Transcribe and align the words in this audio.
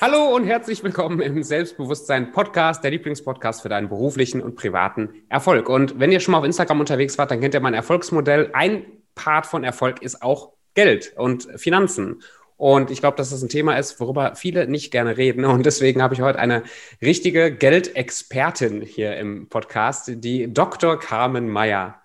Hallo 0.00 0.32
und 0.32 0.44
herzlich 0.44 0.84
willkommen 0.84 1.20
im 1.20 1.42
Selbstbewusstsein 1.42 2.30
Podcast, 2.30 2.84
der 2.84 2.92
Lieblingspodcast 2.92 3.62
für 3.62 3.68
deinen 3.68 3.88
beruflichen 3.88 4.40
und 4.40 4.54
privaten 4.54 5.24
Erfolg. 5.28 5.68
Und 5.68 5.98
wenn 5.98 6.12
ihr 6.12 6.20
schon 6.20 6.30
mal 6.30 6.38
auf 6.38 6.44
Instagram 6.44 6.78
unterwegs 6.78 7.18
wart, 7.18 7.32
dann 7.32 7.40
kennt 7.40 7.54
ihr 7.54 7.58
mein 7.58 7.74
Erfolgsmodell. 7.74 8.50
Ein 8.52 8.84
Part 9.16 9.46
von 9.46 9.64
Erfolg 9.64 10.00
ist 10.00 10.22
auch 10.22 10.52
Geld 10.74 11.14
und 11.16 11.48
Finanzen. 11.56 12.22
Und 12.56 12.92
ich 12.92 13.00
glaube, 13.00 13.16
dass 13.16 13.30
das 13.30 13.42
ein 13.42 13.48
Thema 13.48 13.76
ist, 13.76 13.98
worüber 13.98 14.36
viele 14.36 14.68
nicht 14.68 14.92
gerne 14.92 15.16
reden. 15.16 15.44
Und 15.44 15.66
deswegen 15.66 16.00
habe 16.00 16.14
ich 16.14 16.20
heute 16.20 16.38
eine 16.38 16.62
richtige 17.02 17.50
Geldexpertin 17.50 18.82
hier 18.82 19.16
im 19.16 19.48
Podcast, 19.48 20.12
die 20.14 20.54
Dr. 20.54 20.96
Carmen 21.00 21.48
Meyer. 21.48 22.00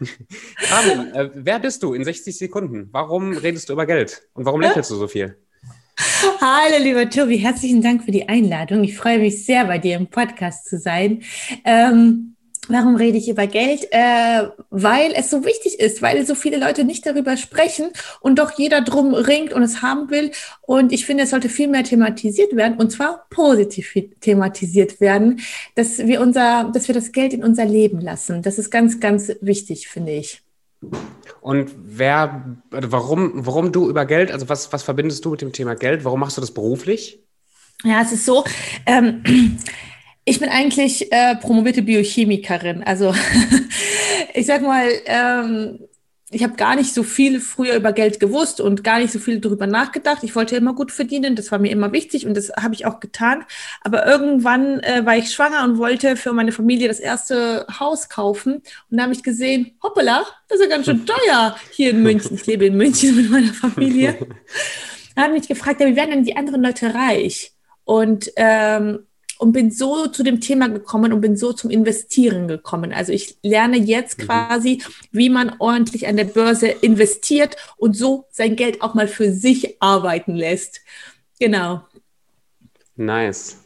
Carmen, 0.68 1.14
äh, 1.14 1.30
wer 1.32 1.60
bist 1.60 1.84
du 1.84 1.94
in 1.94 2.02
60 2.02 2.36
Sekunden? 2.36 2.88
Warum 2.90 3.36
redest 3.36 3.68
du 3.68 3.74
über 3.74 3.86
Geld? 3.86 4.26
Und 4.32 4.46
warum 4.46 4.60
lächelst 4.60 4.90
du 4.90 4.96
so 4.96 5.06
viel? 5.06 5.36
Hallo, 5.98 6.82
lieber 6.82 7.08
Tobi, 7.08 7.38
herzlichen 7.38 7.82
Dank 7.82 8.04
für 8.04 8.10
die 8.10 8.28
Einladung. 8.28 8.84
Ich 8.84 8.96
freue 8.96 9.18
mich 9.18 9.44
sehr, 9.44 9.64
bei 9.64 9.78
dir 9.78 9.96
im 9.96 10.08
Podcast 10.08 10.68
zu 10.68 10.78
sein. 10.78 11.22
Ähm, 11.64 12.36
Warum 12.68 12.96
rede 12.96 13.16
ich 13.16 13.28
über 13.28 13.46
Geld? 13.46 13.86
Äh, 13.92 14.48
weil 14.70 15.12
es 15.14 15.30
so 15.30 15.44
wichtig 15.44 15.78
ist, 15.78 16.02
weil 16.02 16.26
so 16.26 16.34
viele 16.34 16.58
Leute 16.58 16.84
nicht 16.84 17.06
darüber 17.06 17.36
sprechen 17.36 17.90
und 18.20 18.38
doch 18.38 18.58
jeder 18.58 18.80
drum 18.80 19.14
ringt 19.14 19.52
und 19.52 19.62
es 19.62 19.82
haben 19.82 20.10
will. 20.10 20.32
Und 20.62 20.92
ich 20.92 21.06
finde, 21.06 21.24
es 21.24 21.30
sollte 21.30 21.48
viel 21.48 21.68
mehr 21.68 21.84
thematisiert 21.84 22.56
werden 22.56 22.76
und 22.78 22.90
zwar 22.90 23.26
positiv 23.30 23.94
thematisiert 24.20 25.00
werden, 25.00 25.40
dass 25.76 25.98
wir 25.98 26.20
unser, 26.20 26.70
dass 26.74 26.88
wir 26.88 26.94
das 26.94 27.12
Geld 27.12 27.32
in 27.32 27.44
unser 27.44 27.64
Leben 27.64 28.00
lassen. 28.00 28.42
Das 28.42 28.58
ist 28.58 28.70
ganz, 28.70 28.98
ganz 28.98 29.30
wichtig, 29.40 29.88
finde 29.88 30.12
ich. 30.12 30.42
Und 31.40 31.70
wer, 31.76 32.56
warum, 32.70 33.46
warum 33.46 33.72
du 33.72 33.88
über 33.88 34.04
Geld, 34.04 34.32
also 34.32 34.48
was, 34.48 34.72
was 34.72 34.82
verbindest 34.82 35.24
du 35.24 35.30
mit 35.30 35.42
dem 35.42 35.52
Thema 35.52 35.74
Geld? 35.74 36.04
Warum 36.04 36.20
machst 36.20 36.36
du 36.36 36.40
das 36.40 36.52
beruflich? 36.52 37.20
Ja, 37.84 38.02
es 38.02 38.12
ist 38.12 38.24
so, 38.24 38.44
ähm, 38.86 39.22
ich 40.24 40.40
bin 40.40 40.48
eigentlich 40.48 41.12
äh, 41.12 41.36
promovierte 41.36 41.82
Biochemikerin. 41.82 42.82
Also 42.82 43.14
ich 44.34 44.46
sag 44.46 44.62
mal, 44.62 44.88
ähm, 45.06 45.78
ich 46.30 46.42
habe 46.42 46.56
gar 46.56 46.74
nicht 46.74 46.92
so 46.92 47.04
viel 47.04 47.40
früher 47.40 47.76
über 47.76 47.92
Geld 47.92 48.18
gewusst 48.18 48.60
und 48.60 48.82
gar 48.82 48.98
nicht 48.98 49.12
so 49.12 49.20
viel 49.20 49.38
darüber 49.38 49.68
nachgedacht. 49.68 50.24
Ich 50.24 50.34
wollte 50.34 50.56
immer 50.56 50.74
gut 50.74 50.90
verdienen, 50.90 51.36
das 51.36 51.52
war 51.52 51.60
mir 51.60 51.70
immer 51.70 51.92
wichtig 51.92 52.26
und 52.26 52.36
das 52.36 52.50
habe 52.60 52.74
ich 52.74 52.84
auch 52.84 52.98
getan. 52.98 53.44
Aber 53.82 54.06
irgendwann 54.06 54.80
äh, 54.80 55.06
war 55.06 55.16
ich 55.16 55.32
schwanger 55.32 55.62
und 55.62 55.78
wollte 55.78 56.16
für 56.16 56.32
meine 56.32 56.50
Familie 56.50 56.88
das 56.88 56.98
erste 56.98 57.66
Haus 57.78 58.08
kaufen 58.08 58.54
und 58.90 58.96
da 58.96 59.04
habe 59.04 59.12
ich 59.12 59.22
gesehen, 59.22 59.76
hoppala, 59.82 60.24
das 60.48 60.58
ist 60.58 60.64
ja 60.64 60.70
ganz 60.70 60.86
schön 60.86 61.06
teuer 61.06 61.56
hier 61.70 61.90
in 61.90 62.02
München. 62.02 62.34
Ich 62.34 62.46
lebe 62.46 62.66
in 62.66 62.76
München 62.76 63.14
mit 63.16 63.30
meiner 63.30 63.54
Familie. 63.54 64.18
Da 65.14 65.22
habe 65.22 65.32
mich 65.32 65.48
gefragt, 65.48 65.80
ja, 65.80 65.86
wie 65.86 65.96
werden 65.96 66.10
denn 66.10 66.24
die 66.24 66.36
anderen 66.36 66.62
Leute 66.62 66.92
reich? 66.92 67.52
Und 67.84 68.30
ähm, 68.36 69.06
und 69.38 69.52
bin 69.52 69.70
so 69.70 70.06
zu 70.06 70.22
dem 70.22 70.40
Thema 70.40 70.68
gekommen 70.68 71.12
und 71.12 71.20
bin 71.20 71.36
so 71.36 71.52
zum 71.52 71.70
Investieren 71.70 72.48
gekommen. 72.48 72.92
Also 72.92 73.12
ich 73.12 73.36
lerne 73.42 73.76
jetzt 73.76 74.18
mhm. 74.18 74.22
quasi, 74.24 74.82
wie 75.12 75.30
man 75.30 75.54
ordentlich 75.58 76.06
an 76.06 76.16
der 76.16 76.24
Börse 76.24 76.68
investiert 76.68 77.56
und 77.76 77.96
so 77.96 78.26
sein 78.30 78.56
Geld 78.56 78.82
auch 78.82 78.94
mal 78.94 79.08
für 79.08 79.32
sich 79.32 79.76
arbeiten 79.80 80.34
lässt. 80.34 80.80
Genau. 81.38 81.82
Nice. 82.96 83.62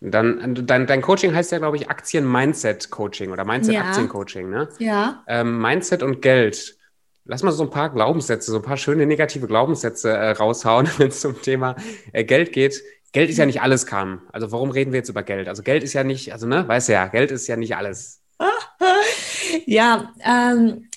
Dann, 0.00 0.66
dein, 0.66 0.86
dein 0.86 1.00
Coaching 1.00 1.34
heißt 1.34 1.52
ja, 1.52 1.58
glaube 1.58 1.78
ich, 1.78 1.88
Aktien-Mindset-Coaching 1.88 3.30
oder 3.30 3.44
Mindset-Aktien-Coaching, 3.44 4.50
ne? 4.50 4.68
Ja. 4.78 5.24
Ähm, 5.26 5.60
Mindset 5.60 6.02
und 6.02 6.20
Geld. 6.20 6.76
Lass 7.24 7.42
mal 7.42 7.52
so 7.52 7.62
ein 7.62 7.70
paar 7.70 7.88
Glaubenssätze, 7.88 8.50
so 8.50 8.58
ein 8.58 8.62
paar 8.62 8.76
schöne 8.76 9.06
negative 9.06 9.46
Glaubenssätze 9.46 10.10
äh, 10.10 10.32
raushauen, 10.32 10.88
wenn 10.98 11.08
es 11.08 11.20
zum 11.20 11.40
Thema 11.40 11.76
äh, 12.12 12.22
Geld 12.24 12.52
geht. 12.52 12.82
Geld 13.14 13.30
ist 13.30 13.38
ja 13.38 13.46
nicht 13.46 13.62
alles, 13.62 13.86
Kam. 13.86 14.22
Also 14.32 14.50
warum 14.50 14.72
reden 14.72 14.92
wir 14.92 14.98
jetzt 14.98 15.08
über 15.08 15.22
Geld? 15.22 15.46
Also 15.46 15.62
Geld 15.62 15.84
ist 15.84 15.92
ja 15.92 16.02
nicht, 16.02 16.32
also 16.32 16.48
ne, 16.48 16.66
weißt 16.66 16.88
du 16.88 16.94
ja, 16.94 17.06
Geld 17.06 17.30
ist 17.30 17.46
ja 17.46 17.56
nicht 17.56 17.76
alles. 17.76 18.20
ja, 19.66 20.12
ähm, 20.24 20.88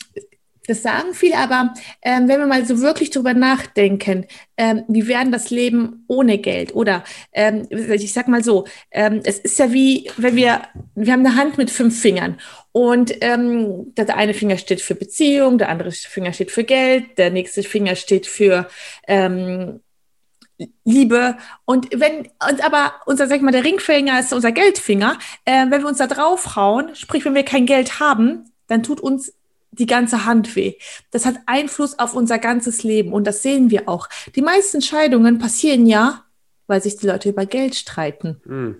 das 0.66 0.82
sagen 0.82 1.14
viele, 1.14 1.38
aber 1.38 1.76
ähm, 2.02 2.28
wenn 2.28 2.40
wir 2.40 2.48
mal 2.48 2.66
so 2.66 2.82
wirklich 2.82 3.12
drüber 3.12 3.36
nachdenken, 3.36 4.26
ähm, 4.58 4.84
wie 4.88 5.08
wäre 5.08 5.30
das 5.30 5.52
Leben 5.52 6.06
ohne 6.08 6.40
Geld? 6.40 6.74
Oder 6.74 7.04
ähm, 7.34 7.68
ich 7.70 8.12
sag 8.12 8.28
mal 8.28 8.44
so, 8.44 8.66
ähm, 8.90 9.22
es 9.24 9.38
ist 9.38 9.60
ja 9.60 9.72
wie, 9.72 10.10
wenn 10.18 10.36
wir, 10.36 10.64
wir 10.96 11.14
haben 11.14 11.24
eine 11.24 11.36
Hand 11.36 11.60
mit 11.60 11.70
fünf 11.70 12.02
Fingern 12.02 12.40
und 12.72 13.14
ähm, 13.22 13.94
der 13.96 14.18
eine 14.18 14.34
Finger 14.34 14.58
steht 14.58 14.82
für 14.82 14.96
Beziehung, 14.96 15.60
der 15.60 15.70
andere 15.70 15.92
Finger 15.92 16.34
steht 16.34 16.50
für 16.50 16.64
Geld, 16.64 17.16
der 17.20 17.30
nächste 17.30 17.62
Finger 17.62 17.96
steht 17.96 18.26
für 18.26 18.68
ähm, 19.08 19.82
Liebe. 20.84 21.38
Und 21.66 21.88
wenn 21.92 22.30
uns 22.50 22.62
aber 22.62 22.94
unser, 23.06 23.28
sag 23.28 23.38
ich 23.38 23.42
mal, 23.42 23.52
der 23.52 23.64
Ringfinger 23.64 24.20
ist 24.20 24.34
unser 24.34 24.52
Geldfinger, 24.52 25.18
äh, 25.46 25.66
wenn 25.70 25.82
wir 25.82 25.88
uns 25.88 26.00
da 26.00 26.08
draufhauen, 26.08 26.96
sprich, 26.96 27.26
wenn 27.26 27.36
wir 27.36 27.44
kein 27.44 27.66
Geld 27.66 28.00
haben, 28.00 28.52
dann 28.68 28.84
tut 28.84 29.00
uns 29.00 29.34
die 29.72 29.86
ganze 29.86 30.26
Hand 30.26 30.56
weh. 30.56 30.76
Das 31.12 31.26
hat 31.26 31.36
Einfluss 31.46 32.00
auf 32.00 32.14
unser 32.16 32.40
ganzes 32.40 32.84
Leben 32.84 33.14
und 33.14 33.26
das 33.26 33.44
sehen 33.44 33.70
wir 33.70 33.88
auch. 33.88 34.10
Die 34.36 34.42
meisten 34.42 34.82
Scheidungen 34.82 35.38
passieren 35.38 35.86
ja, 35.86 36.24
weil 36.66 36.82
sich 36.82 36.98
die 36.98 37.08
Leute 37.08 37.30
über 37.30 37.46
Geld 37.46 37.76
streiten. 37.76 38.42
Mhm. 38.46 38.78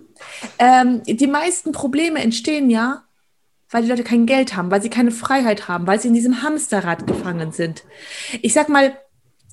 Ähm, 0.58 1.02
die 1.04 1.26
meisten 1.26 1.72
Probleme 1.72 2.20
entstehen 2.20 2.70
ja, 2.70 3.04
weil 3.70 3.82
die 3.82 3.88
Leute 3.88 4.04
kein 4.04 4.26
Geld 4.26 4.56
haben, 4.56 4.70
weil 4.70 4.82
sie 4.82 4.90
keine 4.90 5.10
Freiheit 5.10 5.68
haben, 5.68 5.86
weil 5.86 6.00
sie 6.00 6.08
in 6.08 6.14
diesem 6.14 6.42
Hamsterrad 6.42 7.06
gefangen 7.06 7.52
sind. 7.52 7.84
Ich 8.42 8.52
sag 8.52 8.68
mal, 8.68 8.96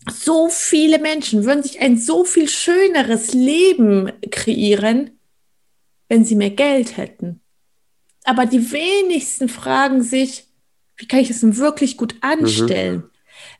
so 0.09 0.49
viele 0.49 0.99
Menschen 0.99 1.45
würden 1.45 1.63
sich 1.63 1.81
ein 1.81 1.97
so 1.97 2.25
viel 2.25 2.47
schöneres 2.47 3.33
Leben 3.33 4.11
kreieren, 4.31 5.19
wenn 6.09 6.25
sie 6.25 6.35
mehr 6.35 6.51
Geld 6.51 6.97
hätten. 6.97 7.41
Aber 8.23 8.45
die 8.45 8.71
wenigsten 8.71 9.49
fragen 9.49 10.03
sich, 10.03 10.45
wie 10.97 11.07
kann 11.07 11.19
ich 11.19 11.27
das 11.27 11.41
denn 11.41 11.57
wirklich 11.57 11.97
gut 11.97 12.15
anstellen? 12.21 12.95
Mhm. 12.95 13.09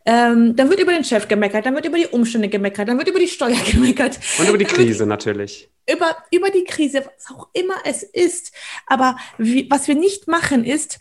Ähm, 0.06 0.56
dann 0.56 0.70
wird 0.70 0.80
über 0.80 0.94
den 0.94 1.04
Chef 1.04 1.28
gemeckert, 1.28 1.66
dann 1.66 1.76
wird 1.76 1.86
über 1.86 1.98
die 1.98 2.08
Umstände 2.08 2.48
gemeckert, 2.48 2.88
dann 2.88 2.98
wird 2.98 3.08
über 3.08 3.20
die 3.20 3.28
Steuer 3.28 3.58
gemeckert. 3.72 4.20
Und 4.40 4.48
über 4.48 4.58
die 4.58 4.66
Krise 4.66 5.00
wird, 5.00 5.10
natürlich. 5.10 5.70
Über, 5.90 6.16
über 6.32 6.50
die 6.50 6.64
Krise, 6.64 7.06
was 7.06 7.36
auch 7.36 7.50
immer 7.54 7.76
es 7.84 8.04
ist. 8.04 8.52
Aber 8.86 9.18
wie, 9.38 9.70
was 9.70 9.88
wir 9.88 9.96
nicht 9.96 10.28
machen 10.28 10.64
ist, 10.64 11.00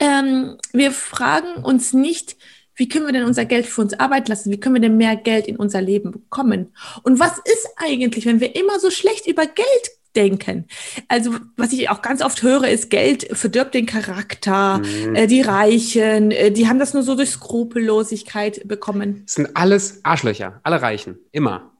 ähm, 0.00 0.58
wir 0.72 0.90
fragen 0.92 1.62
uns 1.62 1.92
nicht, 1.92 2.36
wie 2.76 2.88
können 2.88 3.06
wir 3.06 3.12
denn 3.12 3.24
unser 3.24 3.44
Geld 3.44 3.66
für 3.66 3.80
uns 3.80 3.98
arbeiten 3.98 4.28
lassen? 4.28 4.50
Wie 4.50 4.58
können 4.58 4.76
wir 4.76 4.82
denn 4.82 4.96
mehr 4.96 5.16
Geld 5.16 5.46
in 5.46 5.56
unser 5.56 5.80
Leben 5.80 6.10
bekommen? 6.10 6.72
Und 7.02 7.18
was 7.18 7.38
ist 7.38 7.68
eigentlich, 7.76 8.26
wenn 8.26 8.40
wir 8.40 8.56
immer 8.56 8.78
so 8.80 8.90
schlecht 8.90 9.26
über 9.26 9.46
Geld 9.46 9.90
denken. 10.14 10.66
Also 11.08 11.34
was 11.56 11.72
ich 11.72 11.90
auch 11.90 12.02
ganz 12.02 12.22
oft 12.22 12.42
höre, 12.42 12.68
ist, 12.68 12.90
Geld 12.90 13.36
verdirbt 13.36 13.74
den 13.74 13.86
Charakter. 13.86 14.78
Mhm. 14.78 15.14
Äh, 15.14 15.26
die 15.26 15.42
Reichen, 15.42 16.30
äh, 16.30 16.50
die 16.50 16.68
haben 16.68 16.78
das 16.78 16.94
nur 16.94 17.02
so 17.02 17.14
durch 17.14 17.30
Skrupellosigkeit 17.30 18.66
bekommen. 18.66 19.22
Das 19.26 19.34
sind 19.34 19.56
alles 19.56 20.00
Arschlöcher, 20.04 20.60
alle 20.62 20.80
Reichen, 20.80 21.18
immer. 21.32 21.72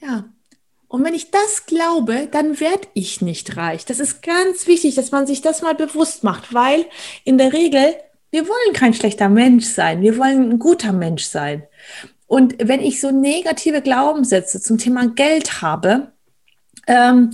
Ja. 0.00 0.24
Und 0.88 1.04
wenn 1.04 1.14
ich 1.14 1.30
das 1.30 1.66
glaube, 1.66 2.28
dann 2.32 2.58
werde 2.58 2.88
ich 2.94 3.20
nicht 3.20 3.56
reich. 3.56 3.84
Das 3.84 4.00
ist 4.00 4.22
ganz 4.22 4.66
wichtig, 4.66 4.96
dass 4.96 5.12
man 5.12 5.24
sich 5.24 5.40
das 5.40 5.62
mal 5.62 5.74
bewusst 5.74 6.24
macht, 6.24 6.52
weil 6.52 6.84
in 7.22 7.38
der 7.38 7.52
Regel 7.52 7.94
wir 8.30 8.46
wollen 8.46 8.72
kein 8.74 8.94
schlechter 8.94 9.28
Mensch 9.28 9.66
sein, 9.66 10.02
wir 10.02 10.16
wollen 10.16 10.50
ein 10.50 10.58
guter 10.58 10.92
Mensch 10.92 11.24
sein. 11.24 11.64
Und 12.26 12.54
wenn 12.60 12.80
ich 12.80 13.00
so 13.00 13.10
negative 13.10 13.82
Glaubenssätze 13.82 14.60
zum 14.60 14.78
Thema 14.78 15.08
Geld 15.08 15.62
habe, 15.62 16.12
ähm, 16.86 17.30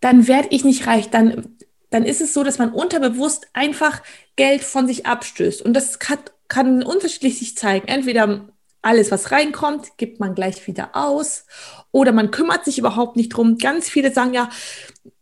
dann 0.00 0.26
werde 0.28 0.48
ich 0.50 0.64
nicht 0.64 0.86
reich. 0.86 1.10
Dann, 1.10 1.56
dann 1.90 2.04
ist 2.04 2.22
es 2.22 2.32
so, 2.32 2.42
dass 2.42 2.58
man 2.58 2.72
unterbewusst 2.72 3.48
einfach 3.52 4.02
Geld 4.36 4.62
von 4.64 4.86
sich 4.86 5.04
abstößt. 5.04 5.60
Und 5.60 5.74
das 5.74 5.98
kann, 5.98 6.18
kann 6.48 6.82
unterschiedlich 6.82 7.38
sich 7.38 7.56
zeigen. 7.56 7.86
Entweder 7.86 8.48
alles, 8.80 9.10
was 9.10 9.30
reinkommt, 9.30 9.96
gibt 9.98 10.20
man 10.20 10.34
gleich 10.34 10.66
wieder 10.66 10.96
aus. 10.96 11.44
Oder 11.92 12.12
man 12.12 12.30
kümmert 12.30 12.64
sich 12.64 12.78
überhaupt 12.78 13.16
nicht 13.16 13.28
drum. 13.28 13.58
Ganz 13.58 13.88
viele 13.88 14.12
sagen 14.12 14.32
ja, 14.32 14.48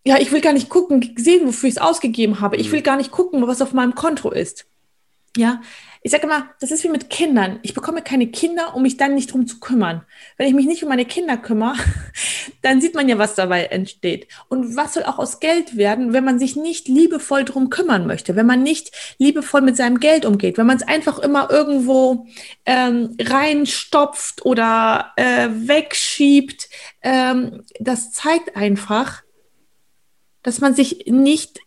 ja, 0.05 0.19
ich 0.19 0.33
will 0.33 0.41
gar 0.41 0.53
nicht 0.53 0.69
gucken, 0.69 1.15
sehen, 1.17 1.47
wofür 1.47 1.69
ich 1.69 1.77
es 1.77 1.83
ausgegeben 1.83 2.41
habe. 2.41 2.57
Ich 2.57 2.69
mhm. 2.69 2.73
will 2.73 2.83
gar 2.83 2.97
nicht 2.97 3.11
gucken, 3.11 3.47
was 3.47 3.63
auf 3.63 3.73
meinem 3.73 3.95
Konto 3.95 4.31
ist. 4.31 4.67
Ja, 5.37 5.61
ich 6.03 6.11
sage 6.11 6.25
immer, 6.25 6.49
das 6.61 6.71
ist 6.71 6.83
wie 6.83 6.89
mit 6.89 7.11
Kindern. 7.11 7.61
Ich 7.63 7.75
bekomme 7.75 8.01
keine 8.01 8.27
Kinder, 8.29 8.75
um 8.75 8.83
mich 8.83 8.97
dann 8.97 9.15
nicht 9.15 9.33
drum 9.33 9.47
zu 9.47 9.61
kümmern. 9.61 10.03
Wenn 10.39 10.49
ich 10.49 10.55
mich 10.55 10.67
nicht 10.67 10.83
um 10.83 10.89
meine 10.89 11.05
Kinder 11.05 11.37
kümmere, 11.37 11.75
dann 12.63 12.81
sieht 12.81 12.95
man 12.95 13.09
ja, 13.09 13.19
was 13.19 13.35
dabei 13.35 13.67
entsteht. 13.67 14.27
Und 14.49 14.77
was 14.77 14.95
soll 14.95 15.05
auch 15.05 15.19
aus 15.19 15.41
Geld 15.41 15.77
werden, 15.77 16.15
wenn 16.15 16.25
man 16.25 16.39
sich 16.39 16.57
nicht 16.57 16.89
liebevoll 16.89 17.45
drum 17.45 17.69
kümmern 17.69 18.07
möchte, 18.07 18.35
wenn 18.35 18.47
man 18.47 18.63
nicht 18.63 18.93
liebevoll 19.19 19.61
mit 19.61 19.77
seinem 19.77 20.01
Geld 20.01 20.25
umgeht, 20.25 20.57
wenn 20.57 20.67
man 20.67 20.79
es 20.79 20.89
einfach 20.89 21.19
immer 21.19 21.51
irgendwo 21.51 22.27
ähm, 22.65 23.15
reinstopft 23.21 24.47
oder 24.47 25.13
äh, 25.17 25.49
wegschiebt. 25.51 26.71
Ähm, 27.03 27.63
das 27.79 28.11
zeigt 28.11 28.57
einfach, 28.57 29.23
dass 30.43 30.61
man 30.61 30.75
sich 30.75 31.07
nicht 31.07 31.61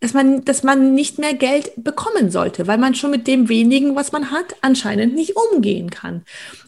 dass 0.00 0.12
man, 0.12 0.44
dass 0.44 0.62
man 0.62 0.94
nicht 0.94 1.18
mehr 1.18 1.34
Geld 1.34 1.72
bekommen 1.76 2.30
sollte, 2.30 2.66
weil 2.66 2.78
man 2.78 2.94
schon 2.94 3.10
mit 3.10 3.26
dem 3.26 3.48
wenigen, 3.48 3.96
was 3.96 4.12
man 4.12 4.30
hat, 4.30 4.54
anscheinend 4.60 5.14
nicht 5.14 5.34
umgehen 5.36 5.90
kann. 5.90 6.24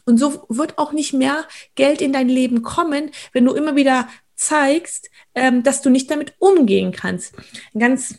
Und 0.06 0.18
so 0.18 0.46
wird 0.48 0.78
auch 0.78 0.92
nicht 0.92 1.12
mehr 1.12 1.44
Geld 1.74 2.00
in 2.00 2.12
dein 2.12 2.28
Leben 2.28 2.62
kommen, 2.62 3.10
wenn 3.32 3.44
du 3.44 3.52
immer 3.52 3.76
wieder 3.76 4.08
zeigst, 4.34 5.10
ähm, 5.34 5.62
dass 5.62 5.82
du 5.82 5.90
nicht 5.90 6.10
damit 6.10 6.34
umgehen 6.38 6.92
kannst. 6.92 7.34
Ein 7.74 7.80
ganz 7.80 8.18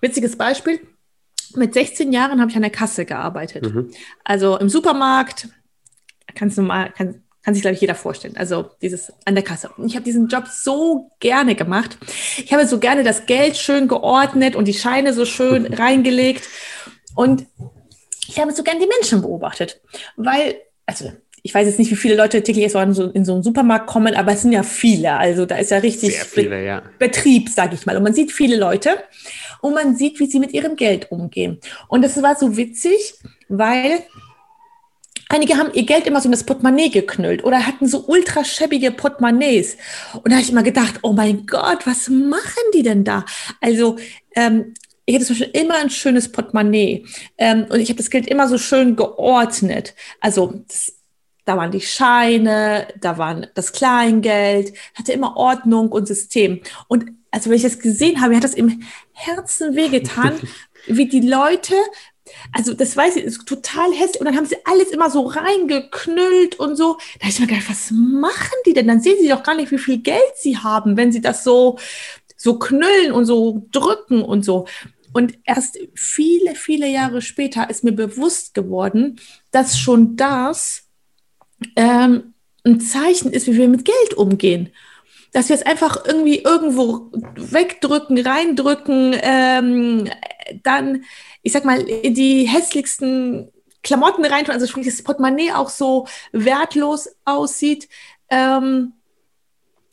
witziges 0.00 0.36
Beispiel. 0.36 0.80
Mit 1.54 1.74
16 1.74 2.12
Jahren 2.12 2.40
habe 2.40 2.50
ich 2.50 2.56
an 2.56 2.62
der 2.62 2.70
Kasse 2.70 3.04
gearbeitet. 3.04 3.72
Mhm. 3.72 3.90
Also 4.24 4.58
im 4.58 4.68
Supermarkt, 4.68 5.48
kannst 6.34 6.58
du 6.58 6.62
mal, 6.62 6.90
kann, 6.90 7.22
kann 7.44 7.54
sich, 7.54 7.62
glaube 7.62 7.74
ich, 7.74 7.80
jeder 7.80 7.94
vorstellen. 7.94 8.36
Also 8.36 8.70
dieses 8.82 9.12
an 9.24 9.34
der 9.34 9.44
Kasse. 9.44 9.70
Und 9.76 9.86
ich 9.86 9.94
habe 9.94 10.04
diesen 10.04 10.28
Job 10.28 10.46
so 10.48 11.10
gerne 11.20 11.54
gemacht. 11.54 11.96
Ich 12.36 12.52
habe 12.52 12.66
so 12.66 12.78
gerne 12.78 13.04
das 13.04 13.26
Geld 13.26 13.56
schön 13.56 13.88
geordnet 13.88 14.56
und 14.56 14.66
die 14.66 14.74
Scheine 14.74 15.12
so 15.14 15.24
schön 15.24 15.66
reingelegt. 15.72 16.46
Und 17.14 17.46
ich 18.28 18.38
habe 18.38 18.52
so 18.52 18.62
gerne 18.62 18.80
die 18.80 18.86
Menschen 18.86 19.22
beobachtet. 19.22 19.80
Weil, 20.16 20.56
also 20.84 21.12
ich 21.42 21.54
weiß 21.54 21.66
jetzt 21.66 21.78
nicht, 21.78 21.90
wie 21.90 21.96
viele 21.96 22.16
Leute 22.16 22.42
täglich 22.42 22.74
in 22.74 22.94
so, 22.94 23.04
in 23.04 23.24
so 23.24 23.34
einen 23.34 23.42
Supermarkt 23.42 23.86
kommen, 23.86 24.14
aber 24.14 24.32
es 24.32 24.42
sind 24.42 24.52
ja 24.52 24.62
viele. 24.62 25.12
Also 25.14 25.46
da 25.46 25.56
ist 25.56 25.70
ja 25.70 25.78
richtig 25.78 26.18
viele, 26.18 26.64
ja. 26.64 26.82
Betrieb, 26.98 27.48
sage 27.48 27.74
ich 27.74 27.86
mal. 27.86 27.96
Und 27.96 28.02
man 28.02 28.14
sieht 28.14 28.32
viele 28.32 28.56
Leute 28.56 28.90
und 29.62 29.74
man 29.74 29.96
sieht, 29.96 30.20
wie 30.20 30.26
sie 30.26 30.40
mit 30.40 30.52
ihrem 30.52 30.76
Geld 30.76 31.10
umgehen. 31.10 31.58
Und 31.88 32.02
das 32.02 32.20
war 32.22 32.36
so 32.36 32.56
witzig, 32.56 33.14
weil 33.48 34.00
einige 35.28 35.56
haben 35.56 35.72
ihr 35.74 35.84
Geld 35.84 36.06
immer 36.06 36.20
so 36.20 36.26
in 36.26 36.32
das 36.32 36.44
Portemonnaie 36.44 36.90
geknüllt 36.90 37.44
oder 37.44 37.66
hatten 37.66 37.86
so 37.86 38.04
ultra 38.06 38.44
schäbige 38.44 38.90
Portemonnaies. 38.90 39.76
Und 40.14 40.26
da 40.26 40.32
habe 40.32 40.42
ich 40.42 40.50
immer 40.50 40.62
gedacht, 40.62 41.00
oh 41.02 41.12
mein 41.12 41.46
Gott, 41.46 41.86
was 41.86 42.08
machen 42.08 42.62
die 42.74 42.82
denn 42.82 43.04
da? 43.04 43.24
Also 43.60 43.96
ähm, 44.34 44.74
ich 45.04 45.14
hatte 45.14 45.26
zum 45.26 45.38
Beispiel 45.38 45.60
immer 45.60 45.76
ein 45.76 45.90
schönes 45.90 46.30
Portemonnaie 46.30 47.06
ähm, 47.38 47.66
und 47.70 47.80
ich 47.80 47.88
habe 47.88 47.98
das 47.98 48.10
Geld 48.10 48.26
immer 48.26 48.48
so 48.48 48.58
schön 48.58 48.96
geordnet. 48.96 49.94
Also 50.20 50.62
das 50.68 50.92
da 51.48 51.56
waren 51.56 51.70
die 51.70 51.80
Scheine, 51.80 52.88
da 53.00 53.16
waren 53.16 53.46
das 53.54 53.72
Kleingeld, 53.72 54.74
hatte 54.94 55.12
immer 55.12 55.38
Ordnung 55.38 55.88
und 55.88 56.06
System. 56.06 56.60
Und 56.88 57.06
also 57.30 57.48
wenn 57.48 57.56
ich 57.56 57.62
das 57.62 57.78
gesehen 57.78 58.20
habe, 58.20 58.30
mir 58.30 58.36
hat 58.36 58.44
das 58.44 58.52
im 58.52 58.82
Herzen 59.14 59.74
wehgetan, 59.74 60.38
wie 60.88 61.08
die 61.08 61.26
Leute, 61.26 61.72
also 62.52 62.74
das 62.74 62.96
weiß 62.96 63.16
ich, 63.16 63.24
ist 63.24 63.46
total 63.46 63.92
hässlich. 63.92 64.20
Und 64.20 64.26
dann 64.26 64.36
haben 64.36 64.46
sie 64.46 64.56
alles 64.64 64.90
immer 64.90 65.10
so 65.10 65.26
reingeknüllt 65.26 66.58
und 66.58 66.76
so. 66.76 66.98
Da 67.18 67.26
habe 67.26 67.30
ich 67.30 67.40
mir 67.40 67.46
gedacht, 67.46 67.70
was 67.70 67.90
machen 67.90 68.56
die 68.66 68.74
denn? 68.74 68.88
Dann 68.88 69.00
sehen 69.00 69.18
sie 69.20 69.28
doch 69.28 69.42
gar 69.42 69.54
nicht, 69.54 69.70
wie 69.70 69.78
viel 69.78 69.98
Geld 69.98 70.36
sie 70.36 70.58
haben, 70.58 70.96
wenn 70.96 71.12
sie 71.12 71.20
das 71.20 71.44
so, 71.44 71.78
so 72.36 72.58
knüllen 72.58 73.12
und 73.12 73.24
so 73.24 73.66
drücken 73.70 74.22
und 74.22 74.44
so. 74.44 74.66
Und 75.12 75.38
erst 75.44 75.78
viele, 75.94 76.54
viele 76.54 76.88
Jahre 76.88 77.22
später 77.22 77.70
ist 77.70 77.84
mir 77.84 77.92
bewusst 77.92 78.54
geworden, 78.54 79.18
dass 79.50 79.78
schon 79.78 80.16
das 80.16 80.84
ähm, 81.76 82.34
ein 82.64 82.80
Zeichen 82.80 83.32
ist, 83.32 83.46
wie 83.46 83.56
wir 83.56 83.68
mit 83.68 83.84
Geld 83.84 84.14
umgehen. 84.14 84.70
Dass 85.32 85.48
wir 85.48 85.56
es 85.56 85.62
einfach 85.62 86.04
irgendwie 86.06 86.38
irgendwo 86.38 87.10
wegdrücken, 87.36 88.18
reindrücken, 88.18 89.14
ähm, 89.20 90.08
dann, 90.62 91.04
ich 91.42 91.52
sag 91.52 91.64
mal, 91.64 91.84
die 91.84 92.44
hässlichsten 92.44 93.52
Klamotten 93.82 94.24
reintun, 94.24 94.54
also 94.54 94.66
sprich, 94.66 94.86
das 94.86 95.02
Portemonnaie 95.02 95.52
auch 95.52 95.68
so 95.68 96.06
wertlos 96.32 97.08
aussieht. 97.24 97.88
Ähm, 98.30 98.94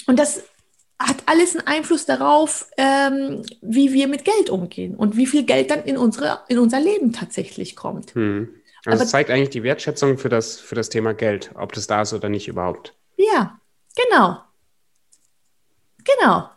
und 0.07 0.19
das 0.19 0.43
hat 0.99 1.17
alles 1.25 1.55
einen 1.55 1.67
Einfluss 1.67 2.05
darauf, 2.05 2.69
ähm, 2.77 3.43
wie 3.61 3.93
wir 3.93 4.07
mit 4.07 4.23
Geld 4.23 4.49
umgehen 4.49 4.95
und 4.95 5.17
wie 5.17 5.25
viel 5.25 5.43
Geld 5.43 5.69
dann 5.69 5.83
in, 5.83 5.97
unsere, 5.97 6.39
in 6.47 6.59
unser 6.59 6.79
Leben 6.79 7.11
tatsächlich 7.11 7.75
kommt. 7.75 8.15
Hm. 8.15 8.49
Also 8.85 9.03
es 9.03 9.09
zeigt 9.09 9.29
eigentlich 9.29 9.49
die 9.49 9.63
Wertschätzung 9.63 10.17
für 10.17 10.29
das, 10.29 10.59
für 10.59 10.75
das 10.75 10.89
Thema 10.89 11.13
Geld, 11.13 11.51
ob 11.55 11.73
das 11.73 11.87
da 11.87 12.03
ist 12.03 12.13
oder 12.13 12.29
nicht 12.29 12.47
überhaupt. 12.47 12.95
Ja, 13.17 13.59
genau. 13.95 14.37
Genau. 16.05 16.49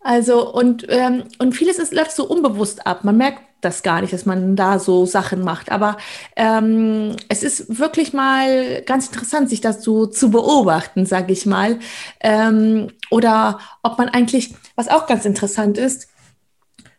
Also, 0.00 0.52
und, 0.52 0.86
ähm, 0.88 1.24
und 1.38 1.52
vieles 1.52 1.78
ist, 1.78 1.94
läuft 1.94 2.12
so 2.12 2.26
unbewusst 2.26 2.86
ab. 2.86 3.04
Man 3.04 3.16
merkt 3.16 3.40
das 3.64 3.82
gar 3.82 4.00
nicht, 4.00 4.12
dass 4.12 4.26
man 4.26 4.56
da 4.56 4.78
so 4.78 5.06
Sachen 5.06 5.42
macht. 5.42 5.72
Aber 5.72 5.96
ähm, 6.36 7.16
es 7.28 7.42
ist 7.42 7.78
wirklich 7.78 8.12
mal 8.12 8.82
ganz 8.82 9.06
interessant, 9.06 9.48
sich 9.48 9.60
das 9.60 9.82
so 9.82 10.06
zu 10.06 10.30
beobachten, 10.30 11.06
sage 11.06 11.32
ich 11.32 11.46
mal. 11.46 11.78
Ähm, 12.20 12.88
oder 13.10 13.58
ob 13.82 13.98
man 13.98 14.08
eigentlich, 14.10 14.54
was 14.76 14.88
auch 14.88 15.06
ganz 15.06 15.24
interessant 15.24 15.78
ist, 15.78 16.08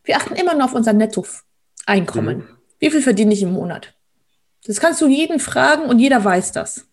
wir 0.04 0.18
achten 0.18 0.36
immer 0.36 0.56
nur 0.56 0.66
auf 0.66 0.74
unser 0.74 0.94
Nettoeinkommen. 0.94 2.38
Mhm. 2.38 2.48
Wie 2.80 2.90
viel 2.90 3.02
verdiene 3.02 3.34
ich 3.34 3.44
im 3.44 3.54
Monat? 3.54 3.94
Das 4.66 4.80
kannst 4.80 5.02
du 5.02 5.08
jeden 5.08 5.40
fragen 5.40 5.84
und 5.86 6.00
jeder 6.00 6.24
weiß 6.24 6.52
das. 6.52 6.88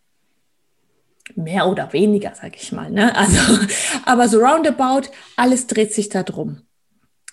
Mehr 1.34 1.68
oder 1.68 1.92
weniger, 1.92 2.32
sag 2.34 2.56
ich 2.56 2.72
mal. 2.72 2.90
Ne? 2.90 3.14
Also, 3.16 3.58
aber 4.04 4.28
so 4.28 4.38
roundabout, 4.40 5.08
alles 5.36 5.66
dreht 5.66 5.92
sich 5.94 6.08
da 6.08 6.22
drum. 6.22 6.62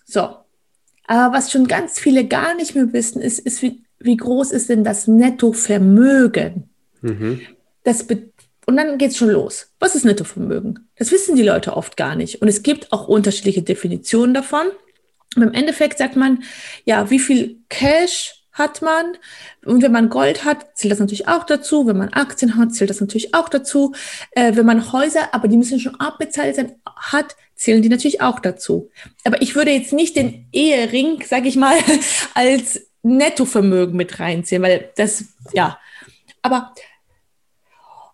So. 0.06 0.36
Aber 1.06 1.36
was 1.36 1.52
schon 1.52 1.68
ganz 1.68 2.00
viele 2.00 2.26
gar 2.26 2.56
nicht 2.56 2.76
mehr 2.76 2.94
wissen, 2.94 3.22
ist, 3.22 3.40
ist 3.40 3.62
wie, 3.62 3.84
wie 4.00 4.18
groß 4.18 4.52
ist 4.52 4.70
denn 4.70 4.84
das 4.84 5.08
Nettovermögen? 5.08 6.70
Mhm. 7.02 7.42
Das 7.84 8.06
und 8.70 8.78
dann 8.78 9.00
geht 9.00 9.10
es 9.10 9.18
schon 9.18 9.32
los. 9.32 9.74
Was 9.80 9.96
ist 9.96 10.06
Nettovermögen? 10.06 10.88
Das 10.96 11.12
wissen 11.12 11.36
die 11.36 11.42
Leute 11.42 11.76
oft 11.76 11.98
gar 11.98 12.16
nicht. 12.16 12.44
Und 12.44 12.48
es 12.48 12.62
gibt 12.62 12.92
auch 12.92 13.08
unterschiedliche 13.08 13.64
Definitionen 13.64 14.36
davon. 14.36 14.68
Und 15.36 15.42
im 15.42 15.54
Endeffekt 15.54 15.98
sagt 15.98 16.16
man, 16.16 16.44
ja, 16.86 17.10
wie 17.10 17.18
viel 17.18 17.58
Cash 17.70 18.39
hat 18.60 18.82
man. 18.82 19.18
Und 19.66 19.82
wenn 19.82 19.92
man 19.92 20.10
Gold 20.10 20.46
hat, 20.46 20.78
zählt 20.78 20.92
das 20.92 21.00
natürlich 21.00 21.28
auch 21.28 21.46
dazu. 21.46 21.88
Wenn 21.88 21.98
man 21.98 22.10
Aktien 22.10 22.58
hat, 22.58 22.74
zählt 22.76 22.90
das 22.90 23.02
natürlich 23.02 23.34
auch 23.34 23.50
dazu. 23.50 23.94
Äh, 24.32 24.56
wenn 24.56 24.66
man 24.66 24.92
Häuser, 24.92 25.34
aber 25.34 25.48
die 25.48 25.58
müssen 25.58 25.80
schon 25.80 26.00
abbezahlt 26.00 26.56
sein, 26.56 26.76
hat, 26.96 27.36
zählen 27.56 27.82
die 27.82 27.90
natürlich 27.90 28.22
auch 28.22 28.40
dazu. 28.40 28.90
Aber 29.24 29.42
ich 29.42 29.56
würde 29.56 29.72
jetzt 29.72 29.94
nicht 29.94 30.16
den 30.16 30.48
Ehering, 30.52 31.24
sage 31.26 31.48
ich 31.48 31.56
mal, 31.56 31.78
als 32.36 32.82
Nettovermögen 33.02 33.96
mit 33.96 34.20
reinziehen, 34.20 34.62
weil 34.62 34.92
das, 34.96 35.26
ja. 35.54 35.80
Aber, 36.42 36.74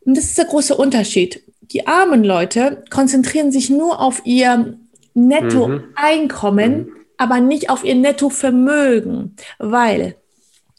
und 0.02 0.16
das 0.16 0.26
ist 0.26 0.38
der 0.38 0.46
große 0.46 0.76
Unterschied. 0.76 1.44
Die 1.62 1.88
armen 1.88 2.24
Leute 2.24 2.84
konzentrieren 2.90 3.52
sich 3.52 3.70
nur 3.70 4.00
auf 4.00 4.22
ihr 4.26 4.78
Nettoeinkommen, 5.16 6.78
mhm. 6.78 6.96
aber 7.18 7.40
nicht 7.40 7.70
auf 7.70 7.84
ihr 7.84 7.96
Nettovermögen, 7.96 9.36
weil 9.58 10.16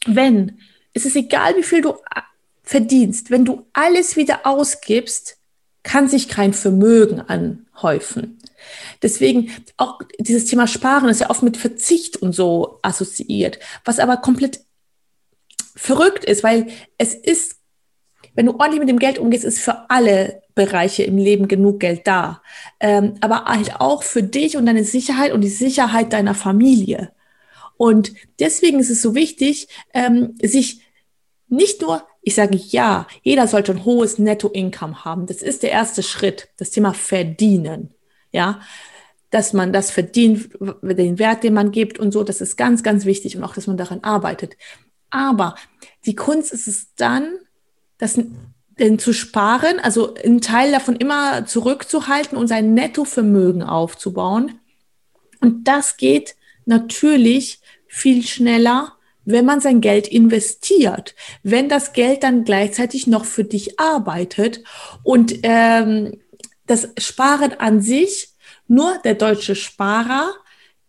wenn, 0.05 0.59
es 0.93 1.05
ist 1.05 1.15
egal, 1.15 1.55
wie 1.57 1.63
viel 1.63 1.81
du 1.81 1.91
äh, 1.91 2.21
verdienst, 2.63 3.31
wenn 3.31 3.45
du 3.45 3.65
alles 3.73 4.15
wieder 4.15 4.45
ausgibst, 4.45 5.37
kann 5.83 6.09
sich 6.09 6.27
kein 6.27 6.53
Vermögen 6.53 7.21
anhäufen. 7.21 8.39
Deswegen 9.01 9.51
auch 9.77 9.99
dieses 10.19 10.45
Thema 10.45 10.67
Sparen 10.67 11.09
ist 11.09 11.21
ja 11.21 11.29
oft 11.29 11.43
mit 11.43 11.55
Verzicht 11.55 12.17
und 12.17 12.33
so 12.33 12.79
assoziiert, 12.81 13.59
was 13.85 13.99
aber 13.99 14.17
komplett 14.17 14.61
verrückt 15.75 16.25
ist, 16.25 16.43
weil 16.43 16.67
es 16.97 17.13
ist, 17.13 17.55
wenn 18.35 18.47
du 18.47 18.53
ordentlich 18.53 18.79
mit 18.79 18.89
dem 18.89 18.99
Geld 18.99 19.17
umgehst, 19.19 19.45
ist 19.45 19.59
für 19.59 19.89
alle 19.89 20.41
Bereiche 20.55 21.03
im 21.03 21.17
Leben 21.17 21.47
genug 21.47 21.79
Geld 21.79 22.05
da. 22.05 22.41
Ähm, 22.79 23.15
aber 23.21 23.45
halt 23.45 23.79
auch 23.79 24.03
für 24.03 24.23
dich 24.23 24.57
und 24.57 24.65
deine 24.65 24.83
Sicherheit 24.83 25.31
und 25.31 25.41
die 25.41 25.49
Sicherheit 25.49 26.11
deiner 26.11 26.35
Familie. 26.35 27.11
Und 27.77 28.13
deswegen 28.39 28.79
ist 28.79 28.89
es 28.89 29.01
so 29.01 29.15
wichtig, 29.15 29.67
ähm, 29.93 30.35
sich 30.41 30.81
nicht 31.47 31.81
nur, 31.81 32.03
ich 32.21 32.35
sage 32.35 32.57
ja, 32.57 33.07
jeder 33.21 33.47
sollte 33.47 33.71
ein 33.71 33.85
hohes 33.85 34.19
Netto-Income 34.19 35.05
haben. 35.05 35.27
Das 35.27 35.41
ist 35.41 35.63
der 35.63 35.71
erste 35.71 36.03
Schritt, 36.03 36.49
das 36.57 36.71
Thema 36.71 36.93
Verdienen. 36.93 37.93
Ja, 38.31 38.59
dass 39.29 39.53
man 39.53 39.73
das 39.73 39.91
verdient, 39.91 40.49
den 40.81 41.19
Wert, 41.19 41.43
den 41.43 41.53
man 41.53 41.71
gibt 41.71 41.99
und 41.99 42.11
so, 42.11 42.23
das 42.23 42.41
ist 42.41 42.55
ganz, 42.55 42.83
ganz 42.83 43.05
wichtig 43.05 43.35
und 43.35 43.43
auch, 43.43 43.53
dass 43.53 43.67
man 43.67 43.77
daran 43.77 44.03
arbeitet. 44.03 44.57
Aber 45.09 45.55
die 46.05 46.15
Kunst 46.15 46.53
ist 46.53 46.67
es 46.67 46.93
dann, 46.95 47.37
das 47.97 48.19
denn 48.79 48.99
zu 48.99 49.11
sparen, 49.13 49.79
also 49.79 50.13
einen 50.13 50.41
Teil 50.41 50.71
davon 50.71 50.95
immer 50.95 51.45
zurückzuhalten 51.45 52.37
und 52.37 52.47
sein 52.47 52.73
Nettovermögen 52.73 53.63
aufzubauen. 53.63 54.59
Und 55.41 55.67
das 55.67 55.97
geht 55.97 56.35
natürlich 56.65 57.59
viel 57.97 58.23
schneller, 58.23 58.93
wenn 59.25 59.45
man 59.45 59.59
sein 59.59 59.81
Geld 59.81 60.07
investiert, 60.07 61.15
wenn 61.43 61.67
das 61.67 61.93
Geld 61.93 62.23
dann 62.23 62.45
gleichzeitig 62.45 63.07
noch 63.07 63.25
für 63.25 63.43
dich 63.43 63.79
arbeitet 63.79 64.63
und 65.03 65.39
ähm, 65.43 66.21
das 66.65 66.89
Sparen 66.97 67.53
an 67.59 67.81
sich, 67.81 68.29
nur 68.67 68.97
der 69.03 69.15
deutsche 69.15 69.55
Sparer, 69.55 70.31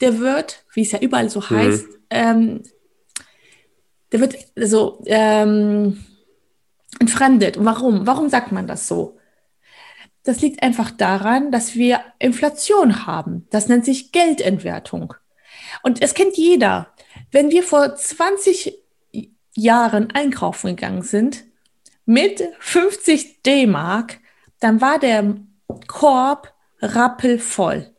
der 0.00 0.18
wird, 0.18 0.64
wie 0.74 0.82
es 0.82 0.92
ja 0.92 1.00
überall 1.00 1.30
so 1.30 1.40
mhm. 1.40 1.50
heißt, 1.50 1.86
ähm, 2.10 2.62
der 4.12 4.20
wird 4.20 4.36
so 4.56 5.02
ähm, 5.06 6.04
entfremdet. 6.98 7.56
Warum? 7.58 8.06
Warum 8.06 8.28
sagt 8.28 8.52
man 8.52 8.66
das 8.66 8.88
so? 8.88 9.18
Das 10.22 10.40
liegt 10.40 10.62
einfach 10.62 10.90
daran, 10.90 11.50
dass 11.50 11.74
wir 11.74 12.00
Inflation 12.18 13.06
haben. 13.06 13.46
Das 13.50 13.68
nennt 13.68 13.84
sich 13.84 14.12
Geldentwertung. 14.12 15.14
Und 15.82 16.02
es 16.02 16.14
kennt 16.14 16.36
jeder. 16.36 16.92
Wenn 17.30 17.50
wir 17.50 17.62
vor 17.62 17.94
20 17.94 18.78
Jahren 19.54 20.10
einkaufen 20.12 20.68
gegangen 20.68 21.02
sind, 21.02 21.44
mit 22.04 22.42
50 22.60 23.42
D-Mark, 23.42 24.18
dann 24.60 24.80
war 24.80 24.98
der 24.98 25.36
Korb 25.86 26.54
rappelvoll. 26.80 27.94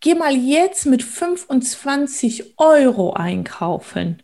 Geh 0.00 0.14
mal 0.14 0.34
jetzt 0.36 0.86
mit 0.86 1.02
25 1.02 2.58
Euro 2.58 3.12
einkaufen 3.12 4.22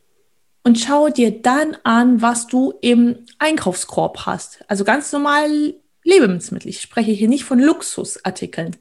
und 0.65 0.79
schau 0.79 1.09
dir 1.09 1.43
dann 1.43 1.77
an, 1.83 2.23
was 2.23 2.47
du 2.47 2.75
im 2.83 3.27
Einkaufskorb 3.39 4.27
hast. 4.27 4.65
Also 4.69 4.85
ganz 4.85 5.13
normal 5.13 5.75
Lebensmittel. 6.05 6.69
Ich 6.69 6.81
spreche 6.81 7.13
hier 7.13 7.29
nicht 7.29 7.45
von 7.45 7.59
Luxusartikeln. 7.59 8.77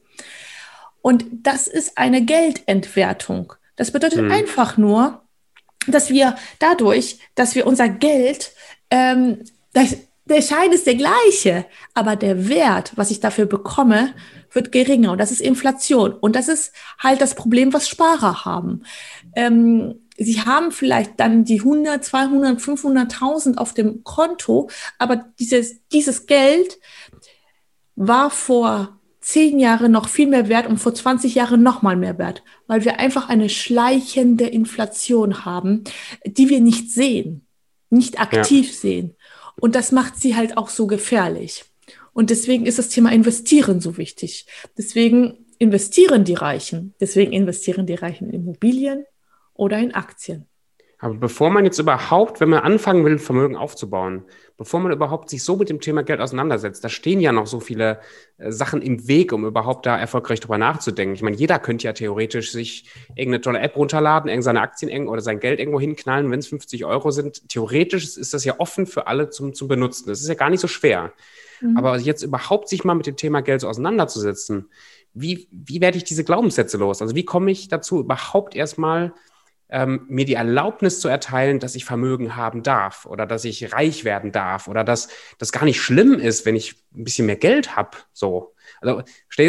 Und 1.02 1.26
das 1.32 1.68
ist 1.68 1.98
eine 1.98 2.24
Geldentwertung. 2.24 3.54
Das 3.76 3.92
bedeutet 3.92 4.20
hm. 4.20 4.32
einfach 4.32 4.78
nur, 4.78 5.24
dass 5.88 6.10
wir 6.10 6.36
dadurch, 6.60 7.20
dass 7.36 7.56
wir 7.56 7.66
unser 7.66 7.90
Geld, 7.90 8.52
ähm, 8.90 9.44
das, 9.74 9.98
der 10.26 10.42
Schein 10.42 10.72
ist 10.72 10.86
der 10.86 10.96
gleiche, 10.96 11.66
aber 11.94 12.16
der 12.16 12.48
Wert, 12.48 12.94
was 12.96 13.12
ich 13.12 13.20
dafür 13.20 13.46
bekomme, 13.46 14.14
wird 14.52 14.72
geringer. 14.72 15.12
Und 15.12 15.18
das 15.18 15.32
ist 15.32 15.42
Inflation. 15.42 16.14
Und 16.14 16.36
das 16.36 16.48
ist 16.48 16.74
halt 17.00 17.22
das 17.22 17.36
Problem, 17.36 17.74
was 17.74 17.90
Sparer 17.90 18.46
haben. 18.46 18.84
Ähm, 19.36 20.08
sie 20.18 20.42
haben 20.42 20.72
vielleicht 20.72 21.20
dann 21.20 21.44
die 21.44 21.60
100, 21.60 22.04
200, 22.04 22.60
500.000 22.60 23.58
auf 23.58 23.74
dem 23.74 24.04
Konto, 24.04 24.70
aber 25.00 25.26
dieses, 25.40 25.88
dieses 25.90 26.28
Geld 26.28 26.80
war 27.96 28.30
vor 28.30 29.01
zehn 29.22 29.60
Jahren 29.60 29.92
noch 29.92 30.10
viel 30.10 30.28
mehr 30.28 30.50
wert 30.50 30.68
und 30.68 30.78
vor 30.78 30.94
20 30.94 31.36
Jahren 31.36 31.64
noch 31.64 31.82
mal 31.82 31.96
mehr 31.96 32.18
wert, 32.18 32.44
weil 32.68 32.84
wir 32.84 33.00
einfach 33.00 33.30
eine 33.30 33.50
schleichende 33.50 34.48
Inflation 34.48 35.46
haben, 35.46 35.84
die 36.26 36.50
wir 36.50 36.60
nicht 36.60 36.92
sehen, 36.92 37.46
nicht 37.90 38.20
aktiv 38.20 38.68
ja. 38.68 38.74
sehen. 38.74 39.16
Und 39.60 39.76
das 39.76 39.92
macht 39.92 40.18
sie 40.18 40.36
halt 40.36 40.58
auch 40.58 40.70
so 40.70 40.88
gefährlich. 40.88 41.66
Und 42.14 42.30
deswegen 42.30 42.66
ist 42.66 42.80
das 42.80 42.90
Thema 42.90 43.12
Investieren 43.12 43.80
so 43.80 43.98
wichtig. 43.98 44.48
Deswegen 44.78 45.46
investieren 45.60 46.24
die 46.24 46.34
Reichen. 46.34 46.96
Deswegen 47.00 47.32
investieren 47.32 47.86
die 47.86 47.94
Reichen 47.94 48.30
in 48.30 48.42
Immobilien 48.42 49.06
oder 49.54 49.78
in 49.78 49.94
Aktien. 49.94 50.48
Aber 51.04 51.16
bevor 51.16 51.50
man 51.50 51.66
jetzt 51.66 51.80
überhaupt, 51.80 52.40
wenn 52.40 52.50
man 52.50 52.60
anfangen 52.60 53.04
will, 53.04 53.18
Vermögen 53.18 53.56
aufzubauen, 53.56 54.24
bevor 54.56 54.80
man 54.80 54.92
überhaupt 54.92 55.32
sich 55.32 55.44
so 55.44 55.56
mit 55.56 55.68
dem 55.68 55.82
Thema 55.82 56.04
Geld 56.04 56.22
auseinandersetzt, 56.22 56.84
da 56.84 56.90
stehen 56.90 57.20
ja 57.20 57.32
noch 57.32 57.48
so 57.48 57.60
viele 57.60 58.02
äh, 58.38 58.52
Sachen 58.52 58.84
im 58.84 59.08
Weg, 59.08 59.34
um 59.34 59.44
überhaupt 59.44 59.88
da 59.88 59.98
erfolgreich 59.98 60.42
drüber 60.42 60.60
nachzudenken. 60.60 61.16
Ich 61.16 61.24
meine, 61.24 61.36
jeder 61.36 61.58
könnte 61.58 61.86
ja 61.86 61.94
theoretisch 61.94 62.52
sich 62.52 62.86
irgendeine 63.16 63.42
tolle 63.42 63.60
App 63.62 63.76
runterladen, 63.76 64.30
irgendeine 64.30 64.62
Aktien 64.62 65.08
oder 65.08 65.22
sein 65.22 65.40
Geld 65.40 65.60
irgendwo 65.60 65.80
hinknallen, 65.80 66.30
wenn 66.30 66.38
es 66.38 66.48
50 66.48 66.86
Euro 66.86 67.10
sind. 67.10 67.50
Theoretisch 67.50 68.16
ist 68.16 68.36
das 68.36 68.46
ja 68.46 68.60
offen 68.60 68.86
für 68.86 69.08
alle 69.08 69.32
zum, 69.32 69.56
zum 69.56 69.68
Benutzen. 69.68 70.08
Das 70.08 70.22
ist 70.22 70.28
ja 70.28 70.36
gar 70.36 70.52
nicht 70.52 70.62
so 70.62 70.68
schwer. 70.68 71.14
Mhm. 71.62 71.78
Aber 71.78 71.98
jetzt 71.98 72.22
überhaupt 72.22 72.70
sich 72.70 72.84
mal 72.84 72.94
mit 72.94 73.08
dem 73.08 73.16
Thema 73.16 73.42
Geld 73.42 73.62
so 73.62 73.68
auseinanderzusetzen, 73.68 74.70
wie, 75.16 75.48
wie 75.52 75.82
werde 75.82 75.98
ich 75.98 76.04
diese 76.04 76.24
Glaubenssätze 76.24 76.78
los? 76.78 77.02
Also 77.02 77.16
wie 77.16 77.26
komme 77.26 77.50
ich 77.50 77.70
dazu, 77.70 78.02
überhaupt 78.02 78.56
erstmal 78.56 79.14
ähm, 79.72 80.06
mir 80.10 80.26
die 80.26 80.34
Erlaubnis 80.34 81.00
zu 81.00 81.08
erteilen, 81.08 81.60
dass 81.60 81.76
ich 81.76 81.86
Vermögen 81.86 82.36
haben 82.36 82.62
darf 82.62 83.06
oder 83.06 83.26
dass 83.26 83.46
ich 83.46 83.74
reich 83.74 84.04
werden 84.04 84.32
darf 84.32 84.68
oder 84.68 84.84
dass 84.84 85.08
das 85.38 85.52
gar 85.52 85.66
nicht 85.66 85.82
schlimm 85.82 86.14
ist, 86.14 86.46
wenn 86.46 86.56
ich 86.56 86.76
ein 86.94 87.06
bisschen 87.06 87.26
mehr 87.26 87.38
Geld 87.38 87.76
habe. 87.76 87.98
So. 88.14 88.54
Also, 88.82 89.02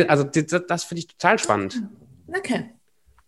also 0.08 0.24
das, 0.24 0.62
das 0.66 0.84
finde 0.84 1.00
ich 1.00 1.08
total 1.08 1.38
spannend. 1.38 1.82
Okay. 2.28 2.70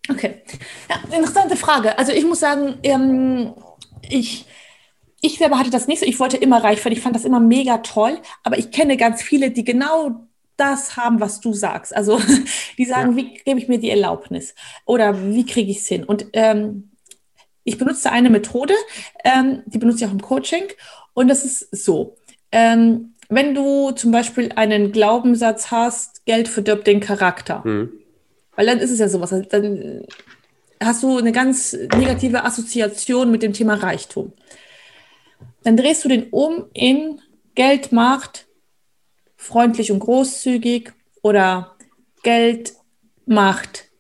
Okay. 0.09 0.43
Ja, 0.89 1.17
interessante 1.17 1.57
Frage. 1.57 1.99
Also 1.99 2.13
ich 2.13 2.25
muss 2.25 2.41
sagen, 2.41 2.79
ähm, 2.83 3.55
ich, 4.09 4.47
ich 5.21 5.39
selber 5.39 5.59
hatte 5.59 5.71
das 5.71 5.87
nicht 5.87 6.01
so. 6.01 6.07
Ich 6.07 6.21
wollte 6.21 6.37
immer 6.37 6.63
reich 6.63 6.85
werden. 6.85 6.97
Ich 6.97 7.03
fand 7.03 7.17
das 7.17 7.25
immer 7.25 7.41
mega 7.41 7.79
toll. 7.79 8.19
Aber 8.43 8.59
ich 8.59 8.71
kenne 8.71 8.97
ganz 8.97 9.23
viele, 9.23 9.51
die 9.51 9.65
genau 9.65 10.29
das 10.57 10.97
haben, 10.97 11.21
was 11.21 11.41
du 11.41 11.53
sagst. 11.53 11.95
Also 11.95 12.21
die 12.79 12.85
sagen, 12.85 13.13
ja. 13.13 13.17
wie 13.17 13.35
gebe 13.45 13.59
ich 13.59 13.69
mir 13.69 13.79
die 13.79 13.91
Erlaubnis 13.91 14.55
oder 14.85 15.31
wie 15.31 15.47
kriege 15.47 15.71
ich 15.71 15.79
es 15.79 15.89
hin? 15.89 16.05
Und 16.05 16.27
ähm, 16.33 16.91
ich 17.65 17.79
benutze 17.79 18.13
eine 18.13 18.31
Methode, 18.31 18.75
ähm, 19.25 19.63
die 19.67 19.79
benutze 19.79 20.05
ich 20.05 20.07
auch 20.07 20.13
im 20.13 20.23
Coaching 20.23 20.65
und 21.15 21.29
das 21.29 21.45
ist 21.45 21.75
so. 21.75 22.17
Ähm, 22.53 23.15
wenn 23.29 23.55
du 23.55 23.91
zum 23.93 24.13
Beispiel 24.13 24.53
einen 24.55 24.93
Glaubenssatz 24.93 25.71
hast, 25.71 26.27
Geld 26.27 26.47
verdirbt 26.47 26.87
den 26.87 27.01
Charakter, 27.01 27.63
mhm. 27.65 27.91
weil 28.55 28.67
dann 28.67 28.79
ist 28.79 28.91
es 28.91 28.99
ja 28.99 29.09
sowas, 29.09 29.35
dann 29.49 30.07
hast 30.83 31.03
du 31.03 31.17
eine 31.17 31.33
ganz 31.33 31.73
negative 31.73 32.45
Assoziation 32.45 33.31
mit 33.31 33.43
dem 33.43 33.53
Thema 33.55 33.75
Reichtum. 33.75 34.33
Dann 35.63 35.77
drehst 35.77 36.05
du 36.05 36.09
den 36.09 36.29
um 36.31 36.67
in 36.75 37.21
Geld 37.55 37.93
macht 37.93 38.47
freundlich 39.45 39.93
und 39.93 39.99
großzügig 39.99 40.93
oder 41.23 41.77
Geld 42.23 42.73
macht 43.27 43.91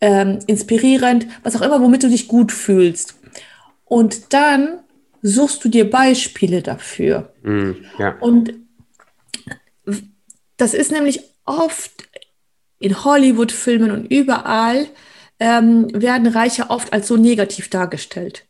ähm, 0.00 0.38
inspirierend, 0.46 1.26
was 1.42 1.56
auch 1.56 1.62
immer, 1.62 1.80
womit 1.80 2.04
du 2.04 2.08
dich 2.08 2.28
gut 2.28 2.52
fühlst. 2.52 3.18
Und 3.84 4.32
dann 4.32 4.80
suchst 5.20 5.64
du 5.64 5.68
dir 5.68 5.90
Beispiele 5.90 6.62
dafür. 6.62 7.32
Mm, 7.42 7.72
ja. 7.98 8.16
Und 8.20 8.54
das 10.56 10.72
ist 10.72 10.92
nämlich 10.92 11.20
oft 11.44 12.08
in 12.78 13.04
Hollywood-Filmen 13.04 13.90
und 13.90 14.06
überall 14.06 14.86
ähm, 15.40 15.88
werden 15.92 16.28
Reiche 16.28 16.70
oft 16.70 16.92
als 16.92 17.08
so 17.08 17.16
negativ 17.16 17.70
dargestellt. 17.70 18.46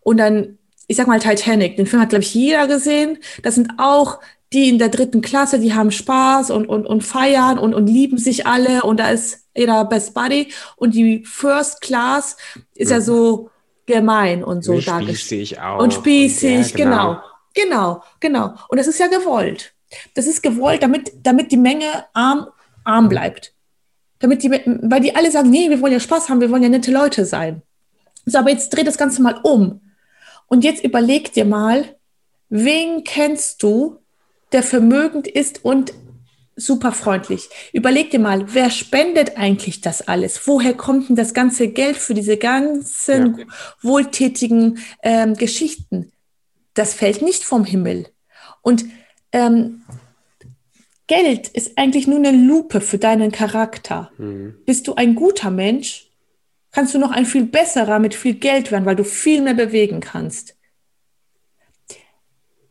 Und 0.00 0.16
dann, 0.16 0.58
ich 0.88 0.96
sag 0.96 1.06
mal 1.06 1.20
Titanic, 1.20 1.76
den 1.76 1.86
Film 1.86 2.02
hat, 2.02 2.08
glaube 2.08 2.24
ich, 2.24 2.34
jeder 2.34 2.66
gesehen. 2.66 3.18
Das 3.42 3.54
sind 3.54 3.74
auch 3.78 4.20
die 4.52 4.68
in 4.68 4.78
der 4.78 4.88
dritten 4.88 5.20
Klasse, 5.20 5.58
die 5.58 5.74
haben 5.74 5.90
Spaß 5.90 6.50
und, 6.50 6.66
und, 6.66 6.86
und 6.86 7.02
feiern 7.02 7.58
und, 7.58 7.74
und 7.74 7.86
lieben 7.86 8.18
sich 8.18 8.46
alle 8.46 8.82
und 8.82 9.00
da 9.00 9.10
ist 9.10 9.46
jeder 9.54 9.84
Best 9.84 10.14
Buddy 10.14 10.52
und 10.76 10.94
die 10.94 11.24
First 11.24 11.80
Class 11.80 12.36
ist 12.74 12.90
ja, 12.90 12.98
ja 12.98 13.02
so 13.02 13.50
gemein 13.86 14.44
und 14.44 14.64
so 14.64 14.80
dargestellt. 14.80 15.58
Auch. 15.60 15.82
Und 15.82 15.94
spießig, 15.94 16.70
ja, 16.70 16.76
genau. 16.76 16.96
genau. 16.96 17.22
Genau, 17.54 18.02
genau. 18.20 18.54
Und 18.68 18.78
das 18.78 18.86
ist 18.86 18.98
ja 18.98 19.08
gewollt. 19.08 19.74
Das 20.14 20.26
ist 20.26 20.42
gewollt, 20.42 20.82
damit, 20.82 21.12
damit 21.22 21.52
die 21.52 21.56
Menge 21.56 21.86
arm, 22.14 22.46
arm 22.84 23.08
bleibt. 23.08 23.52
Damit 24.20 24.42
die, 24.42 24.50
weil 24.50 25.00
die 25.00 25.14
alle 25.14 25.30
sagen, 25.30 25.50
nee, 25.50 25.68
wir 25.68 25.80
wollen 25.80 25.92
ja 25.92 26.00
Spaß 26.00 26.28
haben, 26.28 26.40
wir 26.40 26.50
wollen 26.50 26.62
ja 26.62 26.68
nette 26.68 26.92
Leute 26.92 27.24
sein. 27.24 27.62
So, 28.24 28.38
aber 28.38 28.50
jetzt 28.50 28.70
dreht 28.70 28.86
das 28.86 28.98
Ganze 28.98 29.20
mal 29.20 29.40
um. 29.42 29.80
Und 30.46 30.64
jetzt 30.64 30.84
überleg 30.84 31.32
dir 31.32 31.44
mal, 31.44 31.96
wen 32.48 33.04
kennst 33.04 33.62
du, 33.62 33.98
der 34.52 34.62
vermögend 34.62 35.26
ist 35.26 35.64
und 35.64 35.92
super 36.56 36.92
freundlich. 36.92 37.48
Überleg 37.72 38.10
dir 38.10 38.20
mal, 38.20 38.54
wer 38.54 38.70
spendet 38.70 39.36
eigentlich 39.36 39.80
das 39.80 40.06
alles? 40.06 40.46
Woher 40.46 40.74
kommt 40.74 41.08
denn 41.08 41.16
das 41.16 41.34
ganze 41.34 41.68
Geld 41.68 41.96
für 41.96 42.14
diese 42.14 42.36
ganzen 42.36 43.38
ja. 43.38 43.46
wohltätigen 43.80 44.78
ähm, 45.02 45.34
Geschichten? 45.34 46.12
Das 46.74 46.94
fällt 46.94 47.22
nicht 47.22 47.44
vom 47.44 47.64
Himmel. 47.64 48.06
Und 48.60 48.84
ähm, 49.32 49.82
Geld 51.06 51.48
ist 51.48 51.76
eigentlich 51.76 52.06
nur 52.06 52.18
eine 52.18 52.32
Lupe 52.32 52.80
für 52.80 52.98
deinen 52.98 53.32
Charakter. 53.32 54.10
Mhm. 54.18 54.54
Bist 54.64 54.86
du 54.86 54.94
ein 54.94 55.14
guter 55.14 55.50
Mensch, 55.50 56.10
kannst 56.70 56.94
du 56.94 56.98
noch 56.98 57.10
ein 57.10 57.26
viel 57.26 57.44
besserer 57.44 57.98
mit 57.98 58.14
viel 58.14 58.34
Geld 58.34 58.70
werden, 58.70 58.86
weil 58.86 58.96
du 58.96 59.04
viel 59.04 59.42
mehr 59.42 59.54
bewegen 59.54 60.00
kannst. 60.00 60.56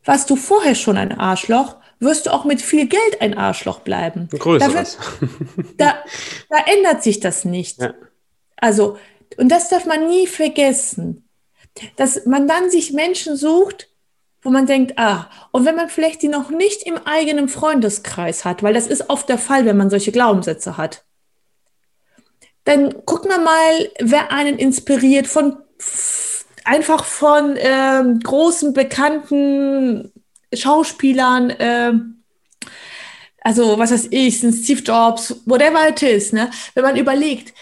Warst 0.04 0.30
du 0.30 0.36
vorher 0.36 0.74
schon 0.74 0.96
ein 0.96 1.18
Arschloch, 1.18 1.76
wirst 2.00 2.26
du 2.26 2.32
auch 2.32 2.44
mit 2.44 2.60
viel 2.60 2.86
Geld 2.88 3.20
ein 3.20 3.36
Arschloch 3.36 3.80
bleiben. 3.80 4.28
Größeres. 4.30 4.98
Da, 5.76 6.02
da, 6.50 6.56
ändert 6.66 7.02
sich 7.02 7.20
das 7.20 7.44
nicht. 7.44 7.80
Ja. 7.80 7.94
Also, 8.56 8.98
und 9.36 9.48
das 9.48 9.68
darf 9.68 9.86
man 9.86 10.08
nie 10.08 10.26
vergessen, 10.26 11.28
dass 11.96 12.26
man 12.26 12.48
dann 12.48 12.70
sich 12.70 12.92
Menschen 12.92 13.36
sucht, 13.36 13.88
wo 14.42 14.50
man 14.50 14.66
denkt, 14.66 14.98
ah, 14.98 15.30
und 15.52 15.64
wenn 15.64 15.76
man 15.76 15.88
vielleicht 15.88 16.22
die 16.22 16.28
noch 16.28 16.50
nicht 16.50 16.82
im 16.82 16.98
eigenen 17.06 17.48
Freundeskreis 17.48 18.44
hat, 18.44 18.62
weil 18.62 18.74
das 18.74 18.88
ist 18.88 19.08
oft 19.08 19.28
der 19.28 19.38
Fall, 19.38 19.64
wenn 19.64 19.76
man 19.76 19.88
solche 19.88 20.12
Glaubenssätze 20.12 20.76
hat, 20.76 21.04
dann 22.64 22.90
guckt 23.06 23.26
man 23.28 23.44
mal, 23.44 23.90
wer 24.00 24.32
einen 24.32 24.58
inspiriert 24.58 25.26
von 25.26 25.58
einfach 26.64 27.04
von 27.04 27.56
ähm, 27.58 28.20
großen 28.20 28.72
bekannten 28.72 30.12
Schauspielern, 30.52 31.50
äh, 31.50 31.92
also 33.40 33.78
was 33.78 33.90
weiß 33.90 34.08
ich, 34.10 34.42
ein 34.42 34.52
Steve 34.52 34.82
Jobs, 34.82 35.42
whatever 35.46 35.88
it 35.88 36.02
is, 36.02 36.32
ne? 36.32 36.50
wenn 36.74 36.84
man 36.84 36.96
überlegt, 36.96 37.52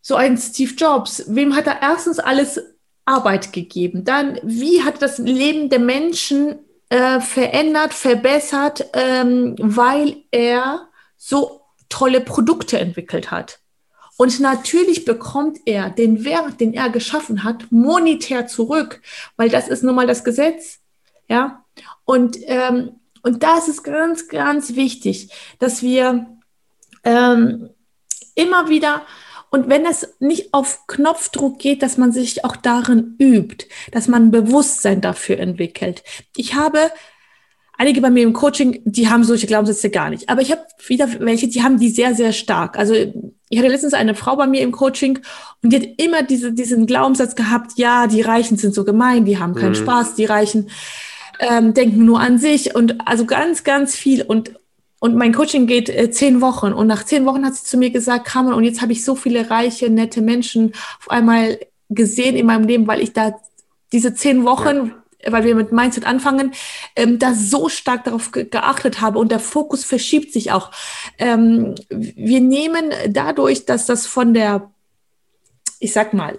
so 0.00 0.16
ein 0.16 0.36
Steve 0.36 0.74
Jobs, 0.74 1.24
wem 1.28 1.54
hat 1.54 1.66
er 1.66 1.80
erstens 1.80 2.18
alles 2.18 2.60
Arbeit 3.04 3.52
gegeben? 3.52 4.04
Dann, 4.04 4.38
wie 4.42 4.82
hat 4.82 5.00
das 5.00 5.18
Leben 5.18 5.68
der 5.70 5.78
Menschen 5.78 6.58
äh, 6.88 7.20
verändert, 7.20 7.94
verbessert, 7.94 8.84
ähm, 8.94 9.54
weil 9.58 10.24
er 10.30 10.88
so 11.16 11.62
tolle 11.88 12.20
Produkte 12.20 12.78
entwickelt 12.78 13.30
hat? 13.30 13.61
Und 14.16 14.40
natürlich 14.40 15.04
bekommt 15.04 15.60
er 15.64 15.90
den 15.90 16.24
Wert, 16.24 16.60
den 16.60 16.74
er 16.74 16.90
geschaffen 16.90 17.44
hat, 17.44 17.70
monetär 17.70 18.46
zurück, 18.46 19.00
weil 19.36 19.48
das 19.48 19.68
ist 19.68 19.82
nun 19.82 19.94
mal 19.94 20.06
das 20.06 20.24
Gesetz. 20.24 20.80
Ja, 21.28 21.64
Und, 22.04 22.36
ähm, 22.42 23.00
und 23.22 23.42
da 23.42 23.58
ist 23.58 23.82
ganz, 23.84 24.28
ganz 24.28 24.74
wichtig, 24.74 25.30
dass 25.58 25.82
wir 25.82 26.26
ähm, 27.04 27.70
immer 28.34 28.68
wieder 28.68 29.02
und 29.52 29.68
wenn 29.68 29.84
es 29.84 30.14
nicht 30.18 30.54
auf 30.54 30.86
Knopfdruck 30.86 31.58
geht, 31.58 31.82
dass 31.82 31.98
man 31.98 32.10
sich 32.10 32.42
auch 32.42 32.56
darin 32.56 33.16
übt, 33.18 33.66
dass 33.90 34.08
man 34.08 34.30
Bewusstsein 34.30 35.02
dafür 35.02 35.38
entwickelt. 35.38 36.02
Ich 36.36 36.54
habe 36.54 36.90
einige 37.78 38.00
bei 38.00 38.10
mir 38.10 38.22
im 38.22 38.32
Coaching, 38.32 38.80
die 38.84 39.08
haben 39.08 39.24
solche 39.24 39.46
Glaubenssätze 39.46 39.90
gar 39.90 40.10
nicht. 40.10 40.28
Aber 40.28 40.42
ich 40.42 40.50
habe 40.50 40.62
wieder 40.86 41.08
welche, 41.20 41.48
die 41.48 41.62
haben 41.62 41.78
die 41.78 41.90
sehr, 41.90 42.14
sehr 42.14 42.32
stark. 42.32 42.78
Also 42.78 42.94
ich 42.94 43.58
hatte 43.58 43.68
letztens 43.68 43.94
eine 43.94 44.14
Frau 44.14 44.36
bei 44.36 44.46
mir 44.46 44.62
im 44.62 44.72
Coaching 44.72 45.18
und 45.62 45.72
die 45.72 45.76
hat 45.76 45.88
immer 45.98 46.22
diese, 46.22 46.52
diesen 46.52 46.86
Glaubenssatz 46.86 47.34
gehabt, 47.34 47.72
ja, 47.76 48.06
die 48.06 48.22
Reichen 48.22 48.56
sind 48.56 48.74
so 48.74 48.84
gemein, 48.84 49.24
die 49.24 49.38
haben 49.38 49.54
keinen 49.54 49.70
mhm. 49.70 49.76
Spaß, 49.76 50.14
die 50.14 50.24
Reichen 50.24 50.70
ähm, 51.38 51.74
denken 51.74 52.04
nur 52.04 52.20
an 52.20 52.38
sich 52.38 52.74
und 52.74 53.06
also 53.06 53.26
ganz, 53.26 53.64
ganz 53.64 53.94
viel. 53.94 54.22
Und 54.22 54.52
und 55.02 55.16
mein 55.16 55.34
Coaching 55.34 55.66
geht 55.66 55.88
äh, 55.88 56.12
zehn 56.12 56.40
Wochen. 56.40 56.72
Und 56.72 56.86
nach 56.86 57.02
zehn 57.02 57.26
Wochen 57.26 57.44
hat 57.44 57.56
sie 57.56 57.64
zu 57.64 57.76
mir 57.76 57.90
gesagt, 57.90 58.24
Carmen, 58.24 58.52
und 58.52 58.62
jetzt 58.62 58.82
habe 58.82 58.92
ich 58.92 59.04
so 59.04 59.16
viele 59.16 59.50
reiche, 59.50 59.90
nette 59.90 60.22
Menschen 60.22 60.74
auf 61.00 61.10
einmal 61.10 61.58
gesehen 61.88 62.36
in 62.36 62.46
meinem 62.46 62.68
Leben, 62.68 62.86
weil 62.86 63.00
ich 63.00 63.12
da 63.12 63.34
diese 63.90 64.14
zehn 64.14 64.44
Wochen, 64.44 64.76
ja. 64.76 65.01
Weil 65.26 65.44
wir 65.44 65.54
mit 65.54 65.72
Mindset 65.72 66.06
anfangen, 66.06 66.52
ähm, 66.96 67.18
da 67.18 67.34
so 67.34 67.68
stark 67.68 68.04
darauf 68.04 68.32
ge 68.32 68.44
geachtet 68.44 69.00
habe. 69.00 69.18
Und 69.18 69.32
der 69.32 69.40
Fokus 69.40 69.84
verschiebt 69.84 70.32
sich 70.32 70.52
auch. 70.52 70.70
Ähm, 71.18 71.74
wir 71.90 72.40
nehmen 72.40 72.90
dadurch, 73.08 73.64
dass 73.66 73.86
das 73.86 74.06
von 74.06 74.34
der, 74.34 74.70
ich 75.78 75.92
sag 75.92 76.14
mal, 76.14 76.38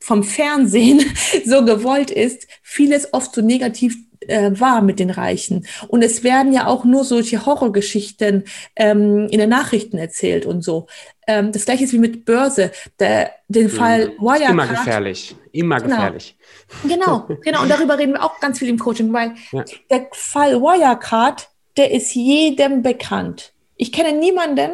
vom 0.00 0.22
Fernsehen 0.22 1.02
so 1.44 1.64
gewollt 1.64 2.10
ist, 2.10 2.46
vieles 2.62 3.12
oft 3.12 3.34
so 3.34 3.42
negativ 3.42 3.96
äh, 4.20 4.50
war 4.54 4.82
mit 4.82 4.98
den 4.98 5.10
Reichen. 5.10 5.66
Und 5.88 6.02
es 6.02 6.24
werden 6.24 6.52
ja 6.52 6.66
auch 6.66 6.84
nur 6.84 7.04
solche 7.04 7.46
Horrorgeschichten 7.46 8.44
ähm, 8.76 9.28
in 9.30 9.38
den 9.38 9.48
Nachrichten 9.48 9.98
erzählt 9.98 10.46
und 10.46 10.62
so. 10.62 10.86
Ähm, 11.26 11.52
das 11.52 11.64
gleiche 11.64 11.84
ist 11.84 11.92
wie 11.92 11.98
mit 11.98 12.24
Börse. 12.24 12.72
Der, 12.98 13.32
den 13.48 13.64
mhm. 13.64 13.70
Fall 13.70 14.08
Wirecard. 14.18 14.50
Immer 14.50 14.66
gefährlich. 14.66 15.36
Immer 15.52 15.80
genau. 15.80 15.96
gefährlich. 15.96 16.36
Genau, 16.36 16.37
genau. 16.84 17.26
Und 17.28 17.68
darüber 17.68 17.98
reden 17.98 18.12
wir 18.12 18.24
auch 18.24 18.40
ganz 18.40 18.58
viel 18.58 18.68
im 18.68 18.78
Coaching, 18.78 19.12
weil 19.12 19.34
ja. 19.52 19.64
der 19.90 20.08
Fall 20.12 20.60
Wirecard, 20.60 21.48
der 21.76 21.92
ist 21.92 22.14
jedem 22.14 22.82
bekannt. 22.82 23.52
Ich 23.76 23.92
kenne 23.92 24.12
niemanden, 24.12 24.72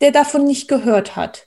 der 0.00 0.10
davon 0.10 0.44
nicht 0.44 0.68
gehört 0.68 1.16
hat. 1.16 1.46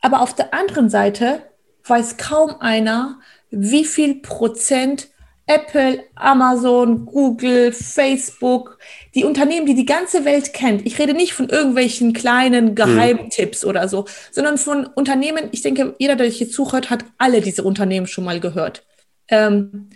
Aber 0.00 0.20
auf 0.20 0.34
der 0.34 0.54
anderen 0.54 0.90
Seite 0.90 1.42
weiß 1.84 2.16
kaum 2.16 2.56
einer, 2.60 3.20
wie 3.50 3.84
viel 3.84 4.20
Prozent 4.20 5.08
Apple, 5.50 6.04
Amazon, 6.14 7.06
Google, 7.06 7.72
Facebook, 7.72 8.78
die 9.16 9.24
Unternehmen, 9.24 9.66
die 9.66 9.74
die 9.74 9.84
ganze 9.84 10.24
Welt 10.24 10.52
kennt. 10.52 10.86
Ich 10.86 11.00
rede 11.00 11.12
nicht 11.12 11.32
von 11.32 11.48
irgendwelchen 11.48 12.12
kleinen 12.12 12.76
Geheimtipps 12.76 13.64
mhm. 13.64 13.68
oder 13.68 13.88
so, 13.88 14.04
sondern 14.30 14.58
von 14.58 14.86
Unternehmen. 14.86 15.48
Ich 15.50 15.62
denke, 15.62 15.96
jeder, 15.98 16.14
der 16.14 16.28
hier 16.28 16.48
zuhört, 16.48 16.88
hat 16.88 17.04
alle 17.18 17.40
diese 17.40 17.64
Unternehmen 17.64 18.06
schon 18.06 18.22
mal 18.22 18.38
gehört. 18.38 18.86
Ähm, 19.26 19.90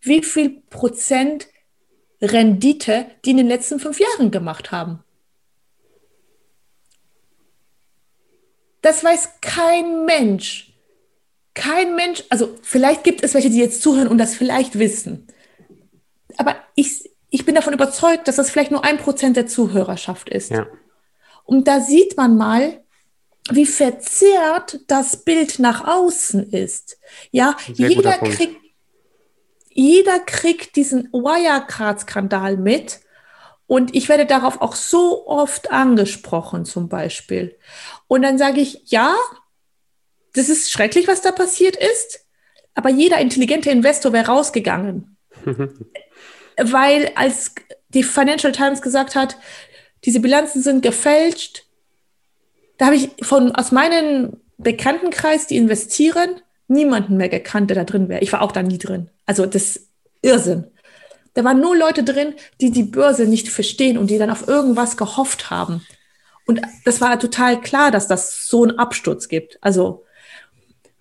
wie 0.00 0.22
viel 0.22 0.62
Prozent 0.70 1.48
Rendite 2.22 3.06
die 3.26 3.32
in 3.32 3.36
den 3.36 3.48
letzten 3.48 3.80
fünf 3.80 4.00
Jahren 4.00 4.30
gemacht 4.30 4.72
haben? 4.72 5.04
Das 8.80 9.04
weiß 9.04 9.40
kein 9.42 10.06
Mensch. 10.06 10.67
Kein 11.58 11.96
Mensch, 11.96 12.22
also 12.30 12.56
vielleicht 12.62 13.02
gibt 13.02 13.24
es 13.24 13.34
welche, 13.34 13.50
die 13.50 13.58
jetzt 13.58 13.82
zuhören 13.82 14.06
und 14.06 14.18
das 14.18 14.36
vielleicht 14.36 14.78
wissen. 14.78 15.26
Aber 16.36 16.54
ich, 16.76 17.10
ich 17.30 17.44
bin 17.44 17.56
davon 17.56 17.74
überzeugt, 17.74 18.28
dass 18.28 18.36
das 18.36 18.48
vielleicht 18.48 18.70
nur 18.70 18.84
ein 18.84 18.98
Prozent 18.98 19.36
der 19.36 19.48
Zuhörerschaft 19.48 20.28
ist. 20.28 20.52
Ja. 20.52 20.68
Und 21.44 21.66
da 21.66 21.80
sieht 21.80 22.16
man 22.16 22.36
mal, 22.36 22.84
wie 23.50 23.66
verzerrt 23.66 24.78
das 24.86 25.24
Bild 25.24 25.58
nach 25.58 25.84
außen 25.84 26.50
ist. 26.50 26.98
Ja, 27.32 27.56
jeder 27.66 28.18
kriegt, 28.18 28.60
jeder 29.70 30.20
kriegt 30.20 30.76
diesen 30.76 31.08
Wirecard-Skandal 31.12 32.56
mit. 32.56 33.00
Und 33.66 33.96
ich 33.96 34.08
werde 34.08 34.26
darauf 34.26 34.60
auch 34.60 34.76
so 34.76 35.26
oft 35.26 35.72
angesprochen, 35.72 36.64
zum 36.64 36.88
Beispiel. 36.88 37.58
Und 38.06 38.22
dann 38.22 38.38
sage 38.38 38.60
ich, 38.60 38.82
ja, 38.86 39.16
das 40.34 40.48
ist 40.48 40.70
schrecklich, 40.70 41.08
was 41.08 41.22
da 41.22 41.32
passiert 41.32 41.76
ist, 41.76 42.26
aber 42.74 42.90
jeder 42.90 43.18
intelligente 43.18 43.70
Investor 43.70 44.12
wäre 44.12 44.26
rausgegangen. 44.26 45.16
Weil 46.56 47.12
als 47.14 47.54
die 47.88 48.02
Financial 48.02 48.52
Times 48.52 48.82
gesagt 48.82 49.14
hat, 49.14 49.36
diese 50.04 50.20
Bilanzen 50.20 50.62
sind 50.62 50.82
gefälscht, 50.82 51.64
da 52.76 52.86
habe 52.86 52.96
ich 52.96 53.10
von 53.22 53.52
aus 53.54 53.72
meinem 53.72 54.36
Bekanntenkreis, 54.58 55.46
die 55.46 55.56
investieren, 55.56 56.40
niemanden 56.68 57.16
mehr 57.16 57.28
gekannt, 57.28 57.70
der 57.70 57.76
da 57.76 57.84
drin 57.84 58.08
wäre. 58.08 58.22
Ich 58.22 58.32
war 58.32 58.42
auch 58.42 58.52
da 58.52 58.62
nie 58.62 58.78
drin. 58.78 59.10
Also 59.26 59.46
das 59.46 59.76
ist 59.76 59.88
Irrsinn. 60.22 60.64
Da 61.34 61.44
waren 61.44 61.60
nur 61.60 61.76
Leute 61.76 62.02
drin, 62.02 62.34
die 62.60 62.70
die 62.70 62.82
Börse 62.82 63.26
nicht 63.26 63.48
verstehen 63.48 63.98
und 63.98 64.08
die 64.10 64.18
dann 64.18 64.30
auf 64.30 64.48
irgendwas 64.48 64.96
gehofft 64.96 65.50
haben. 65.50 65.86
Und 66.46 66.60
das 66.84 67.00
war 67.00 67.18
total 67.18 67.60
klar, 67.60 67.90
dass 67.90 68.08
das 68.08 68.48
so 68.48 68.62
einen 68.62 68.78
Absturz 68.78 69.28
gibt. 69.28 69.58
Also 69.60 70.04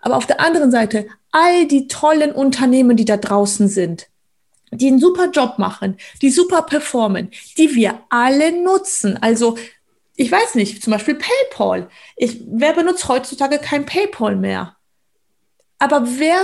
aber 0.07 0.15
auf 0.15 0.25
der 0.25 0.39
anderen 0.39 0.71
Seite, 0.71 1.05
all 1.31 1.67
die 1.67 1.89
tollen 1.89 2.31
Unternehmen, 2.31 2.95
die 2.95 3.03
da 3.03 3.17
draußen 3.17 3.67
sind, 3.67 4.07
die 4.71 4.87
einen 4.87 5.01
super 5.01 5.29
Job 5.31 5.59
machen, 5.59 5.97
die 6.21 6.29
super 6.29 6.61
performen, 6.61 7.29
die 7.57 7.75
wir 7.75 7.99
alle 8.07 8.53
nutzen. 8.63 9.21
Also 9.21 9.57
ich 10.15 10.31
weiß 10.31 10.55
nicht, 10.55 10.81
zum 10.81 10.93
Beispiel 10.93 11.15
PayPal. 11.15 11.89
Ich, 12.15 12.39
wer 12.47 12.71
benutzt 12.71 13.09
heutzutage 13.09 13.59
kein 13.59 13.85
PayPal 13.85 14.37
mehr? 14.37 14.77
Aber 15.77 16.07
wer 16.17 16.39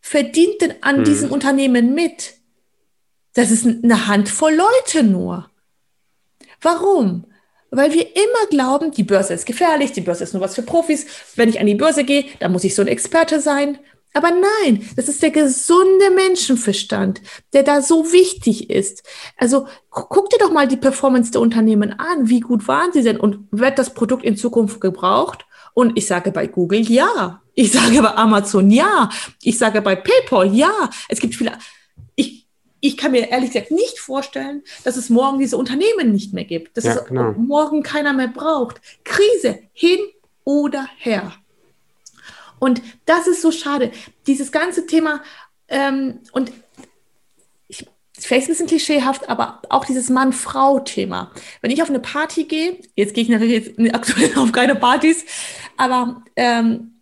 verdient 0.00 0.60
denn 0.60 0.74
an 0.80 0.98
hm. 0.98 1.04
diesen 1.04 1.30
Unternehmen 1.30 1.94
mit? 1.94 2.34
Das 3.34 3.50
ist 3.50 3.66
eine 3.66 4.06
Handvoll 4.06 4.54
Leute 4.54 5.02
nur. 5.02 5.50
Warum? 6.60 7.24
Weil 7.70 7.92
wir 7.92 8.16
immer 8.16 8.46
glauben, 8.50 8.90
die 8.90 9.04
Börse 9.04 9.34
ist 9.34 9.46
gefährlich, 9.46 9.92
die 9.92 10.00
Börse 10.00 10.24
ist 10.24 10.34
nur 10.34 10.42
was 10.42 10.54
für 10.54 10.62
Profis. 10.62 11.06
Wenn 11.36 11.48
ich 11.48 11.60
an 11.60 11.66
die 11.66 11.74
Börse 11.74 12.04
gehe, 12.04 12.24
dann 12.40 12.52
muss 12.52 12.64
ich 12.64 12.74
so 12.74 12.82
ein 12.82 12.88
Experte 12.88 13.40
sein. 13.40 13.78
Aber 14.12 14.30
nein, 14.30 14.88
das 14.96 15.08
ist 15.08 15.22
der 15.22 15.30
gesunde 15.30 16.10
Menschenverstand, 16.10 17.20
der 17.52 17.62
da 17.62 17.80
so 17.80 18.12
wichtig 18.12 18.68
ist. 18.70 19.04
Also 19.36 19.68
guck 19.88 20.30
dir 20.30 20.38
doch 20.38 20.50
mal 20.50 20.66
die 20.66 20.76
Performance 20.76 21.30
der 21.30 21.40
Unternehmen 21.40 21.92
an. 21.92 22.28
Wie 22.28 22.40
gut 22.40 22.66
waren 22.66 22.92
sie 22.92 23.02
denn 23.02 23.20
und 23.20 23.46
wird 23.52 23.78
das 23.78 23.94
Produkt 23.94 24.24
in 24.24 24.36
Zukunft 24.36 24.80
gebraucht? 24.80 25.46
Und 25.74 25.96
ich 25.96 26.08
sage 26.08 26.32
bei 26.32 26.48
Google 26.48 26.80
ja. 26.80 27.40
Ich 27.54 27.70
sage 27.70 28.02
bei 28.02 28.14
Amazon 28.16 28.70
ja. 28.70 29.08
Ich 29.42 29.58
sage 29.58 29.80
bei 29.80 29.94
PayPal 29.94 30.52
ja. 30.52 30.90
Es 31.08 31.20
gibt 31.20 31.36
viele. 31.36 31.52
Ich, 32.80 32.96
kann 32.96 33.12
mir 33.12 33.30
ehrlich 33.30 33.52
gesagt 33.52 33.70
nicht 33.70 33.98
vorstellen, 33.98 34.62
dass 34.84 34.96
es 34.96 35.10
morgen 35.10 35.38
diese 35.38 35.56
Unternehmen 35.56 36.12
nicht 36.12 36.32
mehr 36.32 36.44
gibt, 36.44 36.76
dass 36.76 36.84
ja, 36.84 36.94
es 36.94 37.04
genau. 37.04 37.32
morgen 37.32 37.82
keiner 37.82 38.12
mehr 38.12 38.28
braucht. 38.28 38.80
Krise 39.04 39.60
hin 39.72 39.98
oder 40.44 40.88
her. 40.98 41.32
Und 42.58 42.82
das 43.06 43.26
ist 43.26 43.42
so 43.42 43.50
schade. 43.50 43.90
Dieses 44.26 44.52
ganze 44.52 44.86
Thema 44.86 45.22
ähm, 45.70 46.18
und 46.32 46.52
ich, 47.68 47.86
vielleicht 48.18 48.46
ein 48.46 48.52
bisschen 48.52 48.66
klischeehaft, 48.66 49.28
aber 49.28 49.62
auch 49.70 49.84
dieses 49.84 50.10
Mann-Frau-Thema. 50.10 51.30
Wenn 51.62 51.70
ich 51.70 51.82
auf 51.82 51.88
eine 51.88 52.00
Party 52.00 52.44
gehe, 52.44 52.78
jetzt 52.96 53.14
gehe 53.14 53.24
ich 53.24 53.30
natürlich 53.30 53.72
aktuell 53.94 54.36
auf 54.36 54.52
keine 54.52 54.74
Partys, 54.74 55.24
aber 55.76 56.22
ähm, 56.36 57.00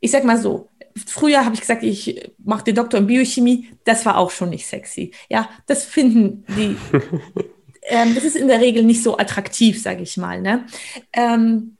ich 0.00 0.10
sag 0.10 0.24
mal 0.24 0.38
so, 0.38 0.68
früher 1.06 1.44
habe 1.44 1.54
ich 1.54 1.60
gesagt, 1.60 1.82
ich 1.82 2.30
mache 2.38 2.64
den 2.64 2.74
Doktor 2.74 2.98
in 2.98 3.06
Biochemie. 3.06 3.68
Das 3.84 4.06
war 4.06 4.16
auch 4.18 4.30
schon 4.30 4.50
nicht 4.50 4.66
sexy. 4.66 5.12
Ja, 5.28 5.48
das 5.66 5.84
finden 5.84 6.44
die. 6.48 6.76
ähm, 7.82 8.14
das 8.14 8.24
ist 8.24 8.36
in 8.36 8.48
der 8.48 8.60
Regel 8.60 8.82
nicht 8.82 9.02
so 9.02 9.18
attraktiv, 9.18 9.80
sage 9.80 10.02
ich 10.02 10.16
mal. 10.16 10.40
Ne? 10.40 10.66
Ähm, 11.12 11.76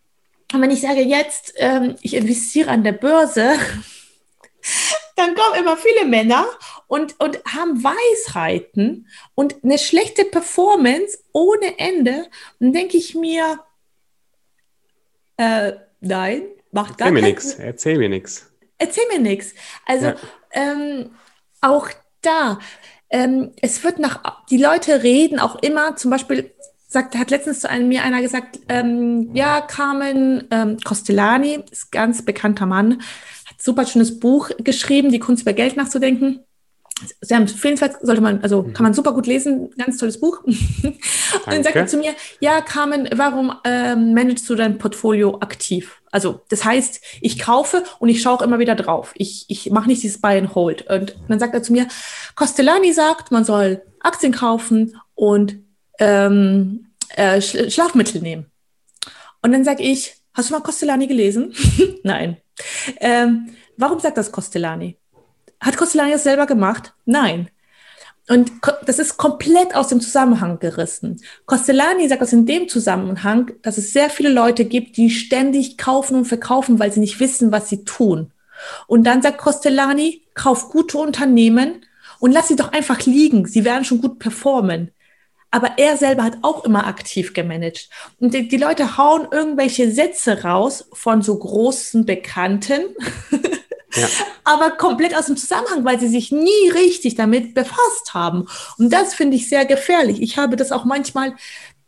und 0.53 0.61
wenn 0.61 0.71
ich 0.71 0.81
sage 0.81 1.01
jetzt, 1.01 1.55
ähm, 1.57 1.97
ich 2.03 2.15
investiere 2.15 2.71
an 2.71 2.85
der 2.85 2.93
Börse, 2.93 3.55
dann 5.17 5.35
kommen 5.35 5.59
immer 5.59 5.77
viele 5.77 6.07
Männer 6.07 6.47
und, 6.87 7.19
und 7.19 7.43
haben 7.45 7.83
Weisheiten 7.83 9.09
und 9.35 9.65
eine 9.65 9.79
schlechte 9.79 10.25
Performance 10.25 11.19
ohne 11.33 11.79
Ende. 11.79 12.27
Und 12.61 12.73
denke 12.75 12.97
ich 12.97 13.15
mir, 13.15 13.61
äh, 15.39 15.73
nein, 16.01 16.43
macht 16.71 16.99
gar 16.99 17.09
Erzähl 17.09 17.23
mir 17.23 17.29
nichts. 17.29 17.55
Erzähl 17.55 17.99
mir 17.99 18.09
nichts 18.09 18.53
erzähl 18.79 19.05
mir 19.13 19.21
nichts. 19.21 19.55
Also 19.85 20.07
ja. 20.07 20.17
ähm, 20.53 21.11
auch 21.61 21.89
da, 22.23 22.59
ähm, 23.11 23.53
es 23.63 23.85
wird 23.85 23.99
nach, 23.99 24.47
die 24.51 24.59
Leute 24.59 25.03
reden 25.03 25.39
auch 25.39 25.57
immer, 25.63 25.97
zum 25.97 26.11
Beispiel 26.11 26.53
sagt, 26.89 27.17
hat 27.17 27.31
letztens 27.31 27.61
zu 27.61 27.71
einem, 27.71 27.89
mir 27.89 28.05
einer 28.05 28.23
gesagt, 28.23 28.61
ähm, 28.69 29.31
ja, 29.35 29.61
Carmen 29.61 30.47
ähm, 30.51 30.79
Costellani, 30.85 31.65
ist 31.71 31.93
ganz 31.93 32.25
bekannter 32.25 32.67
Mann, 32.67 33.03
hat 33.49 33.61
super 33.61 33.87
schönes 33.87 34.19
Buch 34.19 34.51
geschrieben, 34.59 35.11
die 35.11 35.19
Kunst 35.19 35.43
über 35.43 35.53
Geld 35.53 35.77
nachzudenken. 35.77 36.41
sehr 37.21 37.37
empfehlenswert, 37.37 37.97
sollte 38.03 38.23
man, 38.23 38.41
also 38.43 38.63
kann 38.63 38.85
man 38.85 38.95
super 38.95 39.13
gut 39.13 39.27
lesen, 39.27 39.71
ganz 39.77 39.99
tolles 39.99 40.21
Buch. 40.21 40.43
und 40.45 40.97
dann 41.47 41.63
sagt 41.63 41.77
er 41.77 41.87
zu 41.87 41.99
mir, 41.99 42.15
ja, 42.41 42.61
Carmen, 42.61 43.09
warum 43.15 43.53
ähm, 43.65 44.15
managst 44.15 44.49
du 44.49 44.55
dein 44.55 44.79
Portfolio 44.79 45.39
aktiv? 45.41 46.01
Also 46.17 46.41
das 46.49 46.65
heißt, 46.65 47.03
ich 47.21 47.39
kaufe 47.39 47.85
und 47.99 48.09
ich 48.09 48.23
schaue 48.23 48.37
auch 48.39 48.43
immer 48.43 48.59
wieder 48.59 48.75
drauf. 48.75 49.13
Ich, 49.17 49.45
ich 49.49 49.71
mache 49.71 49.87
nicht 49.87 50.03
dieses 50.03 50.19
Buy 50.19 50.39
and 50.39 50.55
Hold. 50.55 50.89
Und 50.89 51.15
dann 51.29 51.39
sagt 51.39 51.53
er 51.53 51.63
zu 51.63 51.75
mir, 51.75 51.89
Costellani 52.35 52.95
sagt, 52.95 53.33
man 53.33 53.45
soll 53.45 53.83
Aktien 54.01 54.33
kaufen 54.33 54.99
und 55.15 55.59
ähm, 55.99 56.87
äh, 57.17 57.43
Schlafmittel 57.43 58.23
nehmen. 58.23 58.47
Und 59.43 59.53
dann 59.53 59.63
sage 59.63 59.83
ich, 59.83 60.15
hast 60.33 60.49
du 60.49 60.55
mal 60.55 60.63
Costellani 60.63 61.07
gelesen? 61.07 61.53
Nein. 62.03 62.39
Ähm, 62.99 63.51
warum 63.77 64.01
sagt 64.01 64.17
das 64.17 64.33
Costellani? 64.33 64.97
Hat 65.61 65.77
Costellani 65.77 66.13
das 66.13 66.23
selber 66.23 66.47
gemacht? 66.47 66.95
Nein. 67.05 67.51
Und 68.29 68.51
das 68.87 68.99
ist 68.99 69.19
komplett 69.19 69.77
aus 69.77 69.89
dem 69.89 70.01
Zusammenhang 70.01 70.59
gerissen. 70.59 71.21
Costellani 71.47 72.09
sagt 72.09 72.23
das 72.23 72.33
in 72.33 72.45
dem 72.45 72.69
Zusammenhang, 72.69 73.53
dass 73.63 73.79
es 73.79 73.93
sehr 73.93 74.11
viele 74.11 74.31
Leute 74.31 74.65
gibt, 74.65 74.97
die 74.97 75.11
ständig 75.11 75.79
kaufen 75.79 76.17
und 76.17 76.25
verkaufen, 76.25 76.81
weil 76.81 76.93
sie 76.93 77.01
nicht 77.01 77.21
wissen, 77.21 77.53
was 77.53 77.69
sie 77.69 77.85
tun. 77.85 78.33
Und 78.89 79.05
dann 79.05 79.23
sagt 79.23 79.39
Costellani, 79.39 80.23
kauf 80.35 80.71
gute 80.71 80.99
Unternehmen 80.99 81.85
und 82.19 82.33
lass 82.33 82.49
sie 82.49 82.57
doch 82.57 82.73
einfach 82.73 83.07
liegen. 83.07 83.47
Sie 83.47 83.65
werden 83.65 83.85
schon 83.85 84.01
gut 84.01 84.19
performen. 84.19 84.91
Aber 85.53 85.79
er 85.79 85.97
selber 85.97 86.25
hat 86.25 86.39
auch 86.43 86.65
immer 86.65 86.87
aktiv 86.87 87.33
gemanagt. 87.33 87.89
Und 88.19 88.35
die, 88.35 88.49
die 88.49 88.57
Leute 88.57 88.97
hauen 88.99 89.29
irgendwelche 89.31 89.91
Sätze 89.91 90.43
raus 90.43 90.89
von 90.93 91.23
so 91.23 91.39
großen 91.39 92.05
Bekannten. 92.05 92.83
Ja. 93.97 94.09
aber 94.45 94.71
komplett 94.73 95.17
aus 95.17 95.27
dem 95.27 95.37
Zusammenhang, 95.37 95.85
weil 95.85 95.99
sie 95.99 96.09
sich 96.09 96.31
nie 96.33 96.71
richtig 96.75 97.15
damit 97.15 97.55
befasst 97.55 98.15
haben. 98.15 98.47
Und 98.79 98.93
das 98.93 99.15
finde 99.15 99.37
ich 99.37 99.49
sehr 99.49 99.65
gefährlich. 99.65 100.21
Ich 100.23 100.39
habe 100.39 100.57
das 100.57 100.73
auch 100.73 100.85
manchmal 100.85 101.35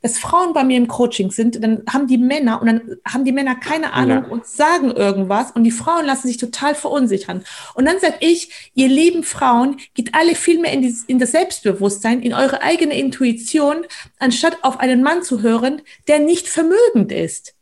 dass 0.01 0.18
Frauen 0.18 0.53
bei 0.53 0.62
mir 0.62 0.77
im 0.77 0.87
Coaching 0.87 1.31
sind, 1.31 1.62
dann 1.62 1.83
haben 1.88 2.07
die 2.07 2.18
Männer 2.18 2.61
und 2.61 2.68
dann 2.68 2.99
haben 3.05 3.25
die 3.25 3.33
Männer 3.33 3.57
keine 3.57 3.92
Ahnung 3.92 4.25
ja. 4.25 4.31
und 4.31 4.47
sagen 4.47 4.92
irgendwas 4.92 5.51
und 5.51 5.64
die 5.64 5.73
Frauen 5.73 6.07
lassen 6.07 6.29
sich 6.29 6.37
total 6.37 6.75
verunsichern. 6.75 7.44
Und 7.75 7.87
dann 7.87 7.99
sage 7.99 8.14
ich, 8.21 8.71
ihr 8.75 8.88
lieben 8.88 9.25
Frauen, 9.25 9.79
geht 9.94 10.14
alle 10.14 10.35
viel 10.35 10.61
mehr 10.61 10.73
in, 10.73 10.83
die, 10.83 10.94
in 11.09 11.18
das 11.18 11.33
Selbstbewusstsein, 11.33 12.23
in 12.23 12.33
eure 12.33 12.62
eigene 12.62 12.97
Intuition, 12.97 13.87
anstatt 14.18 14.59
auf 14.62 14.79
einen 14.79 15.03
Mann 15.03 15.23
zu 15.23 15.42
hören, 15.42 15.83
der 16.07 16.21
nicht 16.21 16.49
vermögend 16.49 17.11
ist. 17.11 17.55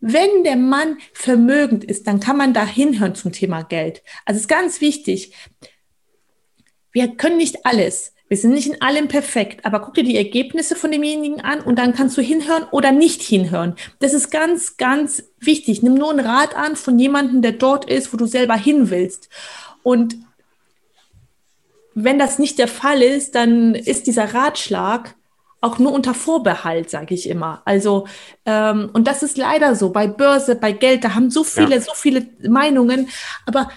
Wenn 0.00 0.44
der 0.44 0.56
Mann 0.56 0.98
vermögend 1.12 1.84
ist, 1.84 2.06
dann 2.06 2.20
kann 2.20 2.36
man 2.36 2.52
da 2.52 2.66
hinhören 2.66 3.14
zum 3.14 3.32
Thema 3.32 3.62
Geld. 3.62 4.02
Also 4.24 4.40
ist 4.40 4.48
ganz 4.48 4.80
wichtig. 4.80 5.32
Wir 6.92 7.16
können 7.16 7.38
nicht 7.38 7.64
alles. 7.64 8.14
Wir 8.28 8.38
sind 8.38 8.54
nicht 8.54 8.66
in 8.66 8.80
allem 8.80 9.08
perfekt, 9.08 9.66
aber 9.66 9.80
guck 9.80 9.94
dir 9.94 10.02
die 10.02 10.16
Ergebnisse 10.16 10.76
von 10.76 10.90
demjenigen 10.90 11.40
an 11.42 11.60
und 11.60 11.78
dann 11.78 11.94
kannst 11.94 12.16
du 12.16 12.22
hinhören 12.22 12.64
oder 12.70 12.90
nicht 12.90 13.22
hinhören. 13.22 13.76
Das 14.00 14.14
ist 14.14 14.30
ganz, 14.30 14.76
ganz 14.76 15.24
wichtig. 15.38 15.82
Nimm 15.82 15.94
nur 15.94 16.10
einen 16.10 16.26
Rat 16.26 16.56
an 16.56 16.74
von 16.74 16.98
jemandem, 16.98 17.42
der 17.42 17.52
dort 17.52 17.84
ist, 17.84 18.12
wo 18.12 18.16
du 18.16 18.26
selber 18.26 18.56
hin 18.56 18.90
willst. 18.90 19.28
Und 19.82 20.16
wenn 21.94 22.18
das 22.18 22.38
nicht 22.38 22.58
der 22.58 22.68
Fall 22.68 23.02
ist, 23.02 23.34
dann 23.34 23.74
ist 23.74 24.06
dieser 24.06 24.34
Ratschlag 24.34 25.14
auch 25.64 25.78
nur 25.78 25.92
unter 25.92 26.14
Vorbehalt, 26.14 26.90
sage 26.90 27.14
ich 27.14 27.28
immer. 27.28 27.62
Also, 27.64 28.06
ähm, 28.44 28.90
und 28.92 29.08
das 29.08 29.22
ist 29.22 29.38
leider 29.38 29.74
so 29.74 29.90
bei 29.90 30.06
Börse, 30.06 30.54
bei 30.56 30.72
Geld, 30.72 31.04
da 31.04 31.14
haben 31.14 31.30
so 31.30 31.42
viele, 31.42 31.76
ja. 31.76 31.80
so 31.80 31.92
viele 31.94 32.26
Meinungen, 32.46 33.08
aber 33.46 33.70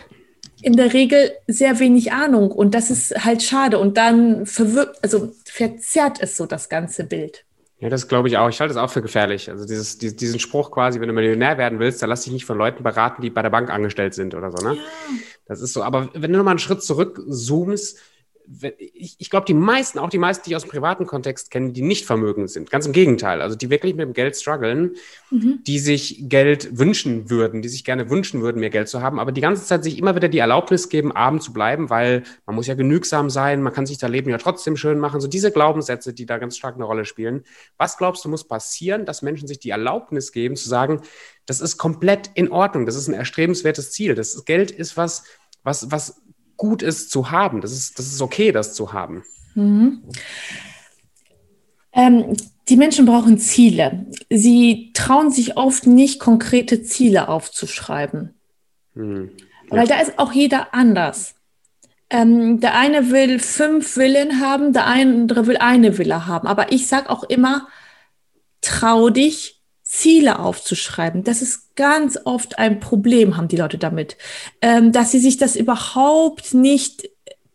in 0.61 0.75
der 0.75 0.93
Regel 0.93 1.31
sehr 1.47 1.79
wenig 1.79 2.11
Ahnung 2.11 2.51
und 2.51 2.73
das 2.73 2.89
ist 2.89 3.23
halt 3.23 3.43
schade 3.43 3.79
und 3.79 3.95
dann 3.97 4.45
verwirrt, 4.45 4.97
also 5.01 5.31
verzerrt 5.45 6.17
es 6.19 6.35
so 6.35 6.45
das 6.45 6.67
ganze 6.67 7.03
Bild. 7.03 7.45
Ja, 7.79 7.89
das 7.89 8.07
glaube 8.07 8.27
ich 8.27 8.37
auch. 8.37 8.49
Ich 8.49 8.59
halte 8.59 8.71
es 8.71 8.77
auch 8.77 8.89
für 8.89 9.03
gefährlich. 9.03 9.51
Also 9.51 9.65
dieses, 9.65 9.99
diesen 9.99 10.39
Spruch 10.39 10.71
quasi, 10.71 10.99
wenn 10.99 11.09
du 11.09 11.13
Millionär 11.13 11.59
werden 11.59 11.77
willst, 11.77 12.01
dann 12.01 12.09
lass 12.09 12.23
dich 12.23 12.33
nicht 12.33 12.45
von 12.45 12.57
Leuten 12.57 12.81
beraten, 12.81 13.21
die 13.21 13.29
bei 13.29 13.43
der 13.43 13.51
Bank 13.51 13.69
angestellt 13.69 14.15
sind 14.15 14.33
oder 14.33 14.51
so, 14.51 14.67
ne? 14.67 14.75
Ja. 14.75 14.81
Das 15.45 15.61
ist 15.61 15.73
so. 15.73 15.83
Aber 15.83 16.09
wenn 16.13 16.31
du 16.31 16.37
nochmal 16.37 16.53
einen 16.53 16.59
Schritt 16.59 16.81
zurück 16.81 17.21
zoomst, 17.29 17.99
ich, 18.77 19.15
ich 19.17 19.29
glaube, 19.29 19.45
die 19.45 19.53
meisten, 19.53 19.99
auch 19.99 20.09
die 20.09 20.17
meisten, 20.17 20.45
die 20.45 20.51
ich 20.51 20.55
aus 20.55 20.63
dem 20.63 20.71
privaten 20.71 21.05
Kontext 21.05 21.51
kenne, 21.51 21.71
die 21.71 21.81
nicht 21.81 22.05
vermögend 22.05 22.49
sind. 22.49 22.71
Ganz 22.71 22.85
im 22.85 22.93
Gegenteil. 22.93 23.41
Also 23.41 23.55
die 23.55 23.69
wirklich 23.69 23.95
mit 23.95 24.05
dem 24.05 24.13
Geld 24.13 24.37
strugglen, 24.37 24.95
mhm. 25.29 25.59
die 25.65 25.79
sich 25.79 26.29
Geld 26.29 26.77
wünschen 26.77 27.29
würden, 27.29 27.61
die 27.61 27.69
sich 27.69 27.83
gerne 27.83 28.09
wünschen 28.09 28.41
würden, 28.41 28.59
mehr 28.59 28.69
Geld 28.69 28.87
zu 28.87 29.01
haben, 29.01 29.19
aber 29.19 29.31
die 29.31 29.41
ganze 29.41 29.65
Zeit 29.65 29.83
sich 29.83 29.97
immer 29.97 30.15
wieder 30.15 30.29
die 30.29 30.37
Erlaubnis 30.37 30.89
geben, 30.89 31.11
abend 31.11 31.43
zu 31.43 31.51
bleiben, 31.51 31.89
weil 31.89 32.23
man 32.45 32.55
muss 32.55 32.67
ja 32.67 32.75
genügsam 32.75 33.29
sein, 33.29 33.61
man 33.61 33.73
kann 33.73 33.85
sich 33.85 33.97
das 33.97 34.09
Leben 34.09 34.29
ja 34.29 34.37
trotzdem 34.37 34.77
schön 34.77 34.99
machen. 34.99 35.19
So 35.19 35.27
diese 35.27 35.51
Glaubenssätze, 35.51 36.13
die 36.13 36.25
da 36.25 36.37
ganz 36.37 36.57
stark 36.57 36.75
eine 36.75 36.85
Rolle 36.85 37.05
spielen. 37.05 37.43
Was 37.77 37.97
glaubst 37.97 38.23
du, 38.23 38.29
muss 38.29 38.47
passieren, 38.47 39.05
dass 39.05 39.21
Menschen 39.21 39.47
sich 39.47 39.59
die 39.59 39.71
Erlaubnis 39.71 40.31
geben, 40.31 40.55
zu 40.55 40.69
sagen, 40.69 41.01
das 41.45 41.61
ist 41.61 41.77
komplett 41.77 42.31
in 42.33 42.51
Ordnung, 42.51 42.85
das 42.85 42.95
ist 42.95 43.07
ein 43.07 43.13
erstrebenswertes 43.13 43.91
Ziel. 43.91 44.15
Das 44.15 44.45
Geld 44.45 44.71
ist 44.71 44.97
was, 44.97 45.23
was, 45.63 45.91
was 45.91 46.21
gut 46.57 46.81
ist 46.81 47.09
zu 47.11 47.31
haben. 47.31 47.61
Das 47.61 47.71
ist, 47.71 47.97
das 47.97 48.07
ist 48.07 48.21
okay, 48.21 48.51
das 48.51 48.73
zu 48.73 48.93
haben. 48.93 49.23
Mhm. 49.55 50.03
Ähm, 51.93 52.35
die 52.69 52.77
Menschen 52.77 53.05
brauchen 53.05 53.37
Ziele. 53.37 54.07
Sie 54.29 54.91
trauen 54.93 55.31
sich 55.31 55.57
oft 55.57 55.87
nicht, 55.87 56.19
konkrete 56.19 56.83
Ziele 56.83 57.29
aufzuschreiben. 57.29 58.33
Mhm. 58.93 59.31
Ja. 59.71 59.77
Weil 59.77 59.87
da 59.87 59.99
ist 59.99 60.19
auch 60.19 60.31
jeder 60.31 60.73
anders. 60.73 61.35
Ähm, 62.09 62.59
der 62.61 62.75
eine 62.75 63.11
will 63.11 63.39
fünf 63.39 63.87
Villen 63.87 64.39
haben, 64.39 64.73
der 64.73 64.85
andere 64.85 65.47
will 65.47 65.57
eine 65.57 65.97
Villa 65.97 66.25
haben. 66.25 66.47
Aber 66.47 66.71
ich 66.71 66.87
sage 66.87 67.09
auch 67.09 67.23
immer, 67.23 67.67
trau 68.61 69.09
dich, 69.09 69.56
Ziele 69.87 70.39
aufzuschreiben. 70.39 71.23
Das 71.23 71.41
ist 71.41 71.75
ganz 71.77 72.19
oft 72.25 72.59
ein 72.59 72.81
Problem, 72.81 73.37
haben 73.37 73.47
die 73.47 73.55
Leute 73.55 73.77
damit, 73.77 74.17
ähm, 74.61 74.91
dass 74.91 75.11
sie 75.11 75.19
sich 75.19 75.37
das 75.37 75.55
überhaupt 75.55 76.53
nicht 76.53 77.09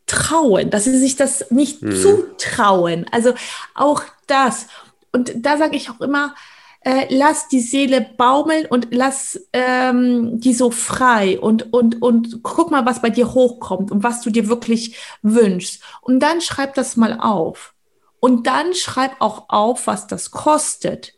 trauen, 0.07 0.71
dass 0.71 0.85
sie 0.85 0.99
sich 0.99 1.17
das 1.17 1.51
nicht 1.51 1.83
hm. 1.83 1.95
zutrauen. 1.95 3.07
Also 3.13 3.35
auch 3.75 4.03
das. 4.27 4.67
Und 5.13 5.33
da 5.37 5.59
sage 5.59 5.77
ich 5.77 5.91
auch 5.91 6.01
immer, 6.01 6.35
äh, 6.81 7.07
lass 7.11 7.49
die 7.49 7.61
Seele 7.61 8.01
baumeln 8.17 8.65
und 8.65 8.89
lass 8.91 9.39
ähm, 9.53 10.41
die 10.41 10.55
so 10.55 10.71
frei 10.71 11.39
und, 11.39 11.73
und, 11.75 12.01
und 12.01 12.43
guck 12.43 12.71
mal, 12.71 12.87
was 12.87 13.03
bei 13.03 13.11
dir 13.11 13.35
hochkommt 13.35 13.93
und 13.93 14.03
was 14.03 14.23
du 14.23 14.31
dir 14.31 14.49
wirklich 14.49 14.97
wünschst. 15.21 15.83
Und 16.01 16.21
dann 16.21 16.41
schreib 16.41 16.75
das 16.75 16.97
mal 16.97 17.21
auf. 17.21 17.75
Und 18.21 18.47
dann 18.47 18.73
schreib 18.73 19.21
auch 19.21 19.45
auf, 19.49 19.87
was 19.87 20.07
das 20.07 20.31
kostet 20.31 21.13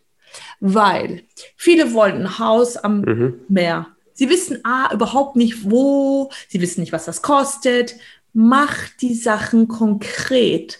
weil 0.61 1.23
viele 1.57 1.92
wollen 1.92 2.23
ein 2.23 2.38
Haus 2.38 2.77
am 2.77 3.01
mhm. 3.01 3.40
Meer. 3.49 3.87
Sie 4.12 4.29
wissen 4.31 4.61
ah, 4.64 4.92
überhaupt 4.92 5.37
nicht 5.37 5.70
wo, 5.70 6.31
sie 6.49 6.61
wissen 6.61 6.81
nicht, 6.81 6.92
was 6.92 7.05
das 7.05 7.23
kostet. 7.23 7.97
Mach 8.33 8.75
die 9.01 9.14
Sachen 9.14 9.68
konkret. 9.68 10.79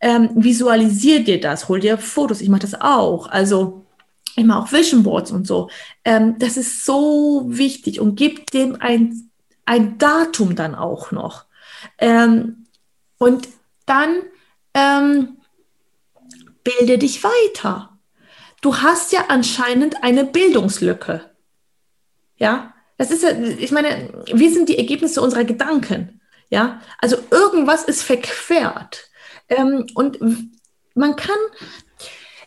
Ähm, 0.00 0.30
visualisier 0.34 1.22
dir 1.24 1.40
das, 1.40 1.68
hol 1.68 1.80
dir 1.80 1.98
Fotos. 1.98 2.40
Ich 2.40 2.48
mache 2.48 2.62
das 2.62 2.80
auch. 2.80 3.28
Also 3.28 3.84
ich 4.36 4.44
mache 4.44 4.60
auch 4.60 4.72
Vision 4.72 5.02
Boards 5.02 5.30
und 5.30 5.46
so. 5.46 5.68
Ähm, 6.04 6.38
das 6.38 6.56
ist 6.56 6.84
so 6.84 7.44
wichtig 7.46 8.00
und 8.00 8.16
gib 8.16 8.50
dem 8.50 8.76
ein, 8.80 9.30
ein 9.66 9.98
Datum 9.98 10.54
dann 10.54 10.74
auch 10.74 11.12
noch. 11.12 11.44
Ähm, 11.98 12.66
und 13.18 13.48
dann 13.86 14.22
ähm, 14.74 15.36
bilde 16.64 16.98
dich 16.98 17.22
weiter 17.24 17.89
du 18.60 18.76
hast 18.76 19.12
ja 19.12 19.26
anscheinend 19.28 20.02
eine 20.02 20.24
Bildungslücke. 20.24 21.30
Ja, 22.36 22.74
das 22.96 23.10
ist 23.10 23.22
ja, 23.22 23.30
ich 23.30 23.70
meine, 23.70 24.10
wir 24.32 24.50
sind 24.50 24.68
die 24.68 24.78
Ergebnisse 24.78 25.20
unserer 25.20 25.44
Gedanken. 25.44 26.20
Ja, 26.50 26.80
also 26.98 27.16
irgendwas 27.30 27.84
ist 27.84 28.02
verquert. 28.02 29.08
Ähm, 29.48 29.86
und 29.94 30.18
man 30.94 31.16
kann, 31.16 31.38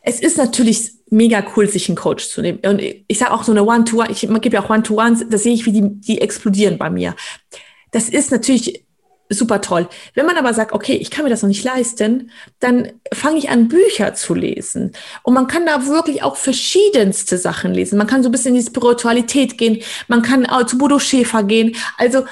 es 0.02 0.20
ist 0.20 0.38
natürlich 0.38 0.92
mega 1.10 1.46
cool, 1.56 1.68
sich 1.68 1.88
einen 1.88 1.96
Coach 1.96 2.28
zu 2.28 2.42
nehmen. 2.42 2.60
Und 2.66 2.82
ich 2.82 3.18
sage 3.18 3.32
auch 3.32 3.44
so 3.44 3.52
eine 3.52 3.64
One-to-One, 3.64 4.10
-One, 4.10 4.12
ich 4.12 4.42
gebe 4.42 4.56
ja 4.56 4.64
auch 4.64 4.70
One-to-Ones, 4.70 5.26
da 5.30 5.38
sehe 5.38 5.54
ich, 5.54 5.66
wie 5.66 5.72
die, 5.72 6.02
die 6.02 6.22
explodieren 6.22 6.78
bei 6.78 6.90
mir. 6.90 7.16
Das 7.92 8.10
ist 8.10 8.32
natürlich 8.32 8.86
super 9.30 9.62
toll. 9.62 9.88
Wenn 10.14 10.26
man 10.26 10.38
aber 10.38 10.54
sagt, 10.54 10.74
okay, 10.74 10.94
ich 10.96 11.10
kann 11.12 11.24
mir 11.24 11.30
das 11.30 11.42
noch 11.42 11.48
nicht 11.50 11.64
leisten, 11.64 12.32
dann 12.60 12.92
fange 13.14 13.38
ich 13.38 13.50
an, 13.50 13.68
Bücher 13.68 14.14
zu 14.14 14.34
lesen. 14.34 14.92
Und 15.24 15.34
man 15.34 15.48
kann 15.48 15.66
da 15.66 15.86
wirklich 15.88 16.24
auch 16.24 16.36
verschiedenste 16.36 17.38
Sachen 17.38 17.74
lesen. 17.74 17.98
Man 17.98 18.08
kann 18.08 18.24
so 18.24 18.30
ein 18.30 18.32
bisschen 18.32 18.56
in 18.56 18.62
die 18.62 18.68
Spiritualität 18.68 19.58
gehen. 19.58 19.82
Man 20.08 20.22
kann 20.22 20.46
auch 20.46 20.66
zu 20.66 20.78
Bodo 20.78 21.00
Schäfer 21.00 21.44
gehen. 21.44 21.76
Also, 21.98 22.26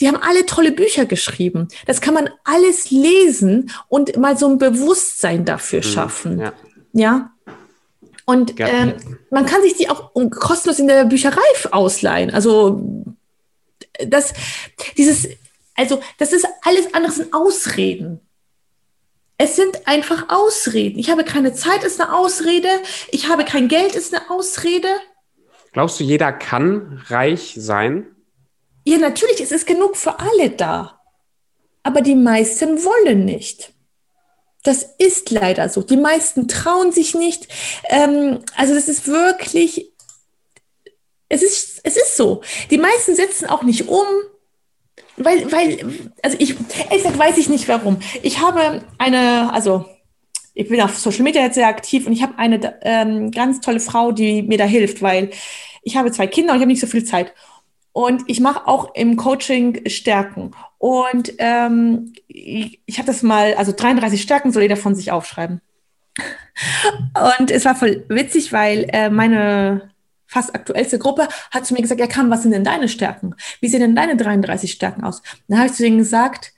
die 0.00 0.08
haben 0.08 0.16
alle 0.16 0.46
tolle 0.46 0.72
Bücher 0.72 1.06
geschrieben. 1.06 1.68
Das 1.86 2.00
kann 2.00 2.14
man 2.14 2.30
alles 2.44 2.90
lesen 2.90 3.70
und 3.88 4.16
mal 4.16 4.36
so 4.36 4.48
ein 4.48 4.58
Bewusstsein 4.58 5.44
dafür 5.44 5.80
mhm, 5.80 5.84
schaffen. 5.84 6.40
Ja. 6.40 6.52
ja? 6.92 7.30
Und. 8.24 8.54
Ähm, 8.58 8.94
man 9.30 9.46
kann 9.46 9.62
sich 9.62 9.76
die 9.76 9.88
auch 9.90 10.12
kostenlos 10.30 10.78
in 10.78 10.88
der 10.88 11.04
Bücherei 11.04 11.40
ausleihen. 11.70 12.30
Also, 12.30 13.14
das, 14.06 14.32
dieses 14.96 15.28
Also 15.78 16.00
das 16.18 16.32
ist 16.32 16.46
alles 16.62 16.92
andere 16.92 17.12
sind 17.12 17.32
Ausreden. 17.32 18.20
Es 19.38 19.54
sind 19.54 19.86
einfach 19.86 20.28
Ausreden. 20.28 20.98
Ich 20.98 21.10
habe 21.10 21.22
keine 21.22 21.52
Zeit, 21.52 21.84
ist 21.84 22.00
eine 22.00 22.12
Ausrede. 22.12 22.68
Ich 23.12 23.28
habe 23.28 23.44
kein 23.44 23.68
Geld, 23.68 23.94
ist 23.94 24.12
eine 24.12 24.28
Ausrede. 24.28 24.88
Glaubst 25.72 26.00
du, 26.00 26.04
jeder 26.04 26.32
kann 26.32 27.00
reich 27.06 27.54
sein? 27.56 28.16
Ja, 28.84 28.98
natürlich, 28.98 29.40
es 29.40 29.52
ist 29.52 29.66
genug 29.66 29.96
für 29.96 30.18
alle 30.18 30.50
da. 30.50 31.00
Aber 31.84 32.00
die 32.00 32.16
meisten 32.16 32.84
wollen 32.84 33.24
nicht. 33.24 33.72
Das 34.64 34.82
ist 34.98 35.30
leider 35.30 35.68
so. 35.68 35.82
Die 35.82 35.96
meisten 35.96 36.48
trauen 36.48 36.90
sich 36.90 37.14
nicht. 37.14 37.46
Ähm, 37.84 38.40
also 38.56 38.74
das 38.74 38.88
ist 38.88 39.06
wirklich, 39.06 39.92
es 41.28 41.44
ist, 41.44 41.80
es 41.84 41.96
ist 41.96 42.16
so. 42.16 42.42
Die 42.70 42.78
meisten 42.78 43.14
setzen 43.14 43.48
auch 43.48 43.62
nicht 43.62 43.88
um. 43.88 44.06
Weil, 45.18 45.50
weil, 45.50 45.78
also 46.22 46.36
ich, 46.38 46.50
ehrlich 46.50 47.02
gesagt 47.02 47.18
weiß 47.18 47.38
ich 47.38 47.48
nicht 47.48 47.68
warum. 47.68 47.98
Ich 48.22 48.40
habe 48.40 48.82
eine, 48.98 49.52
also 49.52 49.84
ich 50.54 50.68
bin 50.68 50.80
auf 50.80 50.98
Social 50.98 51.22
Media 51.22 51.42
jetzt 51.42 51.54
sehr 51.54 51.68
aktiv 51.68 52.06
und 52.06 52.12
ich 52.12 52.22
habe 52.22 52.36
eine 52.38 52.78
ähm, 52.82 53.30
ganz 53.30 53.60
tolle 53.60 53.80
Frau, 53.80 54.12
die 54.12 54.42
mir 54.42 54.58
da 54.58 54.64
hilft, 54.64 55.02
weil 55.02 55.30
ich 55.82 55.96
habe 55.96 56.10
zwei 56.10 56.26
Kinder 56.26 56.52
und 56.52 56.58
ich 56.58 56.62
habe 56.62 56.72
nicht 56.72 56.80
so 56.80 56.86
viel 56.86 57.04
Zeit. 57.04 57.32
Und 57.92 58.22
ich 58.26 58.40
mache 58.40 58.66
auch 58.66 58.94
im 58.94 59.16
Coaching 59.16 59.88
Stärken. 59.88 60.52
Und 60.78 61.32
ähm, 61.38 62.12
ich, 62.28 62.80
ich 62.86 62.98
habe 62.98 63.06
das 63.06 63.22
mal, 63.22 63.54
also 63.54 63.72
33 63.72 64.20
Stärken 64.22 64.52
soll 64.52 64.62
jeder 64.62 64.76
von 64.76 64.94
sich 64.94 65.10
aufschreiben. 65.10 65.60
Und 67.38 67.50
es 67.50 67.64
war 67.64 67.74
voll 67.74 68.04
witzig, 68.08 68.52
weil 68.52 68.88
äh, 68.92 69.10
meine 69.10 69.90
fast 70.28 70.54
aktuellste 70.54 70.98
Gruppe, 70.98 71.26
hat 71.50 71.66
zu 71.66 71.74
mir 71.74 71.82
gesagt, 71.82 72.00
ja 72.00 72.06
Kam, 72.06 72.30
was 72.30 72.42
sind 72.42 72.52
denn 72.52 72.64
deine 72.64 72.88
Stärken? 72.88 73.34
Wie 73.60 73.68
sehen 73.68 73.80
denn 73.80 73.96
deine 73.96 74.16
33 74.16 74.70
Stärken 74.70 75.02
aus? 75.02 75.22
dann 75.48 75.58
habe 75.58 75.68
ich 75.68 75.74
zu 75.74 75.82
denen 75.82 75.98
gesagt, 75.98 76.52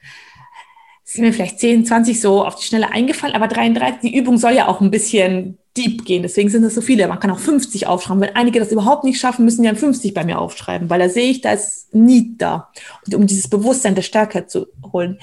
sind 1.05 1.25
mir 1.25 1.33
vielleicht 1.33 1.59
10, 1.59 1.87
20 1.87 2.21
so 2.21 2.45
auf 2.45 2.57
die 2.57 2.65
Schnelle 2.65 2.93
eingefallen, 2.93 3.35
aber 3.35 3.49
33, 3.49 4.01
die 4.01 4.17
Übung 4.17 4.37
soll 4.39 4.53
ja 4.53 4.69
auch 4.69 4.81
ein 4.81 4.91
bisschen 4.91 5.59
deep 5.77 6.05
gehen, 6.05 6.23
deswegen 6.23 6.51
sind 6.51 6.65
es 6.65 6.75
so 6.75 6.81
viele. 6.81 7.07
Man 7.09 7.21
kann 7.21 7.31
auch 7.31 7.39
50 7.39 7.87
aufschreiben. 7.87 8.21
Wenn 8.21 8.37
einige 8.37 8.59
das 8.59 8.73
überhaupt 8.73 9.05
nicht 9.05 9.21
schaffen, 9.21 9.45
müssen 9.45 9.63
die 9.63 9.69
dann 9.69 9.77
50 9.77 10.15
bei 10.15 10.25
mir 10.25 10.39
aufschreiben, 10.39 10.91
weil 10.91 10.99
da 10.99 11.09
sehe 11.09 11.31
ich, 11.31 11.41
da 11.41 11.53
ist 11.53 11.95
Need 11.95 12.41
da, 12.43 12.71
und 13.07 13.15
um 13.15 13.27
dieses 13.27 13.49
Bewusstsein 13.49 13.95
der 13.95 14.03
Stärke 14.03 14.47
zu 14.47 14.67
holen. 14.93 15.19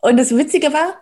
Und 0.00 0.16
das 0.18 0.34
Witzige 0.34 0.72
war, 0.72 0.96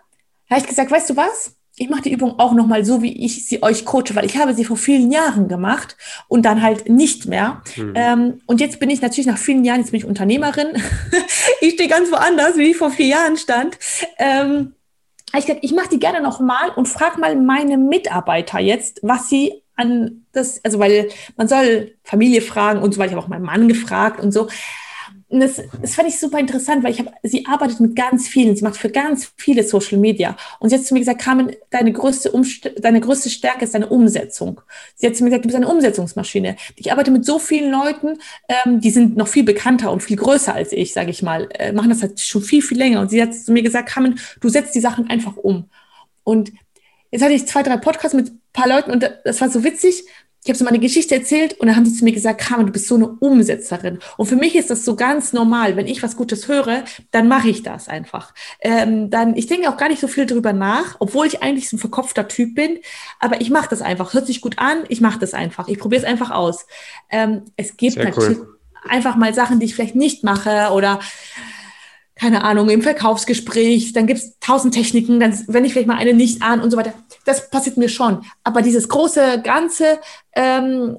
habe 0.49 0.61
ich 0.61 0.67
gesagt, 0.67 0.91
weißt 0.91 1.09
du 1.09 1.15
was? 1.15 1.55
Ich 1.77 1.89
mache 1.89 2.03
die 2.03 2.13
Übung 2.13 2.39
auch 2.39 2.53
nochmal 2.53 2.85
so, 2.85 3.01
wie 3.01 3.25
ich 3.25 3.47
sie 3.47 3.61
euch 3.61 3.83
coache, 3.83 4.13
weil 4.13 4.25
ich 4.25 4.37
habe 4.37 4.53
sie 4.53 4.63
vor 4.63 4.77
vielen 4.77 5.11
Jahren 5.11 5.47
gemacht 5.47 5.97
und 6.27 6.43
dann 6.43 6.61
halt 6.61 6.87
nicht 6.89 7.25
mehr. 7.25 7.61
Mhm. 7.75 7.93
Ähm, 7.95 8.41
und 8.45 8.61
jetzt 8.61 8.79
bin 8.79 8.89
ich 8.89 9.01
natürlich 9.01 9.25
nach 9.27 9.37
vielen 9.37 9.65
Jahren, 9.65 9.81
jetzt 9.81 9.91
bin 9.91 9.99
ich 9.99 10.05
Unternehmerin. 10.05 10.67
ich 11.61 11.73
stehe 11.73 11.89
ganz 11.89 12.11
woanders, 12.11 12.57
wie 12.57 12.71
ich 12.71 12.77
vor 12.77 12.91
vier 12.91 13.07
Jahren 13.07 13.35
stand. 13.35 13.77
Ähm, 14.17 14.73
ich 15.37 15.45
gesagt, 15.45 15.65
ich 15.65 15.73
mache 15.73 15.89
die 15.89 15.99
gerne 15.99 16.21
nochmal 16.21 16.69
und 16.75 16.87
frage 16.87 17.19
mal 17.19 17.35
meine 17.35 17.77
Mitarbeiter 17.77 18.59
jetzt, 18.59 18.99
was 19.03 19.27
sie 19.27 19.61
an 19.75 20.25
das, 20.31 20.63
also 20.63 20.79
weil 20.79 21.09
man 21.35 21.49
soll 21.49 21.95
Familie 22.03 22.41
fragen 22.41 22.81
und 22.81 22.93
so 22.93 22.99
weiter. 22.99 23.11
Ich 23.11 23.15
habe 23.17 23.25
auch 23.25 23.29
meinen 23.29 23.43
Mann 23.43 23.67
gefragt 23.67 24.21
und 24.21 24.31
so. 24.31 24.47
Und 25.27 25.39
das, 25.39 25.59
das 25.81 25.95
fand 25.95 26.07
ich 26.07 26.19
super 26.19 26.37
interessant, 26.37 26.83
weil 26.83 26.91
ich 26.91 26.99
habe, 26.99 27.11
sie 27.23 27.47
arbeitet 27.47 27.79
mit 27.79 27.95
ganz 27.95 28.27
vielen, 28.27 28.55
sie 28.55 28.63
macht 28.63 28.77
für 28.77 28.89
ganz 28.89 29.33
viele 29.37 29.63
Social 29.63 29.97
Media. 29.97 30.37
Und 30.59 30.69
sie 30.69 30.75
hat 30.75 30.83
zu 30.83 30.93
mir 30.93 30.99
gesagt, 30.99 31.19
Carmen, 31.19 31.51
deine 31.71 31.91
größte, 31.91 32.31
Umst 32.31 32.71
deine 32.79 33.01
größte 33.01 33.31
Stärke 33.31 33.65
ist 33.65 33.73
deine 33.73 33.87
Umsetzung. 33.87 34.61
Sie 34.95 35.07
hat 35.07 35.15
zu 35.15 35.23
mir 35.23 35.31
gesagt, 35.31 35.45
du 35.45 35.47
bist 35.47 35.55
eine 35.55 35.67
Umsetzungsmaschine. 35.67 36.57
Ich 36.75 36.91
arbeite 36.91 37.09
mit 37.09 37.25
so 37.25 37.39
vielen 37.39 37.71
Leuten, 37.71 38.19
ähm, 38.47 38.81
die 38.81 38.91
sind 38.91 39.17
noch 39.17 39.27
viel 39.27 39.43
bekannter 39.43 39.91
und 39.91 40.03
viel 40.03 40.17
größer 40.17 40.53
als 40.53 40.71
ich, 40.71 40.93
sage 40.93 41.09
ich 41.09 41.23
mal, 41.23 41.49
äh, 41.53 41.71
machen 41.71 41.89
das 41.89 42.03
halt 42.03 42.19
schon 42.19 42.43
viel, 42.43 42.61
viel 42.61 42.77
länger. 42.77 43.01
Und 43.01 43.09
sie 43.09 43.21
hat 43.21 43.33
zu 43.33 43.51
mir 43.51 43.63
gesagt, 43.63 43.89
Carmen, 43.89 44.19
du 44.41 44.49
setzt 44.49 44.75
die 44.75 44.79
Sachen 44.79 45.09
einfach 45.09 45.37
um. 45.37 45.69
Und 46.23 46.51
jetzt 47.09 47.23
hatte 47.23 47.33
ich 47.33 47.47
zwei, 47.47 47.63
drei 47.63 47.77
Podcasts 47.77 48.15
mit 48.15 48.29
ein 48.29 48.41
paar 48.53 48.69
Leuten 48.69 48.91
und 48.91 49.09
das 49.23 49.41
war 49.41 49.49
so 49.49 49.63
witzig, 49.63 50.03
ich 50.45 50.49
habe 50.49 50.59
so 50.59 50.63
meine 50.63 50.77
Geschichte 50.77 51.15
erzählt 51.15 51.53
und 51.59 51.65
dann 51.65 51.75
haben 51.75 51.85
sie 51.85 51.97
zu 51.97 52.03
mir 52.03 52.11
gesagt, 52.11 52.39
Carmen, 52.39 52.67
du 52.67 52.71
bist 52.71 52.87
so 52.87 52.93
eine 52.93 53.07
Umsetzerin. 53.07 53.97
Und 54.15 54.27
für 54.27 54.35
mich 54.35 54.55
ist 54.55 54.69
das 54.69 54.85
so 54.85 54.95
ganz 54.95 55.33
normal. 55.33 55.75
Wenn 55.75 55.87
ich 55.87 56.03
was 56.03 56.15
Gutes 56.15 56.47
höre, 56.47 56.83
dann 57.09 57.27
mache 57.27 57.49
ich 57.49 57.63
das 57.63 57.87
einfach. 57.87 58.31
Ähm, 58.59 59.09
dann, 59.09 59.35
ich 59.35 59.47
denke 59.47 59.67
auch 59.67 59.77
gar 59.77 59.89
nicht 59.89 60.01
so 60.01 60.07
viel 60.07 60.27
drüber 60.27 60.53
nach, 60.53 60.97
obwohl 60.99 61.25
ich 61.25 61.41
eigentlich 61.41 61.67
so 61.67 61.77
ein 61.77 61.79
verkopfter 61.79 62.27
Typ 62.27 62.53
bin. 62.53 62.77
Aber 63.19 63.41
ich 63.41 63.49
mache 63.49 63.69
das 63.71 63.81
einfach. 63.81 64.13
Hört 64.13 64.27
sich 64.27 64.39
gut 64.39 64.59
an, 64.59 64.83
ich 64.87 65.01
mache 65.01 65.17
das 65.17 65.33
einfach. 65.33 65.67
Ich 65.67 65.79
probiere 65.79 66.03
es 66.03 66.07
einfach 66.07 66.29
aus. 66.29 66.67
Ähm, 67.09 67.45
es 67.55 67.75
gibt 67.75 67.93
Sehr 67.93 68.05
natürlich 68.05 68.37
cool. 68.37 68.59
einfach 68.87 69.15
mal 69.15 69.33
Sachen, 69.33 69.59
die 69.59 69.65
ich 69.65 69.73
vielleicht 69.73 69.95
nicht 69.95 70.23
mache 70.23 70.69
oder 70.73 70.99
keine 72.17 72.45
Ahnung, 72.45 72.69
im 72.69 72.81
Verkaufsgespräch, 72.81 73.91
dann 73.91 74.07
gibt 74.07 74.19
es 74.19 74.39
tausend 74.39 74.73
Techniken, 74.73 75.19
dann 75.19 75.37
wende 75.47 75.67
ich 75.67 75.73
vielleicht 75.73 75.87
mal 75.87 75.97
eine 75.97 76.13
nicht 76.13 76.41
an 76.41 76.61
und 76.61 76.71
so 76.71 76.77
weiter. 76.77 76.93
Das 77.25 77.49
passiert 77.49 77.77
mir 77.77 77.89
schon. 77.89 78.23
Aber 78.43 78.61
dieses 78.61 78.87
große 78.87 79.41
Ganze, 79.43 79.99
ähm, 80.33 80.97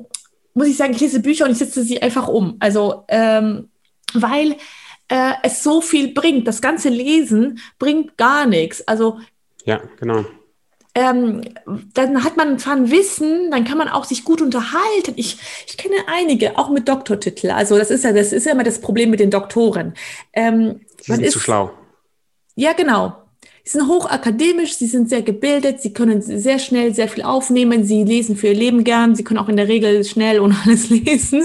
muss 0.54 0.68
ich 0.68 0.76
sagen, 0.76 0.92
ich 0.92 1.00
lese 1.00 1.20
Bücher 1.20 1.44
und 1.44 1.52
ich 1.52 1.58
setze 1.58 1.82
sie 1.82 2.02
einfach 2.02 2.28
um. 2.28 2.56
Also, 2.60 3.04
ähm, 3.08 3.68
weil 4.12 4.56
äh, 5.08 5.32
es 5.42 5.62
so 5.62 5.80
viel 5.80 6.12
bringt. 6.14 6.48
Das 6.48 6.60
ganze 6.60 6.88
Lesen 6.88 7.60
bringt 7.78 8.16
gar 8.16 8.46
nichts. 8.46 8.86
Also, 8.86 9.20
ja, 9.64 9.80
genau. 9.98 10.24
Ähm, 10.94 11.42
dann 11.92 12.24
hat 12.24 12.38
man 12.38 12.58
zwar 12.58 12.74
ein 12.74 12.90
Wissen, 12.90 13.50
dann 13.50 13.64
kann 13.64 13.76
man 13.76 13.88
auch 13.88 14.04
sich 14.04 14.24
gut 14.24 14.40
unterhalten. 14.40 15.12
Ich, 15.16 15.36
ich 15.66 15.76
kenne 15.76 15.96
einige, 16.06 16.56
auch 16.56 16.70
mit 16.70 16.88
Doktortitel. 16.88 17.50
Also 17.50 17.76
das 17.76 17.90
ist 17.90 18.02
ja, 18.02 18.12
das 18.12 18.32
ist 18.32 18.46
ja 18.46 18.52
immer 18.52 18.64
das 18.64 18.80
Problem 18.80 19.10
mit 19.10 19.20
den 19.20 19.30
Doktoren. 19.30 19.92
Ähm, 20.32 20.80
Sie 21.02 21.12
sind 21.12 21.22
ist, 21.22 21.34
zu 21.34 21.40
schlau. 21.40 21.70
Ja, 22.54 22.72
genau. 22.72 23.25
Sie 23.68 23.79
sind 23.79 23.88
hochakademisch, 23.88 24.76
sie 24.76 24.87
sind 24.87 25.09
sehr 25.09 25.22
gebildet, 25.22 25.83
sie 25.83 25.92
können 25.92 26.22
sehr 26.22 26.61
schnell 26.61 26.94
sehr 26.94 27.09
viel 27.09 27.24
aufnehmen, 27.24 27.83
sie 27.83 28.05
lesen 28.05 28.37
für 28.37 28.46
ihr 28.46 28.55
Leben 28.55 28.85
gern, 28.85 29.16
sie 29.16 29.24
können 29.24 29.40
auch 29.40 29.48
in 29.48 29.57
der 29.57 29.66
Regel 29.66 30.05
schnell 30.05 30.38
und 30.38 30.55
alles 30.64 30.88
lesen. 30.88 31.44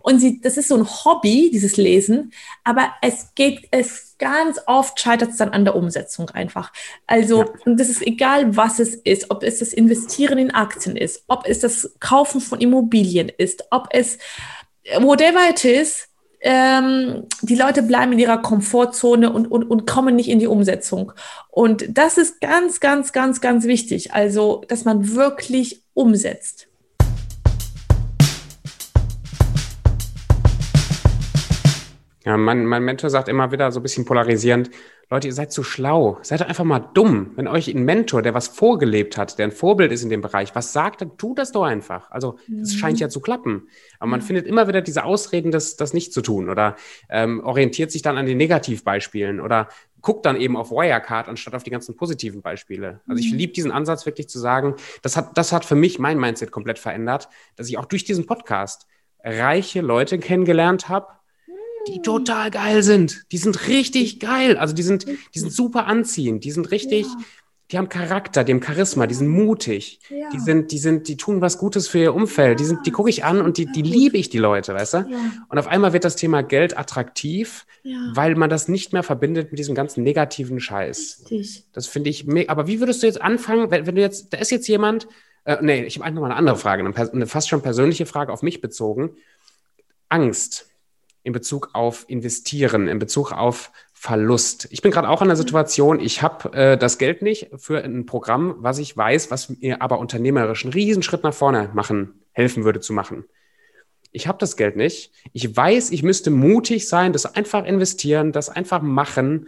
Und 0.00 0.18
sie, 0.18 0.40
das 0.40 0.56
ist 0.56 0.68
so 0.68 0.76
ein 0.76 0.86
Hobby, 0.88 1.50
dieses 1.52 1.76
Lesen, 1.76 2.32
aber 2.64 2.94
es 3.02 3.34
geht, 3.34 3.68
es 3.70 4.16
ganz 4.18 4.60
oft 4.66 4.98
scheitert 4.98 5.32
es 5.32 5.36
dann 5.36 5.50
an 5.50 5.66
der 5.66 5.76
Umsetzung 5.76 6.30
einfach. 6.30 6.72
Also, 7.06 7.42
ja. 7.42 7.48
und 7.66 7.78
das 7.78 7.90
ist 7.90 8.00
egal, 8.00 8.56
was 8.56 8.78
es 8.78 8.94
ist, 8.94 9.30
ob 9.30 9.42
es 9.42 9.58
das 9.58 9.74
Investieren 9.74 10.38
in 10.38 10.52
Aktien 10.52 10.96
ist, 10.96 11.22
ob 11.28 11.46
es 11.46 11.60
das 11.60 11.94
Kaufen 12.00 12.40
von 12.40 12.60
Immobilien 12.60 13.28
ist, 13.28 13.64
ob 13.70 13.88
es 13.90 14.16
whatever 15.00 15.50
it 15.50 15.64
is, 15.66 16.08
ähm, 16.42 17.26
die 17.40 17.54
Leute 17.54 17.82
bleiben 17.82 18.12
in 18.12 18.18
ihrer 18.18 18.38
Komfortzone 18.38 19.32
und, 19.32 19.50
und, 19.50 19.64
und 19.64 19.86
kommen 19.86 20.16
nicht 20.16 20.28
in 20.28 20.40
die 20.40 20.48
Umsetzung. 20.48 21.12
Und 21.50 21.86
das 21.96 22.18
ist 22.18 22.40
ganz, 22.40 22.80
ganz, 22.80 23.12
ganz, 23.12 23.40
ganz 23.40 23.64
wichtig. 23.64 24.12
Also, 24.12 24.62
dass 24.68 24.84
man 24.84 25.14
wirklich 25.14 25.84
umsetzt. 25.94 26.68
Ja, 32.24 32.36
mein, 32.36 32.66
mein 32.66 32.84
Mentor 32.84 33.10
sagt 33.10 33.28
immer 33.28 33.50
wieder 33.52 33.72
so 33.72 33.80
ein 33.80 33.82
bisschen 33.82 34.04
polarisierend, 34.04 34.70
Leute, 35.12 35.28
ihr 35.28 35.34
seid 35.34 35.52
zu 35.52 35.62
schlau. 35.62 36.18
Seid 36.22 36.40
doch 36.40 36.48
einfach 36.48 36.64
mal 36.64 36.78
dumm. 36.78 37.32
Wenn 37.36 37.46
euch 37.46 37.68
ein 37.68 37.84
Mentor, 37.84 38.22
der 38.22 38.32
was 38.32 38.48
vorgelebt 38.48 39.18
hat, 39.18 39.38
der 39.38 39.48
ein 39.48 39.52
Vorbild 39.52 39.92
ist 39.92 40.02
in 40.02 40.08
dem 40.08 40.22
Bereich, 40.22 40.54
was 40.54 40.72
sagt, 40.72 41.02
dann 41.02 41.18
tut 41.18 41.38
das 41.38 41.52
doch 41.52 41.64
einfach. 41.64 42.10
Also 42.10 42.38
es 42.62 42.72
mhm. 42.72 42.78
scheint 42.78 42.98
ja 42.98 43.10
zu 43.10 43.20
klappen. 43.20 43.68
Aber 43.98 44.08
man 44.08 44.20
mhm. 44.20 44.24
findet 44.24 44.46
immer 44.46 44.68
wieder 44.68 44.80
diese 44.80 45.04
Ausreden, 45.04 45.50
das, 45.50 45.76
das 45.76 45.92
nicht 45.92 46.14
zu 46.14 46.22
tun 46.22 46.48
oder 46.48 46.76
ähm, 47.10 47.44
orientiert 47.44 47.92
sich 47.92 48.00
dann 48.00 48.16
an 48.16 48.24
den 48.24 48.38
Negativbeispielen 48.38 49.40
oder 49.40 49.68
guckt 50.00 50.24
dann 50.24 50.40
eben 50.40 50.56
auf 50.56 50.70
Wirecard 50.70 51.28
anstatt 51.28 51.54
auf 51.54 51.62
die 51.62 51.70
ganzen 51.70 51.94
positiven 51.94 52.40
Beispiele. 52.40 53.02
Also 53.06 53.20
ich 53.20 53.32
mhm. 53.32 53.38
liebe 53.38 53.52
diesen 53.52 53.70
Ansatz 53.70 54.06
wirklich 54.06 54.30
zu 54.30 54.38
sagen, 54.38 54.76
das 55.02 55.18
hat, 55.18 55.36
das 55.36 55.52
hat 55.52 55.66
für 55.66 55.76
mich 55.76 55.98
mein 55.98 56.18
Mindset 56.18 56.52
komplett 56.52 56.78
verändert, 56.78 57.28
dass 57.56 57.68
ich 57.68 57.76
auch 57.76 57.84
durch 57.84 58.04
diesen 58.04 58.24
Podcast 58.24 58.86
reiche 59.22 59.82
Leute 59.82 60.18
kennengelernt 60.18 60.88
habe, 60.88 61.08
die 61.88 62.02
total 62.02 62.50
geil 62.50 62.82
sind. 62.82 63.24
Die 63.32 63.38
sind 63.38 63.68
richtig 63.68 64.20
geil. 64.20 64.56
Also 64.56 64.74
die 64.74 64.82
sind, 64.82 65.06
die 65.06 65.38
sind 65.38 65.52
super 65.52 65.86
anziehend. 65.86 66.44
Die 66.44 66.50
sind 66.50 66.70
richtig, 66.70 67.06
ja. 67.06 67.16
die 67.70 67.78
haben 67.78 67.88
Charakter, 67.88 68.44
die 68.44 68.52
haben 68.52 68.62
Charisma, 68.62 69.06
die 69.06 69.14
sind 69.14 69.28
mutig. 69.28 70.00
Ja. 70.08 70.30
Die 70.30 70.38
sind, 70.38 70.72
die 70.72 70.78
sind, 70.78 71.08
die 71.08 71.16
tun 71.16 71.40
was 71.40 71.58
Gutes 71.58 71.88
für 71.88 71.98
ihr 71.98 72.14
Umfeld. 72.14 72.60
Die 72.60 72.64
sind, 72.64 72.86
die 72.86 72.90
gucke 72.90 73.10
ich 73.10 73.24
an 73.24 73.40
und 73.40 73.56
die, 73.58 73.66
die 73.66 73.82
liebe 73.82 74.16
ich, 74.16 74.30
die 74.30 74.38
Leute, 74.38 74.74
weißt 74.74 74.94
du? 74.94 74.98
Ja. 74.98 75.18
Und 75.48 75.58
auf 75.58 75.66
einmal 75.66 75.92
wird 75.92 76.04
das 76.04 76.16
Thema 76.16 76.42
Geld 76.42 76.78
attraktiv, 76.78 77.66
weil 78.14 78.36
man 78.36 78.48
das 78.48 78.68
nicht 78.68 78.92
mehr 78.92 79.02
verbindet 79.02 79.50
mit 79.50 79.58
diesem 79.58 79.74
ganzen 79.74 80.02
negativen 80.02 80.60
Scheiß. 80.60 81.24
Richtig. 81.30 81.64
Das 81.72 81.86
finde 81.86 82.10
ich, 82.10 82.26
aber 82.48 82.66
wie 82.66 82.80
würdest 82.80 83.02
du 83.02 83.06
jetzt 83.06 83.20
anfangen, 83.20 83.70
wenn, 83.70 83.86
wenn 83.86 83.96
du 83.96 84.00
jetzt, 84.00 84.32
da 84.32 84.38
ist 84.38 84.50
jetzt 84.50 84.68
jemand, 84.68 85.08
äh, 85.44 85.56
nee, 85.60 85.84
ich 85.84 85.96
habe 85.96 86.04
einfach 86.04 86.20
mal 86.20 86.28
eine 86.28 86.36
andere 86.36 86.56
Frage, 86.56 86.84
eine, 86.84 87.12
eine 87.12 87.26
fast 87.26 87.48
schon 87.48 87.62
persönliche 87.62 88.06
Frage 88.06 88.32
auf 88.32 88.42
mich 88.42 88.60
bezogen. 88.60 89.16
Angst 90.08 90.71
in 91.22 91.32
Bezug 91.32 91.70
auf 91.72 92.04
Investieren, 92.08 92.88
in 92.88 92.98
Bezug 92.98 93.32
auf 93.32 93.70
Verlust. 93.92 94.66
Ich 94.70 94.82
bin 94.82 94.90
gerade 94.90 95.08
auch 95.08 95.22
in 95.22 95.28
der 95.28 95.36
Situation, 95.36 96.00
ich 96.00 96.22
habe 96.22 96.52
äh, 96.54 96.76
das 96.76 96.98
Geld 96.98 97.22
nicht 97.22 97.50
für 97.56 97.84
ein 97.84 98.04
Programm, 98.04 98.56
was 98.58 98.78
ich 98.78 98.96
weiß, 98.96 99.30
was 99.30 99.48
mir 99.48 99.80
aber 99.80 100.00
unternehmerisch 100.00 100.64
einen 100.64 100.72
Riesenschritt 100.72 101.22
nach 101.22 101.34
vorne 101.34 101.70
machen, 101.72 102.20
helfen 102.32 102.64
würde 102.64 102.80
zu 102.80 102.92
machen. 102.92 103.24
ich 104.10 104.26
habe 104.26 104.38
das 104.38 104.56
Geld 104.56 104.76
nicht. 104.76 105.12
Ich 105.32 105.56
weiß, 105.56 105.90
ich 105.90 106.02
müsste 106.02 106.30
mutig 106.30 106.88
sein, 106.88 107.12
das 107.12 107.26
einfach 107.34 107.64
investieren, 107.64 108.32
das 108.32 108.48
einfach 108.48 108.82
machen, 108.82 109.46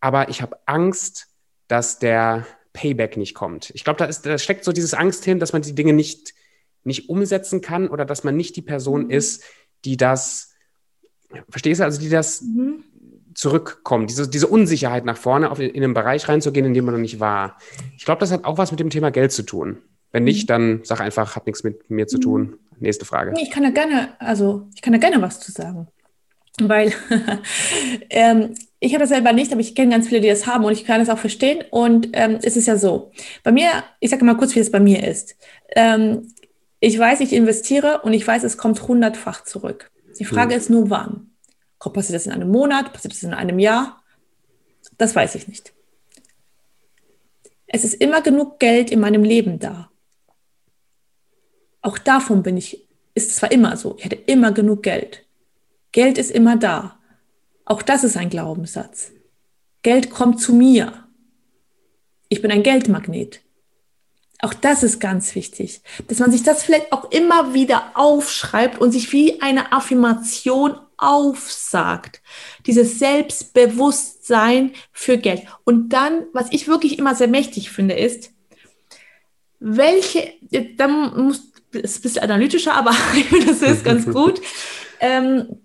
aber 0.00 0.28
ich 0.28 0.42
habe 0.42 0.58
Angst, 0.66 1.28
dass 1.66 1.98
der 1.98 2.46
Payback 2.74 3.16
nicht 3.16 3.34
kommt. 3.34 3.70
Ich 3.70 3.84
glaube, 3.84 3.96
da, 3.96 4.06
da 4.06 4.36
steckt 4.36 4.64
so 4.64 4.72
dieses 4.72 4.92
Angst 4.92 5.24
hin, 5.24 5.38
dass 5.38 5.54
man 5.54 5.62
die 5.62 5.74
Dinge 5.74 5.94
nicht, 5.94 6.34
nicht 6.82 7.08
umsetzen 7.08 7.62
kann 7.62 7.88
oder 7.88 8.04
dass 8.04 8.22
man 8.22 8.36
nicht 8.36 8.56
die 8.56 8.62
Person 8.62 9.04
mhm. 9.04 9.10
ist, 9.10 9.44
die 9.86 9.96
das, 9.96 10.53
verstehst 11.48 11.80
du, 11.80 11.84
also 11.84 12.00
die 12.00 12.08
das 12.08 12.42
mhm. 12.42 12.84
zurückkommt, 13.34 14.10
diese, 14.10 14.28
diese 14.28 14.46
Unsicherheit 14.46 15.04
nach 15.04 15.16
vorne 15.16 15.50
auf, 15.50 15.58
in 15.58 15.74
einen 15.74 15.94
Bereich 15.94 16.28
reinzugehen, 16.28 16.66
in 16.66 16.74
dem 16.74 16.84
man 16.84 16.94
noch 16.94 17.00
nicht 17.00 17.20
war. 17.20 17.58
Ich 17.96 18.04
glaube, 18.04 18.20
das 18.20 18.30
hat 18.30 18.44
auch 18.44 18.58
was 18.58 18.70
mit 18.70 18.80
dem 18.80 18.90
Thema 18.90 19.10
Geld 19.10 19.32
zu 19.32 19.42
tun. 19.42 19.78
Wenn 20.12 20.24
nicht, 20.24 20.44
mhm. 20.44 20.46
dann 20.48 20.80
sag 20.84 21.00
einfach, 21.00 21.36
hat 21.36 21.46
nichts 21.46 21.64
mit 21.64 21.90
mir 21.90 22.06
zu 22.06 22.18
tun. 22.18 22.42
Mhm. 22.42 22.58
Nächste 22.80 23.04
Frage. 23.04 23.34
Ich 23.40 23.50
kann 23.50 23.62
da 23.62 23.70
gerne, 23.70 24.10
also 24.18 24.68
ich 24.74 24.82
kann 24.82 24.92
da 24.92 24.98
gerne 24.98 25.20
was 25.20 25.40
zu 25.40 25.52
sagen. 25.52 25.88
Weil 26.60 26.92
ähm, 28.10 28.54
ich 28.78 28.92
habe 28.92 29.02
das 29.02 29.08
selber 29.08 29.32
nicht, 29.32 29.50
aber 29.50 29.60
ich 29.60 29.74
kenne 29.74 29.90
ganz 29.90 30.08
viele, 30.08 30.20
die 30.20 30.28
das 30.28 30.46
haben 30.46 30.64
und 30.64 30.72
ich 30.72 30.84
kann 30.84 31.00
es 31.00 31.08
auch 31.08 31.18
verstehen. 31.18 31.64
Und 31.70 32.10
ähm, 32.12 32.38
es 32.42 32.56
ist 32.56 32.66
ja 32.66 32.76
so. 32.76 33.10
Bei 33.42 33.50
mir, 33.50 33.68
ich 34.00 34.10
sage 34.10 34.24
mal 34.24 34.36
kurz, 34.36 34.54
wie 34.54 34.60
es 34.60 34.70
bei 34.70 34.80
mir 34.80 35.06
ist. 35.08 35.36
Ähm, 35.74 36.28
ich 36.80 36.98
weiß, 36.98 37.20
ich 37.20 37.32
investiere 37.32 38.02
und 38.02 38.12
ich 38.12 38.26
weiß, 38.26 38.44
es 38.44 38.58
kommt 38.58 38.86
hundertfach 38.86 39.44
zurück. 39.44 39.90
Die 40.18 40.24
Frage 40.24 40.54
mhm. 40.54 40.60
ist 40.60 40.70
nur, 40.70 40.90
wann. 40.90 41.30
Passiert 41.78 42.16
das 42.16 42.26
in 42.26 42.32
einem 42.32 42.50
Monat? 42.50 42.92
Passiert 42.94 43.12
das 43.12 43.22
in 43.22 43.34
einem 43.34 43.58
Jahr? 43.58 44.02
Das 44.96 45.14
weiß 45.14 45.34
ich 45.34 45.48
nicht. 45.48 45.74
Es 47.66 47.84
ist 47.84 47.94
immer 47.94 48.22
genug 48.22 48.58
Geld 48.58 48.90
in 48.90 49.00
meinem 49.00 49.22
Leben 49.22 49.58
da. 49.58 49.90
Auch 51.82 51.98
davon 51.98 52.42
bin 52.42 52.56
ich, 52.56 52.88
ist 53.14 53.36
zwar 53.36 53.52
immer 53.52 53.76
so, 53.76 53.96
ich 53.98 54.04
hatte 54.04 54.16
immer 54.16 54.52
genug 54.52 54.82
Geld. 54.82 55.26
Geld 55.92 56.16
ist 56.16 56.30
immer 56.30 56.56
da. 56.56 56.98
Auch 57.66 57.82
das 57.82 58.02
ist 58.02 58.16
ein 58.16 58.30
Glaubenssatz. 58.30 59.12
Geld 59.82 60.10
kommt 60.10 60.40
zu 60.40 60.54
mir. 60.54 61.06
Ich 62.28 62.40
bin 62.40 62.50
ein 62.50 62.62
Geldmagnet. 62.62 63.43
Auch 64.40 64.54
das 64.54 64.82
ist 64.82 65.00
ganz 65.00 65.34
wichtig, 65.34 65.80
dass 66.08 66.18
man 66.18 66.30
sich 66.30 66.42
das 66.42 66.62
vielleicht 66.62 66.92
auch 66.92 67.10
immer 67.10 67.54
wieder 67.54 67.92
aufschreibt 67.94 68.80
und 68.80 68.92
sich 68.92 69.12
wie 69.12 69.40
eine 69.40 69.72
Affirmation 69.72 70.76
aufsagt. 70.96 72.20
Dieses 72.66 72.98
Selbstbewusstsein 72.98 74.72
für 74.92 75.18
Geld. 75.18 75.42
Und 75.64 75.90
dann, 75.90 76.26
was 76.32 76.48
ich 76.50 76.68
wirklich 76.68 76.98
immer 76.98 77.14
sehr 77.14 77.28
mächtig 77.28 77.70
finde, 77.70 77.94
ist, 77.94 78.32
welche, 79.60 80.34
da 80.76 80.88
muss, 80.88 81.52
ist 81.72 81.98
ein 81.98 82.02
bisschen 82.02 82.22
analytischer, 82.22 82.74
aber 82.74 82.94
das 83.46 83.62
ist 83.62 83.84
ganz 83.84 84.04
gut. 84.04 84.40
Ähm, 85.00 85.60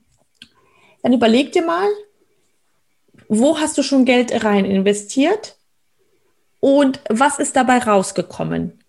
dann 1.01 1.13
überleg 1.13 1.51
dir 1.51 1.65
mal, 1.65 1.87
wo 3.27 3.59
hast 3.59 3.77
du 3.77 3.83
schon 3.83 4.05
Geld 4.05 4.43
rein 4.43 4.65
investiert 4.65 5.58
und 6.59 6.99
was 7.09 7.39
ist 7.39 7.55
dabei 7.55 7.79
rausgekommen? 7.79 8.79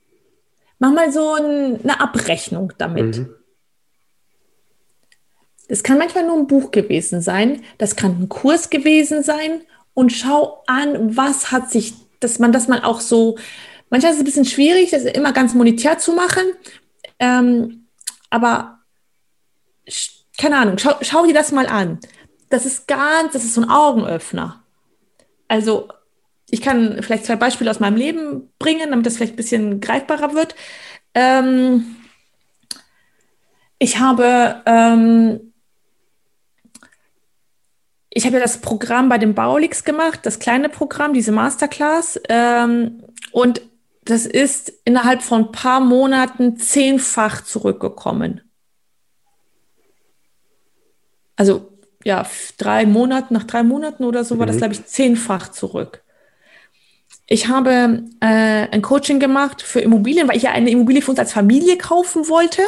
Mach 0.78 0.92
mal 0.92 1.12
so 1.12 1.34
ein, 1.34 1.80
eine 1.82 2.00
Abrechnung 2.00 2.72
damit. 2.78 3.18
Mhm. 3.18 3.34
Das 5.68 5.82
kann 5.82 5.98
manchmal 5.98 6.26
nur 6.26 6.36
ein 6.36 6.46
Buch 6.48 6.72
gewesen 6.72 7.20
sein, 7.20 7.62
das 7.78 7.94
kann 7.94 8.20
ein 8.20 8.28
Kurs 8.28 8.70
gewesen 8.70 9.22
sein 9.22 9.62
und 9.94 10.10
schau 10.10 10.64
an, 10.66 11.16
was 11.16 11.52
hat 11.52 11.70
sich, 11.70 11.94
dass 12.18 12.40
man 12.40 12.50
das 12.50 12.66
mal 12.66 12.82
auch 12.82 13.00
so, 13.00 13.38
manchmal 13.88 14.10
ist 14.12 14.16
es 14.16 14.22
ein 14.22 14.24
bisschen 14.24 14.44
schwierig, 14.46 14.90
das 14.90 15.04
immer 15.04 15.32
ganz 15.32 15.54
monetär 15.54 15.98
zu 15.98 16.12
machen, 16.12 16.42
ähm, 17.20 17.86
aber 18.30 18.80
keine 20.38 20.56
Ahnung, 20.56 20.78
schau, 20.78 20.94
schau 21.02 21.26
dir 21.26 21.34
das 21.34 21.52
mal 21.52 21.66
an. 21.66 22.00
Das 22.48 22.66
ist 22.66 22.88
ganz, 22.88 23.34
das 23.34 23.44
ist 23.44 23.54
so 23.54 23.60
ein 23.60 23.70
Augenöffner. 23.70 24.64
Also 25.46 25.88
ich 26.50 26.60
kann 26.60 27.02
vielleicht 27.02 27.26
zwei 27.26 27.36
Beispiele 27.36 27.70
aus 27.70 27.80
meinem 27.80 27.96
Leben 27.96 28.52
bringen, 28.58 28.90
damit 28.90 29.06
das 29.06 29.16
vielleicht 29.16 29.34
ein 29.34 29.36
bisschen 29.36 29.80
greifbarer 29.80 30.34
wird. 30.34 30.54
Ähm, 31.14 31.96
ich 33.78 33.98
habe, 33.98 34.62
ähm, 34.66 35.52
ich 38.10 38.26
habe 38.26 38.36
ja 38.36 38.42
das 38.42 38.60
Programm 38.60 39.08
bei 39.08 39.18
den 39.18 39.34
Baulix 39.34 39.84
gemacht, 39.84 40.20
das 40.24 40.38
kleine 40.38 40.68
Programm, 40.68 41.14
diese 41.14 41.32
Masterclass. 41.32 42.20
Ähm, 42.28 43.02
und 43.32 43.62
das 44.04 44.26
ist 44.26 44.72
innerhalb 44.84 45.22
von 45.22 45.46
ein 45.46 45.52
paar 45.52 45.80
Monaten 45.80 46.56
zehnfach 46.56 47.44
zurückgekommen. 47.44 48.40
Also 51.36 51.70
ja, 52.04 52.26
drei 52.58 52.86
Monate, 52.86 53.32
nach 53.32 53.44
drei 53.44 53.62
Monaten 53.62 54.04
oder 54.04 54.24
so 54.24 54.38
war 54.38 54.46
das, 54.46 54.56
mhm. 54.56 54.60
glaube 54.60 54.74
ich, 54.74 54.86
zehnfach 54.86 55.48
zurück. 55.48 56.02
Ich 57.32 57.46
habe 57.46 58.02
äh, 58.18 58.68
ein 58.72 58.82
Coaching 58.82 59.20
gemacht 59.20 59.62
für 59.62 59.80
Immobilien, 59.80 60.26
weil 60.26 60.36
ich 60.36 60.42
ja 60.42 60.50
eine 60.50 60.68
Immobilie 60.68 61.00
für 61.00 61.12
uns 61.12 61.20
als 61.20 61.32
Familie 61.32 61.78
kaufen 61.78 62.28
wollte. 62.28 62.62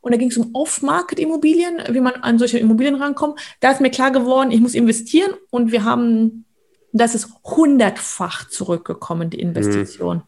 Und 0.00 0.10
da 0.10 0.18
ging 0.18 0.28
es 0.28 0.36
um 0.36 0.52
Off-Market-Immobilien, 0.54 1.80
wie 1.88 2.00
man 2.00 2.14
an 2.14 2.36
solche 2.36 2.58
Immobilien 2.58 2.96
rankommt. 2.96 3.38
Da 3.60 3.70
ist 3.70 3.80
mir 3.80 3.92
klar 3.92 4.10
geworden, 4.10 4.50
ich 4.50 4.60
muss 4.60 4.74
investieren 4.74 5.32
und 5.50 5.70
wir 5.70 5.84
haben, 5.84 6.46
das 6.92 7.14
ist 7.14 7.28
hundertfach 7.44 8.48
zurückgekommen, 8.48 9.30
die 9.30 9.38
Investition. 9.38 10.16
Mhm. 10.16 10.22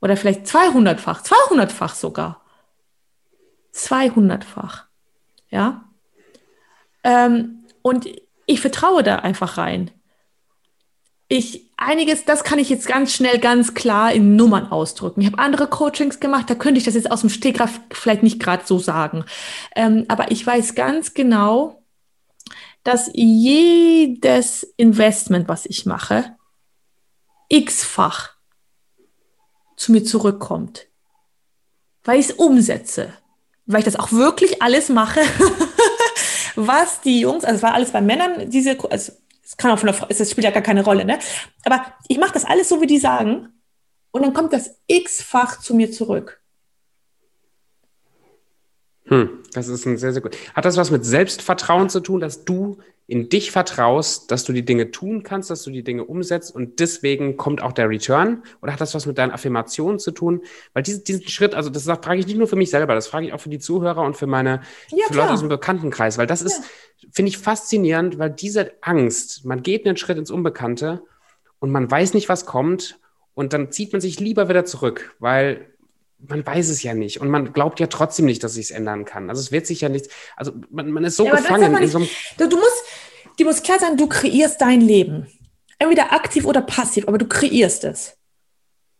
Oder 0.00 0.16
vielleicht 0.16 0.46
200-fach, 0.46 1.22
200-fach 1.22 1.94
sogar. 1.94 2.40
200-fach. 3.74 4.86
Ja. 5.50 5.84
Ähm, 7.04 7.66
und 7.82 8.08
ich 8.46 8.62
vertraue 8.62 9.02
da 9.02 9.16
einfach 9.16 9.58
rein. 9.58 9.90
Ich, 11.28 11.71
einiges, 11.84 12.24
das 12.24 12.44
kann 12.44 12.58
ich 12.58 12.68
jetzt 12.68 12.86
ganz 12.86 13.12
schnell, 13.12 13.38
ganz 13.38 13.74
klar 13.74 14.12
in 14.12 14.36
Nummern 14.36 14.70
ausdrücken. 14.70 15.20
Ich 15.20 15.26
habe 15.26 15.38
andere 15.38 15.66
Coachings 15.66 16.20
gemacht, 16.20 16.48
da 16.48 16.54
könnte 16.54 16.78
ich 16.78 16.84
das 16.84 16.94
jetzt 16.94 17.10
aus 17.10 17.20
dem 17.20 17.30
Stegreif 17.30 17.80
vielleicht 17.92 18.22
nicht 18.22 18.40
gerade 18.40 18.64
so 18.66 18.78
sagen. 18.78 19.24
Ähm, 19.76 20.04
aber 20.08 20.30
ich 20.30 20.46
weiß 20.46 20.74
ganz 20.74 21.14
genau, 21.14 21.82
dass 22.84 23.10
jedes 23.14 24.64
Investment, 24.76 25.48
was 25.48 25.66
ich 25.66 25.86
mache, 25.86 26.36
x-fach 27.48 28.30
zu 29.76 29.92
mir 29.92 30.04
zurückkommt. 30.04 30.88
Weil 32.04 32.18
ich 32.18 32.30
es 32.30 32.32
umsetze. 32.32 33.12
Weil 33.66 33.80
ich 33.80 33.84
das 33.84 33.96
auch 33.96 34.10
wirklich 34.12 34.62
alles 34.62 34.88
mache, 34.88 35.20
was 36.56 37.00
die 37.00 37.20
Jungs, 37.20 37.44
also 37.44 37.56
es 37.56 37.62
war 37.62 37.74
alles 37.74 37.92
bei 37.92 38.00
Männern, 38.00 38.50
diese, 38.50 38.76
also 38.90 39.12
es 39.52 39.58
kann 39.58 39.70
auch 39.70 39.78
von 39.78 39.86
der 39.86 39.94
Frau, 39.94 40.06
es 40.08 40.30
spielt 40.30 40.46
ja 40.46 40.50
gar 40.50 40.62
keine 40.62 40.82
Rolle, 40.82 41.04
ne? 41.04 41.18
Aber 41.66 41.84
ich 42.08 42.16
mache 42.16 42.32
das 42.32 42.46
alles 42.46 42.70
so, 42.70 42.80
wie 42.80 42.86
die 42.86 42.98
sagen. 42.98 43.50
Und 44.10 44.22
dann 44.22 44.32
kommt 44.32 44.54
das 44.54 44.80
x-fach 44.86 45.60
zu 45.60 45.74
mir 45.74 45.92
zurück. 45.92 46.40
Hm, 49.04 49.42
das 49.52 49.68
ist 49.68 49.84
ein 49.84 49.98
sehr, 49.98 50.14
sehr 50.14 50.22
gut. 50.22 50.38
Hat 50.54 50.64
das 50.64 50.78
was 50.78 50.90
mit 50.90 51.04
Selbstvertrauen 51.04 51.90
zu 51.90 52.00
tun, 52.00 52.20
dass 52.20 52.46
du 52.46 52.78
in 53.06 53.28
dich 53.28 53.50
vertraust, 53.50 54.30
dass 54.30 54.44
du 54.44 54.52
die 54.52 54.64
Dinge 54.64 54.90
tun 54.90 55.22
kannst, 55.22 55.50
dass 55.50 55.62
du 55.64 55.70
die 55.70 55.82
Dinge 55.82 56.04
umsetzt 56.04 56.54
und 56.54 56.78
deswegen 56.80 57.36
kommt 57.36 57.62
auch 57.62 57.72
der 57.72 57.88
Return? 57.88 58.42
Oder 58.62 58.72
hat 58.72 58.80
das 58.80 58.94
was 58.94 59.06
mit 59.06 59.18
deinen 59.18 59.32
Affirmationen 59.32 59.98
zu 59.98 60.12
tun? 60.12 60.42
Weil 60.72 60.82
diesen, 60.82 61.04
diesen 61.04 61.28
Schritt, 61.28 61.54
also 61.54 61.68
das 61.68 61.84
frage 61.84 62.20
ich 62.20 62.26
nicht 62.26 62.38
nur 62.38 62.46
für 62.46 62.56
mich 62.56 62.70
selber, 62.70 62.94
das 62.94 63.08
frage 63.08 63.26
ich 63.26 63.32
auch 63.32 63.40
für 63.40 63.50
die 63.50 63.58
Zuhörer 63.58 64.02
und 64.02 64.16
für 64.16 64.26
meine 64.26 64.62
ja, 64.90 65.06
für 65.08 65.14
Leute 65.14 65.32
aus 65.32 65.40
dem 65.40 65.48
Bekanntenkreis, 65.48 66.16
weil 66.16 66.26
das 66.26 66.40
ja. 66.40 66.46
ist, 66.46 66.62
finde 67.10 67.30
ich, 67.30 67.38
faszinierend, 67.38 68.18
weil 68.18 68.30
diese 68.30 68.72
Angst, 68.80 69.44
man 69.44 69.62
geht 69.62 69.86
einen 69.86 69.96
Schritt 69.96 70.18
ins 70.18 70.30
Unbekannte 70.30 71.02
und 71.58 71.70
man 71.70 71.90
weiß 71.90 72.14
nicht, 72.14 72.28
was 72.28 72.46
kommt 72.46 72.98
und 73.34 73.52
dann 73.52 73.72
zieht 73.72 73.92
man 73.92 74.00
sich 74.00 74.20
lieber 74.20 74.48
wieder 74.48 74.64
zurück, 74.64 75.14
weil 75.18 75.72
man 76.28 76.46
weiß 76.46 76.68
es 76.68 76.82
ja 76.82 76.94
nicht 76.94 77.20
und 77.20 77.30
man 77.30 77.52
glaubt 77.52 77.80
ja 77.80 77.86
trotzdem 77.88 78.26
nicht, 78.26 78.44
dass 78.44 78.54
sich 78.54 78.66
es 78.66 78.70
ändern 78.70 79.04
kann. 79.04 79.28
Also 79.28 79.40
es 79.40 79.50
wird 79.50 79.66
sich 79.66 79.80
ja 79.80 79.88
nicht, 79.88 80.08
also 80.36 80.52
man, 80.70 80.90
man 80.90 81.04
ist 81.04 81.16
so 81.16 81.26
ja, 81.26 81.36
gefangen. 81.36 81.72
Nicht, 81.72 81.90
so 81.90 81.98
du, 81.98 82.48
du, 82.48 82.56
musst, 82.56 82.84
dir 83.42 83.46
muss 83.48 83.62
klar 83.62 83.78
sein, 83.78 83.96
du 83.96 84.06
kreierst 84.06 84.60
dein 84.60 84.80
Leben. 84.80 85.26
Entweder 85.78 86.12
aktiv 86.12 86.44
oder 86.44 86.62
passiv, 86.62 87.08
aber 87.08 87.18
du 87.18 87.26
kreierst 87.26 87.84
es. 87.84 88.16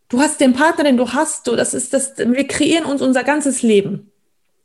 Du 0.09 0.21
hast 0.21 0.41
den 0.41 0.53
Partner, 0.53 0.85
den 0.85 0.97
du 0.97 1.13
hast, 1.13 1.47
du, 1.47 1.57
das 1.57 1.75
ist 1.75 1.93
das, 1.93 2.19
wir 2.19 2.47
kreieren 2.47 2.85
uns 2.85 3.01
unser 3.01 3.25
ganzes 3.25 3.63
Leben. 3.63 4.11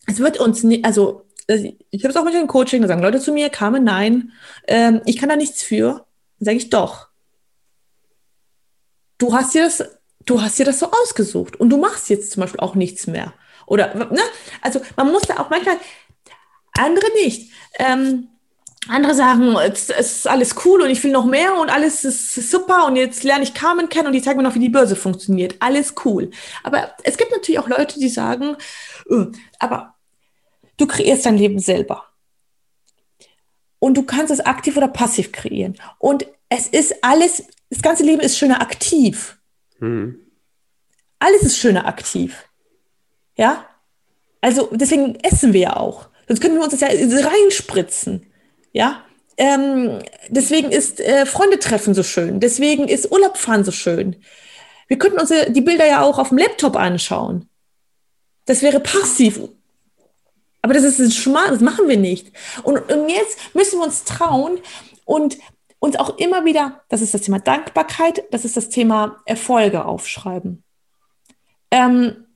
Es 0.07 0.19
wird 0.19 0.39
uns 0.39 0.63
nicht, 0.63 0.83
also 0.83 1.25
ich 1.47 2.03
habe 2.03 2.09
es 2.09 2.17
auch 2.17 2.25
mit 2.25 2.33
dem 2.33 2.47
Coaching, 2.47 2.81
da 2.81 2.87
sagen 2.89 3.01
Leute 3.01 3.21
zu 3.21 3.31
mir, 3.31 3.49
Carmen, 3.49 3.83
nein, 3.83 4.33
ähm, 4.67 5.01
ich 5.05 5.17
kann 5.17 5.29
da 5.29 5.37
nichts 5.37 5.63
für. 5.63 6.05
Dann 6.39 6.45
sage 6.45 6.57
ich 6.57 6.69
doch. 6.69 7.07
Du 9.17 9.33
hast 9.33 9.53
dir 9.53 9.63
das 9.63 9.83
du 10.27 10.41
hast 10.41 10.59
dir 10.59 10.65
das 10.65 10.79
so 10.79 10.91
ausgesucht 10.91 11.59
und 11.59 11.69
du 11.69 11.77
machst 11.77 12.09
jetzt 12.09 12.31
zum 12.31 12.41
Beispiel 12.41 12.59
auch 12.59 12.75
nichts 12.75 13.07
mehr. 13.07 13.33
Oder, 13.65 13.95
ne? 13.95 14.21
Also 14.61 14.81
man 14.95 15.11
muss 15.11 15.23
da 15.23 15.39
auch 15.39 15.49
manchmal, 15.49 15.77
andere 16.73 17.11
nicht. 17.23 17.51
Ähm, 17.79 18.27
andere 18.89 19.15
sagen, 19.15 19.55
es, 19.57 19.89
es, 19.89 20.17
ist 20.17 20.27
alles 20.27 20.55
cool 20.65 20.81
und 20.81 20.89
ich 20.89 21.03
will 21.03 21.11
noch 21.11 21.25
mehr 21.25 21.55
und 21.59 21.69
alles 21.69 22.03
ist 22.03 22.35
super 22.49 22.85
und 22.85 22.95
jetzt 22.95 23.23
lerne 23.23 23.43
ich 23.43 23.53
Carmen 23.53 23.89
kennen 23.89 24.07
und 24.07 24.13
die 24.13 24.21
zeigen 24.21 24.37
mir 24.37 24.43
noch, 24.43 24.55
wie 24.55 24.59
die 24.59 24.69
Börse 24.69 24.95
funktioniert. 24.95 25.55
Alles 25.59 25.95
cool. 26.05 26.31
Aber 26.63 26.91
es 27.03 27.17
gibt 27.17 27.31
natürlich 27.31 27.59
auch 27.59 27.67
Leute, 27.67 27.99
die 27.99 28.09
sagen, 28.09 28.55
öh, 29.09 29.27
aber 29.59 29.95
du 30.77 30.87
kreierst 30.87 31.25
dein 31.25 31.37
Leben 31.37 31.59
selber. 31.59 32.05
Und 33.79 33.95
du 33.95 34.03
kannst 34.03 34.31
es 34.31 34.39
aktiv 34.39 34.75
oder 34.77 34.87
passiv 34.87 35.31
kreieren. 35.31 35.75
Und 35.99 36.25
es 36.49 36.67
ist 36.67 37.03
alles, 37.03 37.43
das 37.69 37.81
ganze 37.81 38.03
Leben 38.03 38.21
ist 38.21 38.37
schöner 38.37 38.61
aktiv. 38.61 39.37
Mhm. 39.79 40.19
Alles 41.19 41.43
ist 41.43 41.57
schöner 41.57 41.85
aktiv. 41.85 42.47
Ja? 43.35 43.65
Also 44.41 44.69
deswegen 44.71 45.15
essen 45.21 45.53
wir 45.53 45.61
ja 45.61 45.77
auch. 45.77 46.09
Sonst 46.27 46.41
könnten 46.41 46.57
wir 46.57 46.63
uns 46.63 46.77
das 46.77 46.81
ja 46.81 46.89
reinspritzen. 46.89 48.26
Ja? 48.77 49.03
Ähm, 49.37 49.99
deswegen 50.29 50.71
ist 50.71 50.99
äh, 50.99 51.25
Freundetreffen 51.25 51.95
so 51.95 52.03
schön. 52.03 52.39
Deswegen 52.39 52.87
ist 52.87 53.11
Urlaubfahren 53.11 53.63
so 53.63 53.71
schön. 53.71 54.17
Wir 54.87 54.99
könnten 54.99 55.19
uns 55.19 55.33
die 55.47 55.61
Bilder 55.61 55.87
ja 55.87 56.03
auch 56.03 56.19
auf 56.19 56.29
dem 56.29 56.37
Laptop 56.37 56.75
anschauen. 56.75 57.49
Das 58.45 58.61
wäre 58.61 58.79
passiv. 58.79 59.39
Aber 60.61 60.75
das 60.75 60.83
ist 60.83 60.99
ein 60.99 61.11
Schmarrn, 61.11 61.51
das 61.51 61.61
machen 61.61 61.87
wir 61.87 61.97
nicht. 61.97 62.31
Und, 62.61 62.77
und 62.91 63.09
jetzt 63.09 63.55
müssen 63.55 63.79
wir 63.79 63.85
uns 63.85 64.03
trauen 64.03 64.59
und 65.05 65.37
uns 65.79 65.95
auch 65.95 66.17
immer 66.19 66.45
wieder, 66.45 66.83
das 66.89 67.01
ist 67.01 67.15
das 67.15 67.21
Thema 67.21 67.39
Dankbarkeit, 67.39 68.25
das 68.29 68.45
ist 68.45 68.57
das 68.57 68.69
Thema 68.69 69.17
Erfolge 69.25 69.85
aufschreiben. 69.85 70.63
Ähm, 71.71 72.26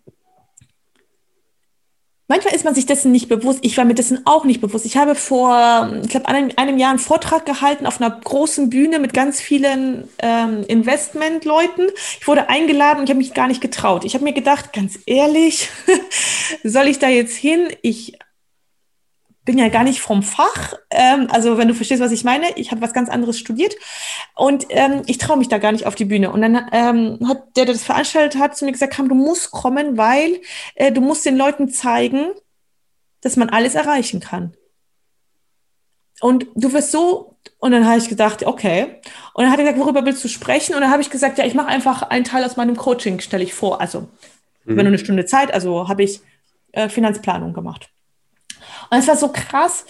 manchmal 2.27 2.55
ist 2.55 2.65
man 2.65 2.75
sich 2.75 2.85
dessen 2.85 3.11
nicht 3.11 3.29
bewusst. 3.29 3.59
Ich 3.61 3.77
war 3.77 3.85
mir 3.85 3.93
dessen 3.93 4.25
auch 4.25 4.45
nicht 4.45 4.61
bewusst. 4.61 4.85
Ich 4.85 4.97
habe 4.97 5.15
vor, 5.15 5.91
ich 6.01 6.09
glaube, 6.09 6.27
einem, 6.27 6.51
einem 6.55 6.77
Jahr 6.77 6.91
einen 6.91 6.99
Vortrag 6.99 7.45
gehalten 7.45 7.85
auf 7.85 8.01
einer 8.01 8.09
großen 8.09 8.69
Bühne 8.69 8.99
mit 8.99 9.13
ganz 9.13 9.41
vielen 9.41 10.07
ähm, 10.19 10.63
Investmentleuten. 10.67 11.89
Ich 12.19 12.27
wurde 12.27 12.49
eingeladen 12.49 12.99
und 12.99 13.03
ich 13.05 13.09
habe 13.09 13.19
mich 13.19 13.33
gar 13.33 13.47
nicht 13.47 13.61
getraut. 13.61 14.05
Ich 14.05 14.13
habe 14.13 14.23
mir 14.23 14.33
gedacht, 14.33 14.73
ganz 14.73 14.99
ehrlich, 15.05 15.69
soll 16.63 16.87
ich 16.87 16.99
da 16.99 17.09
jetzt 17.09 17.35
hin? 17.35 17.67
Ich 17.81 18.17
bin 19.43 19.57
ja 19.57 19.69
gar 19.69 19.83
nicht 19.83 20.01
vom 20.01 20.23
Fach. 20.23 20.73
Ähm, 20.89 21.27
also 21.31 21.57
wenn 21.57 21.67
du 21.67 21.73
verstehst, 21.73 22.01
was 22.01 22.11
ich 22.11 22.23
meine, 22.23 22.45
ich 22.57 22.71
habe 22.71 22.81
was 22.81 22.93
ganz 22.93 23.09
anderes 23.09 23.39
studiert 23.39 23.75
und 24.35 24.67
ähm, 24.69 25.01
ich 25.07 25.17
traue 25.17 25.37
mich 25.37 25.49
da 25.49 25.57
gar 25.57 25.71
nicht 25.71 25.85
auf 25.85 25.95
die 25.95 26.05
Bühne. 26.05 26.31
Und 26.31 26.41
dann 26.41 26.69
ähm, 26.71 27.27
hat 27.27 27.55
der, 27.55 27.65
der 27.65 27.73
das 27.73 27.83
veranstaltet 27.83 28.39
hat, 28.39 28.55
zu 28.55 28.65
mir 28.65 28.71
gesagt, 28.71 28.97
du 28.97 29.15
musst 29.15 29.51
kommen, 29.51 29.97
weil 29.97 30.41
äh, 30.75 30.91
du 30.91 31.01
musst 31.01 31.25
den 31.25 31.37
Leuten 31.37 31.69
zeigen, 31.69 32.31
dass 33.21 33.35
man 33.35 33.49
alles 33.49 33.75
erreichen 33.75 34.19
kann. 34.19 34.53
Und 36.21 36.45
du 36.53 36.71
wirst 36.71 36.91
so, 36.91 37.37
und 37.57 37.71
dann 37.71 37.87
habe 37.87 37.97
ich 37.97 38.09
gedacht, 38.09 38.43
okay. 38.45 39.01
Und 39.33 39.43
dann 39.43 39.51
hat 39.51 39.59
er 39.59 39.65
gesagt, 39.65 39.79
worüber 39.79 40.05
willst 40.05 40.23
du 40.23 40.27
sprechen? 40.27 40.75
Und 40.75 40.81
dann 40.81 40.91
habe 40.91 41.01
ich 41.01 41.09
gesagt, 41.09 41.39
ja, 41.39 41.45
ich 41.45 41.55
mache 41.55 41.67
einfach 41.67 42.03
einen 42.03 42.25
Teil 42.25 42.43
aus 42.43 42.57
meinem 42.57 42.75
Coaching, 42.75 43.19
stelle 43.21 43.43
ich 43.43 43.55
vor. 43.55 43.81
Also, 43.81 44.01
mhm. 44.01 44.07
wenn 44.65 44.77
du 44.77 44.87
eine 44.87 44.99
Stunde 44.99 45.25
Zeit, 45.25 45.51
also 45.51 45.87
habe 45.87 46.03
ich 46.03 46.21
äh, 46.73 46.89
Finanzplanung 46.89 47.53
gemacht. 47.53 47.89
Und 48.91 48.99
es 48.99 49.07
war 49.07 49.17
so 49.17 49.29
krass. 49.29 49.85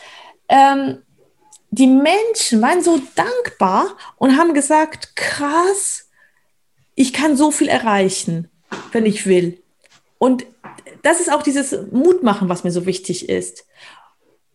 Ähm, 0.47 1.03
die 1.71 1.87
Menschen 1.87 2.61
waren 2.61 2.81
so 2.81 3.01
dankbar 3.15 3.97
und 4.17 4.37
haben 4.37 4.53
gesagt, 4.53 5.15
krass, 5.15 6.09
ich 6.95 7.11
kann 7.11 7.35
so 7.35 7.51
viel 7.51 7.67
erreichen, 7.67 8.49
wenn 8.91 9.05
ich 9.05 9.25
will. 9.25 9.61
Und 10.17 10.45
das 11.01 11.19
ist 11.19 11.31
auch 11.31 11.41
dieses 11.41 11.75
Mutmachen, 11.91 12.47
was 12.47 12.63
mir 12.63 12.71
so 12.71 12.85
wichtig 12.85 13.27
ist. 13.27 13.65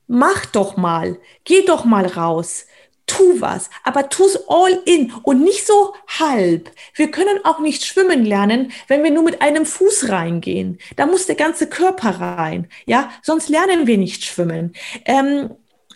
Mach 0.06 0.46
doch 0.46 0.76
mal, 0.76 1.18
geh 1.44 1.64
doch 1.64 1.84
mal 1.84 2.06
raus, 2.06 2.66
tu 3.06 3.40
was, 3.40 3.70
aber 3.84 4.08
tu's 4.08 4.38
all 4.48 4.80
in 4.84 5.12
und 5.22 5.42
nicht 5.42 5.66
so 5.66 5.94
halb. 6.18 6.70
Wir 6.94 7.10
können 7.10 7.44
auch 7.44 7.60
nicht 7.60 7.84
schwimmen 7.84 8.24
lernen, 8.24 8.72
wenn 8.88 9.02
wir 9.04 9.10
nur 9.10 9.22
mit 9.22 9.42
einem 9.42 9.66
Fuß 9.66 10.08
reingehen. 10.08 10.78
Da 10.96 11.06
muss 11.06 11.26
der 11.26 11.36
ganze 11.36 11.68
Körper 11.68 12.20
rein, 12.20 12.68
ja, 12.86 13.10
sonst 13.22 13.48
lernen 13.48 13.86
wir 13.86 13.98
nicht 13.98 14.24
schwimmen. 14.24 14.74
Ähm, 15.04 15.50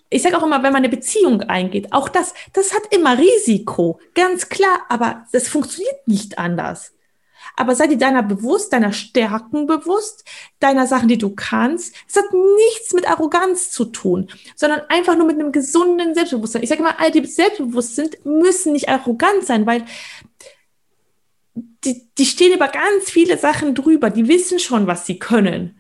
ich 0.08 0.22
sage 0.22 0.36
auch 0.36 0.42
immer, 0.42 0.62
wenn 0.62 0.72
man 0.72 0.82
eine 0.82 0.88
Beziehung 0.88 1.42
eingeht, 1.42 1.92
auch 1.92 2.08
das, 2.08 2.34
das 2.52 2.74
hat 2.74 2.82
immer 2.92 3.16
Risiko, 3.16 4.00
ganz 4.14 4.48
klar, 4.48 4.80
aber 4.88 5.26
das 5.32 5.48
funktioniert 5.48 6.06
nicht 6.06 6.38
anders 6.38 6.92
aber 7.57 7.74
sei 7.74 7.86
dir 7.86 7.98
deiner 7.98 8.22
bewusst, 8.22 8.72
deiner 8.72 8.92
Stärken 8.92 9.66
bewusst, 9.66 10.24
deiner 10.61 10.86
Sachen, 10.86 11.09
die 11.09 11.18
du 11.18 11.34
kannst. 11.34 11.94
Es 12.09 12.16
hat 12.16 12.26
nichts 12.32 12.92
mit 12.94 13.09
Arroganz 13.09 13.70
zu 13.70 13.86
tun, 13.86 14.28
sondern 14.57 14.82
einfach 14.88 15.16
nur 15.16 15.26
mit 15.26 15.38
einem 15.38 15.53
gesunden 15.53 16.14
Selbstbewusstsein. 16.14 16.62
Ich 16.62 16.68
sage 16.68 16.80
immer, 16.80 17.01
all 17.01 17.11
die 17.11 17.24
selbstbewusst 17.26 17.96
sind, 17.96 18.24
müssen 18.24 18.72
nicht 18.72 18.88
arrogant 18.88 19.44
sein, 19.44 19.66
weil 19.66 19.84
die, 21.84 22.09
die 22.18 22.26
stehen 22.26 22.55
über 22.55 22.68
ganz 22.68 23.11
viele 23.11 23.38
Sachen 23.38 23.74
drüber, 23.74 24.11
die 24.11 24.28
wissen 24.28 24.59
schon, 24.59 24.86
was 24.86 25.07
sie 25.07 25.18
können. 25.18 25.80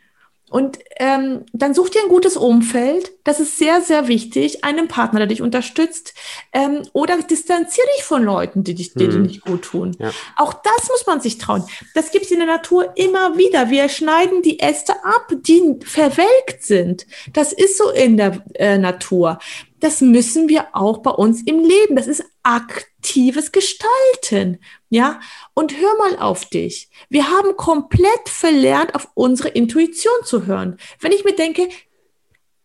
Und 0.50 0.80
ähm, 0.96 1.46
dann 1.52 1.74
such 1.74 1.90
dir 1.90 2.02
ein 2.02 2.08
gutes 2.08 2.36
Umfeld. 2.36 3.12
Das 3.22 3.38
ist 3.38 3.56
sehr, 3.56 3.80
sehr 3.80 4.08
wichtig. 4.08 4.64
Einen 4.64 4.88
Partner, 4.88 5.20
der 5.20 5.28
dich 5.28 5.42
unterstützt. 5.42 6.12
Ähm, 6.52 6.82
oder 6.92 7.16
distanziere 7.22 7.86
dich 7.96 8.04
von 8.04 8.24
Leuten, 8.24 8.64
die 8.64 8.74
dich, 8.74 8.92
die 8.94 9.08
dir 9.08 9.18
mhm. 9.18 9.22
nicht 9.22 9.42
gut 9.42 9.62
tun. 9.62 9.96
Ja. 10.00 10.10
Auch 10.36 10.52
das 10.52 10.88
muss 10.88 11.06
man 11.06 11.20
sich 11.20 11.38
trauen. 11.38 11.64
Das 11.94 12.10
gibt 12.10 12.24
es 12.24 12.32
in 12.32 12.38
der 12.38 12.48
Natur 12.48 12.92
immer 12.96 13.38
wieder. 13.38 13.70
Wir 13.70 13.88
schneiden 13.88 14.42
die 14.42 14.58
Äste 14.58 14.92
ab, 15.04 15.32
die 15.46 15.78
verwelkt 15.84 16.64
sind. 16.64 17.06
Das 17.32 17.52
ist 17.52 17.78
so 17.78 17.90
in 17.90 18.16
der 18.16 18.42
äh, 18.54 18.76
Natur. 18.76 19.38
Das 19.78 20.00
müssen 20.00 20.48
wir 20.48 20.66
auch 20.72 20.98
bei 20.98 21.10
uns 21.10 21.42
im 21.42 21.60
Leben. 21.60 21.94
Das 21.94 22.06
ist 22.06 22.24
aktives 22.42 23.52
Gestalten. 23.52 24.60
Ja, 24.88 25.20
und 25.54 25.76
hör 25.76 25.96
mal 25.98 26.18
auf 26.18 26.44
dich. 26.46 26.90
Wir 27.08 27.30
haben 27.30 27.56
komplett 27.56 28.28
verlernt, 28.28 28.94
auf 28.94 29.08
unsere 29.14 29.48
Intuition 29.48 30.24
zu 30.24 30.46
hören. 30.46 30.78
Wenn 31.00 31.12
ich 31.12 31.24
mir 31.24 31.34
denke, 31.34 31.68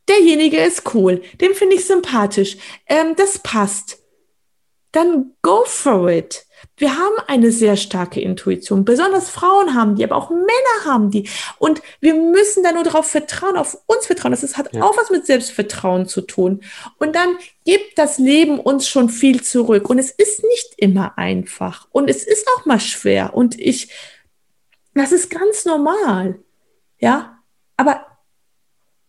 derjenige 0.08 0.58
ist 0.58 0.94
cool, 0.94 1.22
den 1.42 1.54
finde 1.54 1.76
ich 1.76 1.86
sympathisch, 1.86 2.58
ähm, 2.88 3.16
das 3.16 3.40
passt, 3.40 4.00
dann 4.92 5.36
go 5.42 5.64
for 5.66 6.10
it. 6.10 6.46
Wir 6.78 6.98
haben 6.98 7.16
eine 7.28 7.52
sehr 7.52 7.78
starke 7.78 8.20
Intuition. 8.20 8.86
Besonders 8.86 9.30
Frauen 9.30 9.74
haben 9.74 9.96
die, 9.96 10.04
aber 10.04 10.16
auch 10.16 10.30
Männer 10.30 10.86
haben 10.86 11.12
die. 11.12 11.30
Und 11.58 11.82
wir 12.02 12.14
müssen 12.14 12.64
da 12.64 12.72
nur 12.72 12.84
darauf 12.84 13.08
vertrauen, 13.08 13.56
auf 13.56 13.78
uns 13.88 14.06
vertrauen. 14.06 14.32
Das 14.32 14.58
hat 14.58 14.74
ja. 14.74 14.84
auch 14.84 14.98
was 14.98 15.10
mit 15.10 15.26
Selbstvertrauen 15.26 16.08
zu 16.08 16.22
tun. 16.22 16.62
Und 16.98 17.16
dann 17.16 17.38
gibt 17.64 17.98
das 17.98 18.18
Leben 18.18 18.60
uns 18.60 18.88
schon 18.88 19.10
viel 19.10 19.42
zurück. 19.42 19.90
Und 19.90 20.00
es 20.00 20.12
ist 20.12 20.44
nicht 20.44 20.74
immer 20.78 21.18
einfach. 21.18 21.88
Und 21.92 22.10
es 22.10 22.24
ist 22.24 22.48
auch 22.56 22.66
mal 22.66 22.80
schwer. 22.80 23.34
Und 23.34 23.60
ich, 23.60 23.92
das 24.94 25.12
ist 25.12 25.30
ganz 25.30 25.66
normal. 25.66 26.40
Ja. 27.00 27.40
Aber 27.78 28.06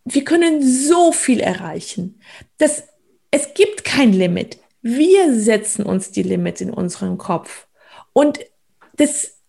wir 0.05 0.23
können 0.23 0.65
so 0.65 1.11
viel 1.11 1.39
erreichen. 1.39 2.21
Das, 2.57 2.83
es 3.31 3.53
gibt 3.53 3.83
kein 3.83 4.13
Limit. 4.13 4.57
Wir 4.81 5.33
setzen 5.33 5.85
uns 5.85 6.11
die 6.11 6.23
Limits 6.23 6.61
in 6.61 6.71
unserem 6.71 7.17
Kopf. 7.17 7.67
Und 8.13 8.39
das, 8.93 9.39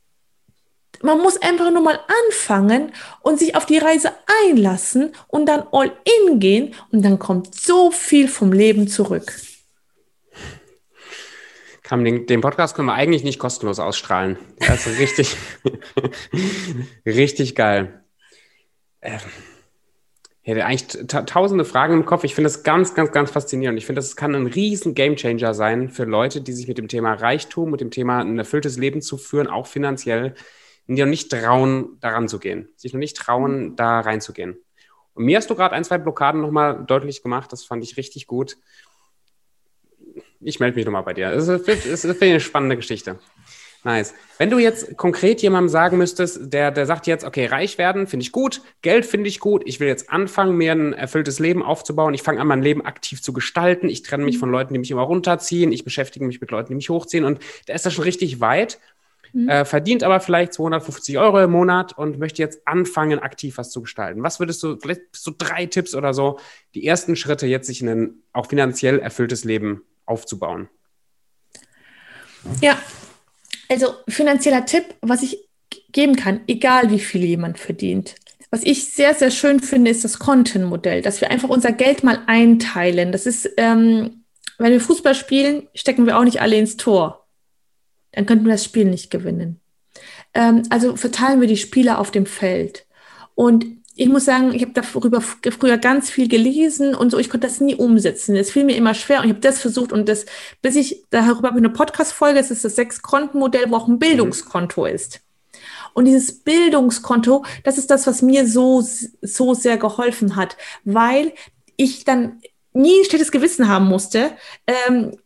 man 1.03 1.19
muss 1.19 1.41
einfach 1.41 1.71
nur 1.71 1.83
mal 1.83 2.01
anfangen 2.27 2.93
und 3.23 3.39
sich 3.39 3.55
auf 3.55 3.67
die 3.67 3.79
Reise 3.79 4.13
einlassen 4.45 5.15
und 5.29 5.47
dann 5.47 5.65
all 5.73 5.93
in 6.27 6.41
gehen 6.41 6.75
und 6.91 7.03
dann 7.05 7.19
kommt 7.19 7.55
so 7.55 7.91
viel 7.91 8.29
vom 8.29 8.53
Leben 8.53 8.89
zurück. 8.89 9.33
Den, 11.91 12.27
den 12.27 12.43
Podcast 12.43 12.77
können 12.77 12.89
wir 12.89 12.95
eigentlich 12.95 13.25
nicht 13.25 13.39
kostenlos 13.39 13.79
ausstrahlen. 13.79 14.39
Das 14.59 14.87
ist 14.87 14.99
richtig, 14.99 15.37
richtig 17.07 17.55
geil. 17.55 18.05
Ähm 19.01 19.21
ich 20.49 20.55
hätte 20.55 20.65
eigentlich 20.65 21.07
tausende 21.27 21.67
Fragen 21.67 21.93
im 21.93 22.07
Kopf. 22.07 22.25
Ich 22.25 22.35
finde 22.35 22.49
das 22.49 22.63
ganz, 22.63 22.95
ganz, 22.95 23.13
ganz 23.13 23.31
faszinierend. 23.31 23.79
Ich 23.79 23.85
finde, 23.85 23.99
das 23.99 24.17
kann 24.17 24.35
ein 24.35 24.47
riesen 24.47 24.95
Gamechanger 24.95 25.53
sein 25.53 25.91
für 25.91 26.05
Leute, 26.05 26.41
die 26.41 26.55
sich 26.55 26.67
mit 26.67 26.79
dem 26.79 26.89
Thema 26.89 27.13
Reichtum, 27.13 27.71
mit 27.71 27.83
dem 27.83 27.91
Thema 27.91 28.21
ein 28.21 28.39
erfülltes 28.39 28.79
Leben 28.79 29.03
zu 29.03 29.19
führen, 29.19 29.47
auch 29.47 29.67
finanziell, 29.67 30.33
die 30.87 31.03
noch 31.03 31.07
nicht 31.07 31.31
trauen, 31.31 31.99
daran 32.01 32.29
zu 32.29 32.39
gehen, 32.39 32.71
sich 32.77 32.95
noch 32.95 32.99
nicht 32.99 33.19
trauen, 33.19 33.77
da 33.77 34.01
reinzugehen. 34.01 34.57
Und 35.13 35.27
mir 35.27 35.37
hast 35.37 35.51
du 35.51 35.55
gerade 35.55 35.75
ein, 35.75 35.85
zwei 35.85 35.99
Blockaden 35.99 36.41
nochmal 36.41 36.83
deutlich 36.83 37.23
gemacht. 37.23 37.53
Das 37.53 37.65
fand 37.65 37.85
ich 37.85 37.99
richtig 37.99 38.27
gut. 38.27 38.57
Ich 40.41 40.61
melde 40.61 40.77
mich 40.77 40.87
nochmal 40.87 41.03
bei 41.03 41.13
dir. 41.13 41.31
Das 41.31 41.47
ist, 41.47 41.69
das 41.69 42.07
ist 42.07 42.23
eine 42.23 42.41
spannende 42.41 42.77
Geschichte. 42.77 43.19
Nice. 43.85 44.13
Wenn 44.39 44.51
du 44.51 44.59
jetzt 44.59 44.97
konkret 44.97 45.41
jemandem 45.41 45.69
sagen 45.69 45.99
müsstest, 45.99 46.53
der, 46.53 46.71
der 46.71 46.87
sagt 46.87 47.07
jetzt, 47.07 47.25
okay, 47.25 47.47
reich 47.47 47.79
werden 47.79 48.07
finde 48.07 48.25
ich 48.25 48.33
gut, 48.33 48.61
Geld 48.83 49.07
finde 49.07 49.29
ich 49.29 49.39
gut, 49.39 49.63
ich 49.67 49.79
will 49.79 49.87
jetzt 49.87 50.11
anfangen, 50.11 50.57
mir 50.57 50.73
ein 50.73 50.93
erfülltes 50.93 51.39
Leben 51.39 51.63
aufzubauen, 51.63 52.13
ich 52.13 52.23
fange 52.23 52.41
an, 52.41 52.49
mein 52.49 52.63
Leben 52.63 52.85
aktiv 52.85 53.23
zu 53.23 53.33
gestalten, 53.33 53.89
ich 53.89 54.03
trenne 54.03 54.25
mich 54.25 54.37
mhm. 54.37 54.41
von 54.41 54.51
Leuten, 54.51 54.75
die 54.75 54.81
mich 54.81 54.91
immer 54.91 55.03
runterziehen, 55.03 55.71
ich 55.71 55.85
beschäftige 55.85 56.25
mich 56.25 56.41
mit 56.41 56.51
Leuten, 56.51 56.69
die 56.71 56.75
mich 56.75 56.91
hochziehen 56.91 57.25
und 57.25 57.39
der 57.69 57.77
ist 57.77 57.87
da 57.87 57.91
schon 57.91 58.05
richtig 58.05 58.41
weit, 58.41 58.81
mhm. 59.33 59.49
äh, 59.49 59.65
verdient 59.65 60.03
aber 60.03 60.19
vielleicht 60.19 60.55
250 60.55 61.17
Euro 61.19 61.41
im 61.41 61.53
Monat 61.53 61.97
und 61.97 62.19
möchte 62.19 62.43
jetzt 62.43 62.67
anfangen, 62.67 63.21
aktiv 63.21 63.59
was 63.59 63.71
zu 63.71 63.83
gestalten. 63.83 64.25
Was 64.25 64.41
würdest 64.41 64.61
du, 64.65 64.77
vielleicht 64.77 65.03
so 65.13 65.33
drei 65.37 65.67
Tipps 65.67 65.95
oder 65.95 66.15
so, 66.15 66.41
die 66.75 66.85
ersten 66.85 67.15
Schritte 67.15 67.47
jetzt 67.47 67.69
sich 67.69 67.81
in 67.81 67.89
ein 67.89 68.15
auch 68.33 68.47
finanziell 68.47 68.99
erfülltes 68.99 69.45
Leben 69.45 69.83
aufzubauen? 70.05 70.69
Ja, 72.61 72.79
also 73.69 73.95
finanzieller 74.09 74.65
Tipp, 74.67 74.95
was 75.01 75.23
ich 75.23 75.49
geben 75.93 76.17
kann, 76.17 76.41
egal 76.47 76.91
wie 76.91 76.99
viel 76.99 77.25
jemand 77.25 77.59
verdient. 77.59 78.15
was 78.51 78.63
ich 78.65 78.91
sehr, 78.91 79.15
sehr 79.15 79.31
schön 79.31 79.61
finde, 79.61 79.91
ist 79.91 80.05
das 80.05 80.19
Kontenmodell, 80.19 81.03
dass 81.03 81.21
wir 81.21 81.31
einfach 81.31 81.51
unser 81.51 81.71
Geld 81.73 82.03
mal 82.03 82.23
einteilen. 82.27 83.13
Das 83.13 83.27
ist, 83.27 83.49
ähm, 83.59 84.25
wenn 84.57 84.73
wir 84.73 84.81
Fußball 84.81 85.15
spielen, 85.15 85.69
stecken 85.75 86.07
wir 86.07 86.19
auch 86.19 86.25
nicht 86.25 86.41
alle 86.41 86.57
ins 86.57 86.79
Tor. 86.79 87.27
Dann 88.13 88.25
könnten 88.25 88.47
wir 88.47 88.53
das 88.53 88.65
Spiel 88.65 88.87
nicht 88.87 89.11
gewinnen. 89.11 89.61
Ähm, 90.33 90.63
also 90.71 90.97
verteilen 90.97 91.43
wir 91.43 91.49
die 91.49 91.59
Spieler 91.59 91.99
auf 91.99 92.11
dem 92.11 92.25
Feld. 92.25 92.87
Und 93.35 93.67
ich 93.99 94.09
muss 94.09 94.25
sagen, 94.25 94.55
ich 94.55 94.63
habe 94.63 94.73
darüber 94.73 95.21
früher 95.21 95.77
ganz 95.77 96.09
viel 96.09 96.29
gelesen 96.29 96.95
und 96.95 97.11
so, 97.11 97.19
ich 97.19 97.29
konnte 97.29 97.49
das 97.49 97.61
nie 97.61 97.75
umsetzen. 97.75 98.37
Es 98.37 98.53
fiel 98.53 98.63
mir 98.63 98.77
immer 98.77 98.95
schwer 98.95 99.19
und 99.19 99.25
ich 99.25 99.31
habe 99.31 99.41
das 99.41 99.61
versucht 99.61 99.93
und 99.93 100.09
das, 100.09 100.25
bis 100.63 100.77
ich 100.77 101.05
darüber 101.11 101.49
habe 101.49 101.59
eine 101.59 101.69
Podcast-Folge, 101.69 102.39
es 102.39 102.53
ist 102.53 102.65
das 102.65 102.77
Sechs-Konten-Modell, 102.77 103.71
wo 103.71 103.77
auch 103.77 103.89
ein 103.89 103.99
Bildungskonto 103.99 104.87
ist. 104.87 105.21
Und 105.95 106.05
dieses 106.05 106.45
Bildungskonto, 106.45 107.45
das 107.65 107.77
ist 107.77 107.91
das, 107.91 108.07
was 108.07 108.23
mir 108.23 108.47
so, 108.47 108.85
so 109.21 109.55
sehr 109.55 109.79
geholfen 109.79 110.37
hat, 110.37 110.57
weil 110.85 111.33
ich 111.77 112.05
dann 112.05 112.41
nie 112.73 113.01
ein 113.01 113.05
schlechtes 113.05 113.33
Gewissen 113.33 113.67
haben 113.67 113.87
musste, 113.87 114.31
ähm, 114.69 115.17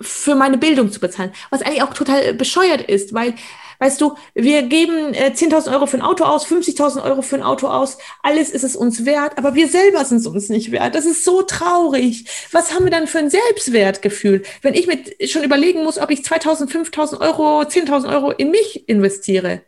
für 0.00 0.36
meine 0.36 0.58
Bildung 0.58 0.92
zu 0.92 1.00
bezahlen. 1.00 1.32
Was 1.50 1.62
eigentlich 1.62 1.82
auch 1.82 1.94
total 1.94 2.32
bescheuert 2.34 2.82
ist, 2.82 3.12
weil 3.12 3.34
Weißt 3.80 4.00
du, 4.00 4.14
wir 4.34 4.62
geben 4.62 5.14
äh, 5.14 5.32
10.000 5.34 5.72
Euro 5.72 5.86
für 5.86 5.98
ein 5.98 6.02
Auto 6.02 6.24
aus, 6.24 6.46
50.000 6.46 7.04
Euro 7.04 7.22
für 7.22 7.36
ein 7.36 7.42
Auto 7.42 7.68
aus, 7.68 7.98
alles 8.22 8.50
ist 8.50 8.64
es 8.64 8.74
uns 8.74 9.04
wert, 9.04 9.38
aber 9.38 9.54
wir 9.54 9.68
selber 9.68 10.04
sind 10.04 10.18
es 10.18 10.26
uns 10.26 10.48
nicht 10.48 10.72
wert. 10.72 10.96
Das 10.96 11.06
ist 11.06 11.24
so 11.24 11.42
traurig. 11.42 12.24
Was 12.50 12.74
haben 12.74 12.84
wir 12.84 12.90
dann 12.90 13.06
für 13.06 13.18
ein 13.18 13.30
Selbstwertgefühl, 13.30 14.42
wenn 14.62 14.74
ich 14.74 14.88
mir 14.88 14.98
schon 15.28 15.44
überlegen 15.44 15.84
muss, 15.84 15.98
ob 15.98 16.10
ich 16.10 16.20
2.000, 16.20 16.70
5.000 16.70 17.20
Euro, 17.20 17.60
10.000 17.62 18.12
Euro 18.12 18.32
in 18.32 18.50
mich 18.50 18.88
investiere? 18.88 19.62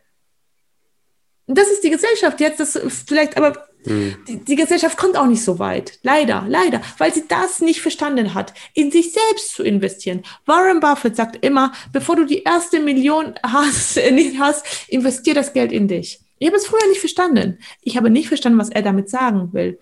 Das 1.47 1.69
ist 1.69 1.83
die 1.83 1.89
Gesellschaft 1.89 2.39
jetzt, 2.39 2.59
das 2.59 2.79
vielleicht, 3.07 3.37
aber 3.37 3.70
hm. 3.85 4.15
die, 4.27 4.37
die, 4.43 4.55
Gesellschaft 4.55 4.97
kommt 4.97 5.17
auch 5.17 5.25
nicht 5.25 5.43
so 5.43 5.59
weit. 5.59 5.99
Leider, 6.03 6.45
leider, 6.47 6.81
weil 6.97 7.13
sie 7.13 7.27
das 7.27 7.61
nicht 7.61 7.81
verstanden 7.81 8.33
hat, 8.33 8.53
in 8.73 8.91
sich 8.91 9.11
selbst 9.11 9.55
zu 9.55 9.63
investieren. 9.63 10.23
Warren 10.45 10.79
Buffett 10.79 11.15
sagt 11.15 11.43
immer, 11.45 11.71
bevor 11.91 12.15
du 12.15 12.25
die 12.25 12.43
erste 12.43 12.79
Million 12.79 13.35
hast, 13.43 13.97
nicht 14.11 14.39
hast 14.39 14.65
investier 14.87 15.33
das 15.33 15.53
Geld 15.53 15.71
in 15.71 15.87
dich. 15.87 16.19
Ich 16.39 16.47
habe 16.47 16.57
es 16.57 16.65
früher 16.65 16.87
nicht 16.89 16.99
verstanden. 16.99 17.59
Ich 17.81 17.97
habe 17.97 18.09
nicht 18.09 18.27
verstanden, 18.27 18.57
was 18.57 18.69
er 18.69 18.81
damit 18.81 19.09
sagen 19.09 19.53
will. 19.53 19.79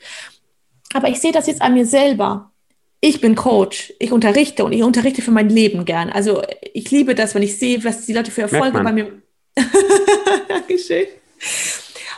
Aber 0.94 1.08
ich 1.08 1.20
sehe 1.20 1.32
das 1.32 1.48
jetzt 1.48 1.62
an 1.62 1.74
mir 1.74 1.86
selber. 1.86 2.52
Ich 3.02 3.22
bin 3.22 3.36
Coach, 3.36 3.94
ich 3.98 4.12
unterrichte 4.12 4.66
und 4.66 4.74
ich 4.74 4.84
unterrichte 4.84 5.22
für 5.22 5.32
mein 5.32 5.50
Leben 5.50 5.86
gern. 5.86 6.10
Also 6.10 6.42
ich 6.74 6.92
liebe 6.92 7.16
das, 7.16 7.34
wenn 7.34 7.44
ich 7.44 7.58
sehe, 7.58 7.82
was 7.86 8.06
die 8.06 8.14
Leute 8.14 8.30
für 8.30 8.42
Erfolge 8.42 8.84
bei 8.84 8.92
mir. 8.92 9.22
Dankeschön. 10.50 11.06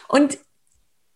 Und 0.08 0.40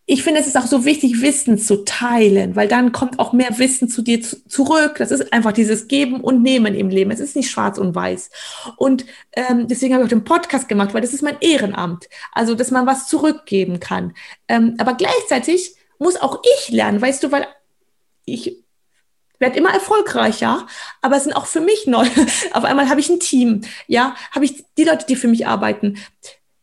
ich 0.07 0.23
finde, 0.23 0.39
es 0.39 0.45
ist 0.45 0.57
auch 0.57 0.67
so 0.67 0.85
wichtig, 0.85 1.21
Wissen 1.21 1.57
zu 1.57 1.83
teilen, 1.83 2.55
weil 2.55 2.67
dann 2.67 2.91
kommt 2.91 3.17
auch 3.17 3.33
mehr 3.33 3.57
Wissen 3.57 3.89
zu 3.89 4.03
dir 4.03 4.21
zu, 4.21 4.47
zurück. 4.47 4.95
Das 4.99 5.09
ist 5.09 5.33
einfach 5.33 5.51
dieses 5.51 5.87
Geben 5.87 6.21
und 6.21 6.43
Nehmen 6.43 6.75
im 6.75 6.89
Leben. 6.89 7.09
Es 7.09 7.19
ist 7.19 7.35
nicht 7.35 7.49
schwarz 7.49 7.79
und 7.79 7.95
weiß. 7.95 8.29
Und 8.77 9.05
ähm, 9.33 9.67
deswegen 9.67 9.95
habe 9.95 10.03
ich 10.03 10.07
auch 10.07 10.15
den 10.15 10.23
Podcast 10.23 10.69
gemacht, 10.69 10.93
weil 10.93 11.01
das 11.01 11.13
ist 11.13 11.23
mein 11.23 11.37
Ehrenamt. 11.41 12.07
Also, 12.33 12.53
dass 12.53 12.69
man 12.69 12.85
was 12.85 13.07
zurückgeben 13.07 13.79
kann. 13.79 14.13
Ähm, 14.47 14.75
aber 14.77 14.93
gleichzeitig 14.93 15.75
muss 15.97 16.17
auch 16.17 16.41
ich 16.57 16.69
lernen, 16.69 17.01
weißt 17.01 17.23
du, 17.23 17.31
weil 17.31 17.47
ich 18.25 18.63
werde 19.39 19.57
immer 19.57 19.73
erfolgreicher, 19.73 20.67
aber 21.01 21.17
es 21.17 21.23
sind 21.23 21.33
auch 21.33 21.47
für 21.47 21.61
mich 21.61 21.87
neu. 21.87 22.05
Auf 22.53 22.63
einmal 22.63 22.89
habe 22.89 22.99
ich 22.99 23.09
ein 23.09 23.19
Team, 23.19 23.61
ja, 23.87 24.15
habe 24.31 24.45
ich 24.45 24.63
die 24.77 24.83
Leute, 24.83 25.07
die 25.07 25.15
für 25.15 25.27
mich 25.27 25.47
arbeiten. 25.47 25.97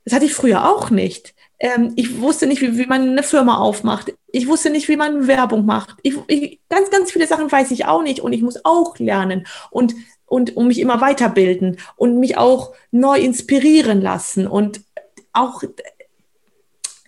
Das 0.04 0.14
hatte 0.14 0.26
ich 0.26 0.34
früher 0.34 0.68
auch 0.68 0.90
nicht. 0.90 1.34
Ähm, 1.62 1.92
ich 1.94 2.20
wusste 2.20 2.48
nicht, 2.48 2.60
wie, 2.60 2.76
wie 2.76 2.86
man 2.86 3.10
eine 3.10 3.22
Firma 3.22 3.58
aufmacht. 3.58 4.12
Ich 4.32 4.48
wusste 4.48 4.68
nicht, 4.68 4.88
wie 4.88 4.96
man 4.96 5.28
Werbung 5.28 5.64
macht. 5.64 5.96
Ich, 6.02 6.16
ich, 6.26 6.60
ganz, 6.68 6.90
ganz 6.90 7.12
viele 7.12 7.28
Sachen 7.28 7.50
weiß 7.50 7.70
ich 7.70 7.86
auch 7.86 8.02
nicht 8.02 8.18
und 8.18 8.32
ich 8.32 8.42
muss 8.42 8.64
auch 8.64 8.98
lernen 8.98 9.46
und, 9.70 9.94
und 10.26 10.56
um 10.56 10.66
mich 10.66 10.80
immer 10.80 11.00
weiterbilden 11.00 11.78
und 11.94 12.18
mich 12.18 12.36
auch 12.36 12.74
neu 12.90 13.20
inspirieren 13.20 14.02
lassen 14.02 14.48
und 14.48 14.80
auch 15.32 15.62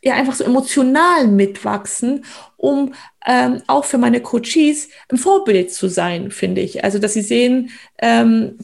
ja 0.02 0.14
einfach 0.14 0.34
so 0.34 0.44
emotional 0.44 1.26
mitwachsen, 1.26 2.24
um 2.57 2.94
ähm, 3.26 3.61
auch 3.66 3.84
für 3.84 3.98
meine 3.98 4.20
Coaches 4.20 4.88
ein 5.09 5.18
Vorbild 5.18 5.72
zu 5.72 5.88
sein, 5.88 6.30
finde 6.30 6.61
ich. 6.61 6.84
Also 6.84 7.00
dass 7.00 7.14
sie 7.14 7.22
sehen, 7.22 7.70
ähm, 7.98 8.57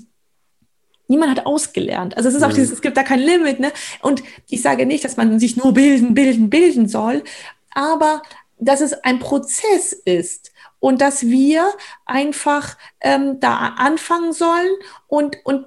Niemand 1.10 1.32
hat 1.36 1.44
ausgelernt. 1.44 2.16
Also 2.16 2.28
es 2.28 2.36
ist 2.36 2.42
auch 2.44 2.50
mhm. 2.50 2.54
dieses, 2.54 2.70
es 2.70 2.82
gibt 2.82 2.96
da 2.96 3.02
kein 3.02 3.18
Limit. 3.18 3.58
Ne? 3.58 3.72
Und 4.00 4.22
ich 4.48 4.62
sage 4.62 4.86
nicht, 4.86 5.04
dass 5.04 5.16
man 5.16 5.40
sich 5.40 5.56
nur 5.56 5.74
bilden, 5.74 6.14
bilden, 6.14 6.50
bilden 6.50 6.86
soll, 6.88 7.24
aber 7.72 8.22
dass 8.60 8.80
es 8.80 8.92
ein 8.92 9.18
Prozess 9.18 9.92
ist 9.92 10.52
und 10.78 11.00
dass 11.00 11.26
wir 11.26 11.68
einfach 12.06 12.78
ähm, 13.00 13.40
da 13.40 13.74
anfangen 13.76 14.32
sollen 14.32 14.70
und, 15.08 15.36
und 15.42 15.66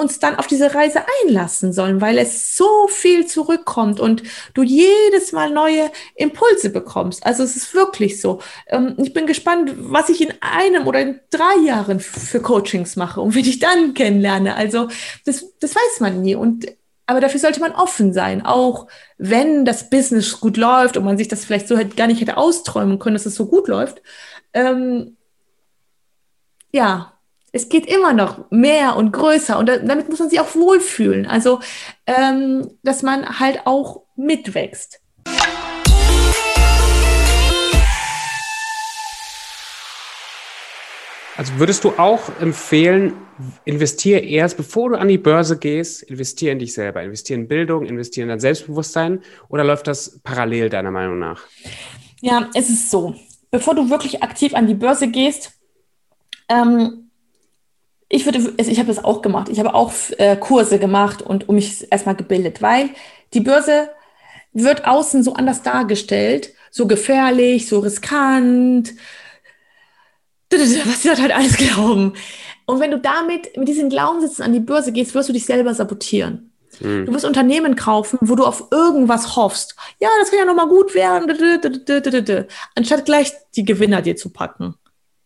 uns 0.00 0.18
dann 0.18 0.36
auf 0.36 0.46
diese 0.46 0.74
Reise 0.74 1.02
einlassen 1.22 1.72
sollen, 1.72 2.00
weil 2.00 2.18
es 2.18 2.56
so 2.56 2.88
viel 2.88 3.26
zurückkommt 3.26 4.00
und 4.00 4.22
du 4.54 4.62
jedes 4.62 5.32
Mal 5.32 5.50
neue 5.50 5.90
Impulse 6.14 6.70
bekommst. 6.70 7.24
Also 7.24 7.42
es 7.42 7.54
ist 7.54 7.74
wirklich 7.74 8.20
so. 8.20 8.40
Ähm, 8.66 8.94
ich 8.98 9.12
bin 9.12 9.26
gespannt, 9.26 9.72
was 9.76 10.08
ich 10.08 10.20
in 10.20 10.32
einem 10.40 10.86
oder 10.86 11.00
in 11.00 11.20
drei 11.30 11.64
Jahren 11.64 12.00
für 12.00 12.40
Coachings 12.40 12.96
mache 12.96 13.20
und 13.20 13.34
wie 13.34 13.40
ich 13.40 13.58
dann 13.58 13.94
kennenlerne. 13.94 14.56
Also 14.56 14.88
das, 15.24 15.44
das 15.60 15.74
weiß 15.74 16.00
man 16.00 16.22
nie. 16.22 16.34
Und 16.34 16.66
aber 17.06 17.20
dafür 17.20 17.40
sollte 17.40 17.58
man 17.58 17.72
offen 17.72 18.12
sein, 18.12 18.46
auch 18.46 18.86
wenn 19.18 19.64
das 19.64 19.90
Business 19.90 20.38
gut 20.40 20.56
läuft 20.56 20.96
und 20.96 21.04
man 21.04 21.18
sich 21.18 21.26
das 21.26 21.44
vielleicht 21.44 21.66
so 21.66 21.76
gar 21.96 22.06
nicht 22.06 22.20
hätte 22.20 22.36
austräumen 22.36 23.00
können, 23.00 23.14
dass 23.14 23.26
es 23.26 23.34
so 23.34 23.46
gut 23.46 23.66
läuft. 23.66 24.00
Ähm, 24.54 25.16
ja, 26.72 27.19
es 27.52 27.68
geht 27.68 27.86
immer 27.86 28.12
noch 28.12 28.50
mehr 28.50 28.96
und 28.96 29.12
größer 29.12 29.58
und 29.58 29.68
damit 29.68 30.08
muss 30.08 30.18
man 30.18 30.30
sich 30.30 30.40
auch 30.40 30.54
wohlfühlen. 30.54 31.26
Also, 31.26 31.60
ähm, 32.06 32.68
dass 32.82 33.02
man 33.02 33.40
halt 33.40 33.66
auch 33.66 34.02
mitwächst. 34.16 35.00
Also 41.36 41.58
würdest 41.58 41.84
du 41.84 41.92
auch 41.96 42.20
empfehlen, 42.38 43.14
investiere 43.64 44.20
erst, 44.20 44.58
bevor 44.58 44.90
du 44.90 44.96
an 44.96 45.08
die 45.08 45.16
Börse 45.16 45.58
gehst, 45.58 46.02
investiere 46.02 46.52
in 46.52 46.58
dich 46.58 46.74
selber, 46.74 47.02
investiere 47.02 47.40
in 47.40 47.48
Bildung, 47.48 47.86
investiere 47.86 48.24
in 48.24 48.28
dein 48.28 48.40
Selbstbewusstsein 48.40 49.22
oder 49.48 49.64
läuft 49.64 49.86
das 49.86 50.20
parallel 50.22 50.68
deiner 50.68 50.90
Meinung 50.90 51.18
nach? 51.18 51.42
Ja, 52.20 52.50
es 52.54 52.68
ist 52.68 52.90
so. 52.90 53.14
Bevor 53.50 53.74
du 53.74 53.88
wirklich 53.88 54.22
aktiv 54.22 54.54
an 54.54 54.66
die 54.66 54.74
Börse 54.74 55.08
gehst, 55.08 55.52
ähm, 56.50 57.09
ich 58.12 58.24
würde, 58.26 58.38
also 58.58 58.70
ich 58.70 58.78
habe 58.78 58.88
das 58.88 59.02
auch 59.02 59.22
gemacht. 59.22 59.48
Ich 59.48 59.60
habe 59.60 59.72
auch 59.72 59.92
äh, 60.18 60.36
Kurse 60.36 60.78
gemacht 60.78 61.22
und 61.22 61.48
um 61.48 61.54
mich 61.54 61.90
erstmal 61.90 62.16
gebildet, 62.16 62.60
weil 62.60 62.90
die 63.32 63.40
Börse 63.40 63.88
wird 64.52 64.84
außen 64.84 65.22
so 65.22 65.34
anders 65.34 65.62
dargestellt, 65.62 66.52
so 66.72 66.88
gefährlich, 66.88 67.68
so 67.68 67.78
riskant, 67.78 68.92
was 70.50 71.02
die 71.02 71.08
Leute 71.08 71.22
halt 71.22 71.32
alles 71.32 71.56
glauben. 71.56 72.14
Und 72.66 72.80
wenn 72.80 72.90
du 72.90 72.98
damit, 72.98 73.56
mit 73.56 73.68
diesen 73.68 73.88
Glaubenssätzen 73.88 74.44
an 74.44 74.52
die 74.52 74.60
Börse 74.60 74.90
gehst, 74.90 75.14
wirst 75.14 75.28
du 75.28 75.32
dich 75.32 75.46
selber 75.46 75.72
sabotieren. 75.72 76.52
Hm. 76.78 77.06
Du 77.06 77.14
wirst 77.14 77.24
Unternehmen 77.24 77.76
kaufen, 77.76 78.18
wo 78.22 78.34
du 78.34 78.44
auf 78.44 78.68
irgendwas 78.72 79.36
hoffst. 79.36 79.76
Ja, 80.00 80.08
das 80.18 80.30
kann 80.30 80.40
ja 80.40 80.44
nochmal 80.44 80.68
gut 80.68 80.94
werden, 80.94 81.30
anstatt 82.74 83.04
gleich 83.04 83.32
die 83.54 83.64
Gewinner 83.64 84.02
dir 84.02 84.16
zu 84.16 84.30
packen. 84.30 84.74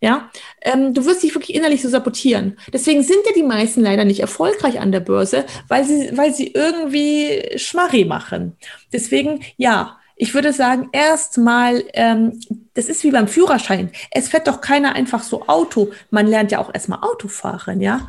Ja, 0.05 0.29
ähm, 0.61 0.93
du 0.93 1.07
wirst 1.07 1.23
dich 1.23 1.35
wirklich 1.35 1.57
innerlich 1.57 1.81
so 1.81 1.89
sabotieren. 1.89 2.59
Deswegen 2.71 3.03
sind 3.03 3.21
ja 3.25 3.33
die 3.35 3.43
meisten 3.43 3.81
leider 3.81 4.05
nicht 4.05 4.21
erfolgreich 4.21 4.79
an 4.79 4.93
der 4.93 5.01
Börse, 5.01 5.47
weil 5.67 5.87
sie, 5.87 6.11
weil 6.15 6.35
sie 6.35 6.49
irgendwie 6.49 7.53
Schmarri 7.57 8.05
machen. 8.05 8.55
Deswegen, 8.93 9.43
ja, 9.57 9.99
ich 10.15 10.35
würde 10.35 10.53
sagen, 10.53 10.91
erstmal, 10.93 11.85
ähm, 11.95 12.39
das 12.75 12.91
ist 12.91 13.03
wie 13.03 13.13
beim 13.13 13.29
Führerschein. 13.29 13.93
Es 14.11 14.29
fährt 14.29 14.47
doch 14.47 14.61
keiner 14.61 14.95
einfach 14.95 15.23
so 15.23 15.47
Auto. 15.47 15.91
Man 16.11 16.27
lernt 16.27 16.53
ja 16.53 16.59
auch 16.59 16.75
erstmal 16.75 16.99
Autofahren, 17.01 17.81
ja. 17.81 18.07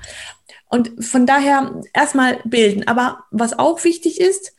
Und 0.68 1.02
von 1.02 1.26
daher 1.26 1.80
erstmal 1.94 2.42
bilden. 2.44 2.86
Aber 2.90 3.24
was 3.32 3.58
auch 3.58 3.86
wichtig 3.86 4.20
ist, 4.20 4.54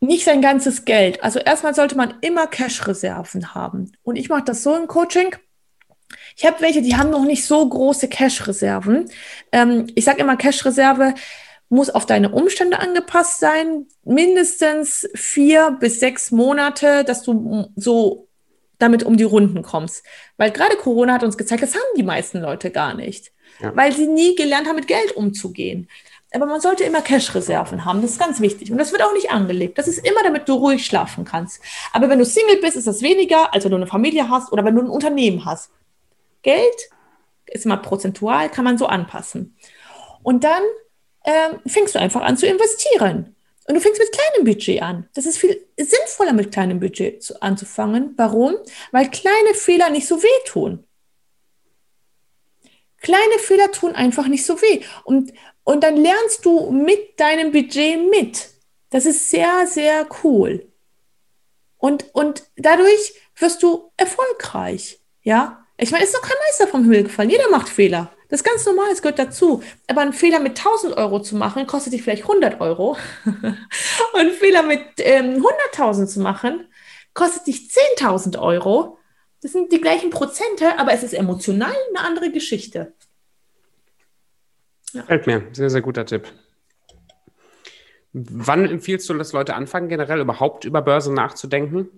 nicht 0.00 0.24
sein 0.24 0.40
ganzes 0.40 0.86
Geld. 0.86 1.22
Also 1.22 1.38
erstmal 1.38 1.74
sollte 1.74 1.98
man 1.98 2.14
immer 2.22 2.46
Cash-Reserven 2.46 3.54
haben. 3.54 3.92
Und 4.02 4.16
ich 4.16 4.30
mache 4.30 4.44
das 4.44 4.62
so 4.62 4.74
im 4.74 4.86
Coaching. 4.86 5.36
Ich 6.36 6.44
habe 6.44 6.60
welche, 6.60 6.82
die 6.82 6.96
haben 6.96 7.10
noch 7.10 7.24
nicht 7.24 7.44
so 7.44 7.66
große 7.68 8.08
Cash-Reserven. 8.08 9.08
Ähm, 9.52 9.86
ich 9.94 10.04
sage 10.04 10.20
immer, 10.20 10.36
Cash-Reserve 10.36 11.14
muss 11.68 11.90
auf 11.90 12.06
deine 12.06 12.30
Umstände 12.30 12.78
angepasst 12.78 13.40
sein. 13.40 13.86
Mindestens 14.04 15.08
vier 15.14 15.76
bis 15.80 16.00
sechs 16.00 16.30
Monate, 16.30 17.04
dass 17.04 17.22
du 17.22 17.68
so 17.76 18.28
damit 18.78 19.04
um 19.04 19.16
die 19.16 19.24
Runden 19.24 19.62
kommst. 19.62 20.04
Weil 20.36 20.50
gerade 20.50 20.76
Corona 20.76 21.14
hat 21.14 21.22
uns 21.22 21.38
gezeigt, 21.38 21.62
das 21.62 21.74
haben 21.74 21.82
die 21.96 22.02
meisten 22.02 22.40
Leute 22.40 22.70
gar 22.70 22.94
nicht. 22.94 23.32
Ja. 23.60 23.74
Weil 23.76 23.92
sie 23.92 24.06
nie 24.06 24.34
gelernt 24.34 24.66
haben, 24.66 24.76
mit 24.76 24.88
Geld 24.88 25.12
umzugehen. 25.12 25.88
aber 26.34 26.46
man 26.46 26.60
sollte 26.60 26.82
immer 26.82 27.00
Cash-Reserven 27.00 27.84
haben. 27.84 28.02
Das 28.02 28.12
ist 28.12 28.18
ganz 28.18 28.40
wichtig. 28.40 28.72
Und 28.72 28.78
das 28.78 28.90
wird 28.90 29.02
auch 29.02 29.12
nicht 29.12 29.30
angelegt. 29.30 29.78
Das 29.78 29.86
ist 29.86 30.04
immer, 30.04 30.22
damit 30.24 30.48
du 30.48 30.54
ruhig 30.54 30.84
schlafen 30.84 31.24
kannst. 31.24 31.60
Aber 31.92 32.08
wenn 32.08 32.18
du 32.18 32.24
Single 32.24 32.60
bist, 32.60 32.76
ist 32.76 32.88
das 32.88 33.02
weniger, 33.02 33.54
als 33.54 33.64
wenn 33.64 33.70
du 33.70 33.76
eine 33.76 33.86
Familie 33.86 34.28
hast 34.28 34.52
oder 34.52 34.64
wenn 34.64 34.74
du 34.74 34.82
ein 34.82 34.90
Unternehmen 34.90 35.44
hast. 35.44 35.70
Geld 36.44 36.90
ist 37.46 37.64
immer 37.64 37.78
prozentual, 37.78 38.48
kann 38.48 38.64
man 38.64 38.78
so 38.78 38.86
anpassen. 38.86 39.56
Und 40.22 40.44
dann 40.44 40.62
ähm, 41.24 41.60
fängst 41.66 41.94
du 41.94 41.98
einfach 41.98 42.22
an 42.22 42.36
zu 42.36 42.46
investieren. 42.46 43.34
Und 43.66 43.74
du 43.74 43.80
fängst 43.80 43.98
mit 43.98 44.12
kleinem 44.12 44.44
Budget 44.44 44.82
an. 44.82 45.08
Das 45.14 45.26
ist 45.26 45.38
viel 45.38 45.66
sinnvoller, 45.78 46.34
mit 46.34 46.52
kleinem 46.52 46.80
Budget 46.80 47.22
zu, 47.22 47.40
anzufangen. 47.42 48.12
Warum? 48.16 48.56
Weil 48.92 49.10
kleine 49.10 49.54
Fehler 49.54 49.90
nicht 49.90 50.06
so 50.06 50.22
wehtun. 50.22 50.86
Kleine 53.00 53.38
Fehler 53.38 53.70
tun 53.72 53.94
einfach 53.94 54.28
nicht 54.28 54.44
so 54.44 54.60
weh. 54.60 54.82
Und, 55.04 55.32
und 55.62 55.82
dann 55.82 55.96
lernst 55.96 56.44
du 56.44 56.70
mit 56.70 57.18
deinem 57.18 57.52
Budget 57.52 58.10
mit. 58.10 58.50
Das 58.90 59.06
ist 59.06 59.30
sehr, 59.30 59.66
sehr 59.66 60.06
cool. 60.22 60.70
Und, 61.78 62.14
und 62.14 62.44
dadurch 62.56 63.14
wirst 63.36 63.62
du 63.62 63.90
erfolgreich. 63.96 65.00
Ja, 65.22 65.63
ich 65.76 65.90
meine, 65.90 66.04
ist 66.04 66.14
doch 66.14 66.22
kein 66.22 66.36
Meister 66.46 66.66
vom 66.68 66.82
Himmel 66.82 67.04
gefallen. 67.04 67.30
Jeder 67.30 67.50
macht 67.50 67.68
Fehler. 67.68 68.12
Das 68.28 68.40
ist 68.40 68.44
ganz 68.44 68.64
normal, 68.64 68.90
es 68.92 69.02
gehört 69.02 69.18
dazu. 69.18 69.62
Aber 69.86 70.00
einen 70.00 70.12
Fehler 70.12 70.40
mit 70.40 70.58
1000 70.58 70.96
Euro 70.96 71.20
zu 71.20 71.36
machen, 71.36 71.66
kostet 71.66 71.92
dich 71.92 72.02
vielleicht 72.02 72.22
100 72.22 72.60
Euro. 72.60 72.96
Und 73.24 74.20
einen 74.20 74.32
Fehler 74.32 74.62
mit 74.62 74.82
ähm, 74.98 75.44
100.000 75.74 76.06
zu 76.06 76.20
machen, 76.20 76.68
kostet 77.12 77.46
dich 77.46 77.70
10.000 77.98 78.38
Euro. 78.40 78.98
Das 79.42 79.52
sind 79.52 79.72
die 79.72 79.80
gleichen 79.80 80.10
Prozente, 80.10 80.78
aber 80.78 80.92
es 80.92 81.02
ist 81.02 81.12
emotional 81.12 81.74
eine 81.90 82.06
andere 82.06 82.30
Geschichte. 82.30 82.94
Ja. 84.92 85.02
Fällt 85.02 85.26
mir. 85.26 85.48
Sehr, 85.52 85.70
sehr 85.70 85.82
guter 85.82 86.06
Tipp. 86.06 86.32
Wann 88.12 88.64
empfiehlst 88.64 89.08
du, 89.08 89.14
dass 89.14 89.32
Leute 89.32 89.54
anfangen, 89.54 89.88
generell 89.88 90.20
überhaupt 90.20 90.64
über 90.64 90.82
Börse 90.82 91.12
nachzudenken? 91.12 91.88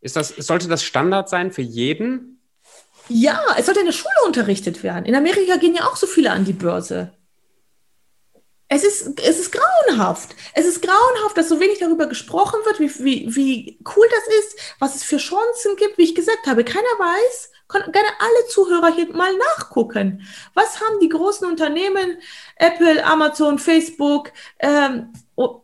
Ist 0.00 0.16
das, 0.16 0.28
sollte 0.28 0.68
das 0.68 0.82
Standard 0.82 1.28
sein 1.28 1.52
für 1.52 1.62
jeden? 1.62 2.35
Ja, 3.08 3.40
es 3.56 3.66
sollte 3.66 3.80
in 3.80 3.86
der 3.86 3.92
Schule 3.92 4.14
unterrichtet 4.24 4.82
werden. 4.82 5.04
In 5.04 5.14
Amerika 5.14 5.56
gehen 5.56 5.74
ja 5.74 5.84
auch 5.84 5.96
so 5.96 6.06
viele 6.06 6.30
an 6.30 6.44
die 6.44 6.52
Börse. 6.52 7.12
Es 8.68 8.82
ist, 8.82 9.20
es 9.20 9.38
ist 9.38 9.52
grauenhaft. 9.52 10.34
Es 10.54 10.66
ist 10.66 10.82
grauenhaft, 10.82 11.36
dass 11.36 11.48
so 11.48 11.60
wenig 11.60 11.78
darüber 11.78 12.06
gesprochen 12.06 12.58
wird, 12.64 12.80
wie, 12.80 13.04
wie, 13.04 13.36
wie 13.36 13.78
cool 13.96 14.06
das 14.10 14.26
ist, 14.38 14.58
was 14.80 14.96
es 14.96 15.04
für 15.04 15.18
Chancen 15.18 15.76
gibt. 15.76 15.98
Wie 15.98 16.02
ich 16.02 16.16
gesagt 16.16 16.46
habe, 16.46 16.64
keiner 16.64 16.82
weiß, 16.98 17.52
können 17.68 17.92
gerne 17.92 18.08
alle 18.18 18.48
Zuhörer 18.48 18.92
hier 18.92 19.12
mal 19.14 19.32
nachgucken. 19.36 20.26
Was 20.54 20.80
haben 20.80 20.98
die 21.00 21.08
großen 21.08 21.48
Unternehmen, 21.48 22.18
Apple, 22.56 23.04
Amazon, 23.04 23.60
Facebook, 23.60 24.32
ähm, 24.58 25.12
oh, 25.36 25.62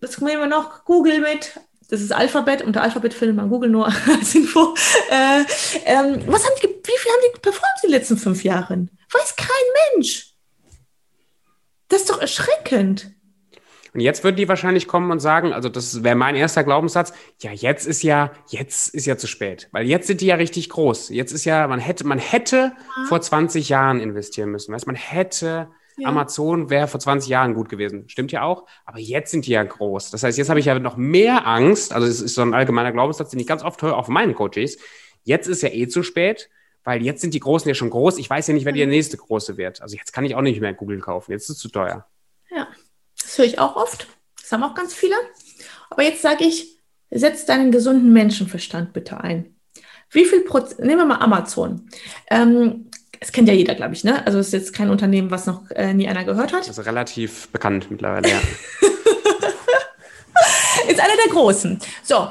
was 0.00 0.20
nehmen 0.20 0.42
wir 0.42 0.46
noch, 0.46 0.84
Google 0.84 1.20
mit, 1.20 1.58
das 1.88 2.00
ist 2.00 2.12
Alphabet, 2.12 2.62
unter 2.62 2.82
Alphabet 2.82 3.14
findet 3.14 3.36
man 3.36 3.48
Google 3.48 3.70
nur 3.70 3.86
als 4.18 4.34
Info. 4.34 4.74
Äh, 5.10 5.40
ähm, 5.84 6.22
was 6.26 6.44
haben 6.44 6.54
die, 6.62 6.68
wie 6.68 6.98
viel 6.98 7.12
haben 7.12 7.32
die 7.34 7.40
performt 7.40 7.64
in 7.82 7.90
den 7.90 7.98
letzten 7.98 8.16
fünf 8.16 8.44
Jahren? 8.44 8.90
Weiß 9.12 9.36
kein 9.36 9.48
Mensch. 9.94 10.34
Das 11.88 12.02
ist 12.02 12.10
doch 12.10 12.20
erschreckend. 12.20 13.10
Und 13.94 14.00
jetzt 14.00 14.24
würden 14.24 14.34
die 14.34 14.48
wahrscheinlich 14.48 14.88
kommen 14.88 15.12
und 15.12 15.20
sagen, 15.20 15.52
also 15.52 15.68
das 15.68 16.02
wäre 16.02 16.16
mein 16.16 16.34
erster 16.34 16.64
Glaubenssatz, 16.64 17.12
ja, 17.40 17.52
jetzt 17.52 17.86
ist 17.86 18.02
ja, 18.02 18.32
jetzt 18.48 18.92
ist 18.92 19.06
ja 19.06 19.16
zu 19.16 19.28
spät. 19.28 19.68
Weil 19.70 19.86
jetzt 19.86 20.08
sind 20.08 20.20
die 20.20 20.26
ja 20.26 20.34
richtig 20.34 20.68
groß. 20.68 21.10
Jetzt 21.10 21.30
ist 21.30 21.44
ja, 21.44 21.68
man 21.68 21.78
hätte, 21.78 22.04
man 22.04 22.18
hätte 22.18 22.72
ja. 22.74 23.04
vor 23.06 23.20
20 23.20 23.68
Jahren 23.68 24.00
investieren 24.00 24.50
müssen. 24.50 24.74
Weißt, 24.74 24.88
man 24.88 24.96
hätte 24.96 25.68
ja. 25.96 26.08
Amazon 26.08 26.70
wäre 26.70 26.88
vor 26.88 27.00
20 27.00 27.28
Jahren 27.28 27.54
gut 27.54 27.68
gewesen. 27.68 28.08
Stimmt 28.08 28.32
ja 28.32 28.42
auch. 28.42 28.66
Aber 28.84 28.98
jetzt 28.98 29.30
sind 29.30 29.46
die 29.46 29.52
ja 29.52 29.62
groß. 29.62 30.10
Das 30.10 30.22
heißt, 30.22 30.38
jetzt 30.38 30.48
habe 30.48 30.60
ich 30.60 30.66
ja 30.66 30.78
noch 30.78 30.96
mehr 30.96 31.46
Angst. 31.46 31.92
Also, 31.92 32.06
es 32.06 32.20
ist 32.20 32.34
so 32.34 32.42
ein 32.42 32.54
allgemeiner 32.54 32.92
Glaubenssatz, 32.92 33.30
den 33.30 33.40
ich 33.40 33.46
ganz 33.46 33.62
oft 33.62 33.80
höre, 33.82 33.96
auch 33.96 34.06
von 34.06 34.14
meinen 34.14 34.34
Coaches. 34.34 34.78
Jetzt 35.22 35.46
ist 35.46 35.62
ja 35.62 35.70
eh 35.70 35.88
zu 35.88 36.02
spät, 36.02 36.50
weil 36.82 37.02
jetzt 37.02 37.20
sind 37.20 37.34
die 37.34 37.40
Großen 37.40 37.68
ja 37.68 37.74
schon 37.74 37.90
groß. 37.90 38.18
Ich 38.18 38.28
weiß 38.28 38.46
ja 38.48 38.54
nicht, 38.54 38.64
wer 38.64 38.72
die 38.72 38.84
nächste 38.86 39.16
große 39.16 39.56
wird. 39.56 39.80
Also, 39.82 39.96
jetzt 39.96 40.12
kann 40.12 40.24
ich 40.24 40.34
auch 40.34 40.42
nicht 40.42 40.60
mehr 40.60 40.74
Google 40.74 41.00
kaufen. 41.00 41.32
Jetzt 41.32 41.44
ist 41.44 41.56
es 41.56 41.58
zu 41.58 41.68
teuer. 41.68 42.06
Ja, 42.50 42.68
das 43.20 43.38
höre 43.38 43.46
ich 43.46 43.58
auch 43.58 43.76
oft. 43.76 44.08
Das 44.40 44.52
haben 44.52 44.62
auch 44.62 44.74
ganz 44.74 44.94
viele. 44.94 45.14
Aber 45.90 46.02
jetzt 46.02 46.22
sage 46.22 46.44
ich, 46.44 46.78
setz 47.10 47.46
deinen 47.46 47.70
gesunden 47.70 48.12
Menschenverstand 48.12 48.92
bitte 48.92 49.20
ein. 49.20 49.54
Wie 50.10 50.24
viel 50.24 50.40
Prozent, 50.42 50.80
nehmen 50.80 50.98
wir 50.98 51.06
mal 51.06 51.18
Amazon. 51.18 51.88
Ähm, 52.30 52.90
das 53.20 53.32
kennt 53.32 53.48
ja 53.48 53.54
jeder, 53.54 53.74
glaube 53.74 53.94
ich, 53.94 54.04
ne? 54.04 54.26
Also 54.26 54.38
es 54.38 54.48
ist 54.48 54.52
jetzt 54.52 54.72
kein 54.72 54.90
Unternehmen, 54.90 55.30
was 55.30 55.46
noch 55.46 55.70
äh, 55.70 55.94
nie 55.94 56.08
einer 56.08 56.24
gehört 56.24 56.52
hat. 56.52 56.68
Also 56.68 56.82
relativ 56.82 57.48
bekannt 57.48 57.90
mittlerweile, 57.90 58.28
ja. 58.28 58.36
ist 60.88 61.00
einer 61.00 61.16
der 61.24 61.32
großen. 61.32 61.78
So. 62.02 62.28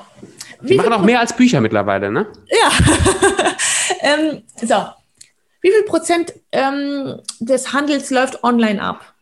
Die 0.61 0.75
machen 0.75 0.93
auch 0.93 1.03
mehr 1.03 1.19
als 1.19 1.35
Bücher 1.35 1.59
mittlerweile, 1.59 2.11
ne? 2.11 2.27
Ja. 2.49 2.71
ähm, 4.01 4.43
so. 4.61 4.85
Wie 5.61 5.71
viel 5.71 5.83
Prozent 5.83 6.33
ähm, 6.51 7.19
des 7.39 7.73
Handels 7.73 8.09
läuft 8.09 8.43
online 8.43 8.81
ab? 8.81 9.13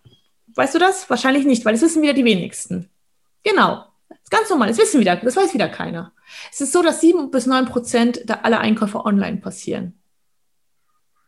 Weißt 0.55 0.75
du 0.75 0.79
das? 0.79 1.09
Wahrscheinlich 1.09 1.45
nicht, 1.45 1.65
weil 1.65 1.73
das 1.73 1.81
wissen 1.81 2.01
wieder 2.01 2.13
die 2.13 2.25
wenigsten. 2.25 2.89
Genau. 3.43 3.85
Das 4.09 4.17
ist 4.23 4.31
ganz 4.31 4.49
normal. 4.49 4.67
Das 4.67 4.77
wissen 4.77 4.99
wieder, 4.99 5.15
das 5.15 5.35
weiß 5.35 5.53
wieder 5.53 5.69
keiner. 5.69 6.11
Es 6.51 6.61
ist 6.61 6.73
so, 6.73 6.81
dass 6.81 7.01
sieben 7.01 7.31
bis 7.31 7.45
neun 7.45 7.65
Prozent 7.65 8.23
aller 8.43 8.59
Einkäufe 8.59 9.05
online 9.05 9.37
passieren. 9.37 10.00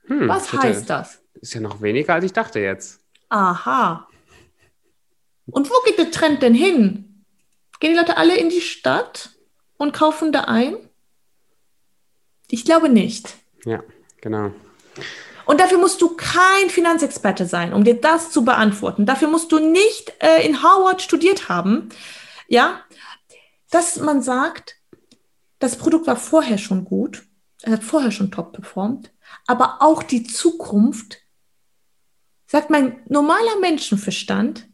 Hm, 0.07 0.27
Was 0.27 0.47
bitte. 0.47 0.63
heißt 0.63 0.89
das? 0.89 1.21
Ist 1.35 1.53
ja 1.53 1.61
noch 1.61 1.81
weniger, 1.81 2.13
als 2.13 2.25
ich 2.25 2.33
dachte 2.33 2.59
jetzt. 2.59 3.01
Aha. 3.29 4.07
Und 5.47 5.69
wo 5.69 5.73
geht 5.85 5.97
der 5.97 6.11
Trend 6.11 6.41
denn 6.41 6.53
hin? 6.53 7.25
Gehen 7.79 7.91
die 7.93 7.97
Leute 7.99 8.17
alle 8.17 8.37
in 8.37 8.49
die 8.49 8.61
Stadt 8.61 9.31
und 9.77 9.93
kaufen 9.93 10.31
da 10.31 10.41
ein? 10.41 10.75
Ich 12.49 12.65
glaube 12.65 12.89
nicht. 12.89 13.35
Ja, 13.65 13.83
genau. 14.21 14.51
Und 15.45 15.59
dafür 15.59 15.77
musst 15.77 16.01
du 16.01 16.15
kein 16.15 16.69
Finanzexperte 16.69 17.45
sein, 17.45 17.73
um 17.73 17.83
dir 17.83 17.99
das 17.99 18.31
zu 18.31 18.45
beantworten. 18.45 19.05
Dafür 19.05 19.27
musst 19.27 19.51
du 19.51 19.59
nicht 19.59 20.13
äh, 20.19 20.45
in 20.45 20.63
Harvard 20.63 21.01
studiert 21.01 21.49
haben. 21.49 21.89
Ja, 22.47 22.81
dass 23.69 23.97
man 23.99 24.21
sagt, 24.21 24.77
das 25.59 25.77
Produkt 25.77 26.07
war 26.07 26.15
vorher 26.15 26.57
schon 26.57 26.85
gut, 26.85 27.23
es 27.63 27.71
hat 27.71 27.83
vorher 27.83 28.11
schon 28.11 28.31
top 28.31 28.53
performt 28.53 29.11
aber 29.47 29.77
auch 29.79 30.03
die 30.03 30.23
Zukunft, 30.23 31.19
sagt 32.47 32.69
mein 32.69 33.01
normaler 33.07 33.59
Menschenverstand, 33.59 34.67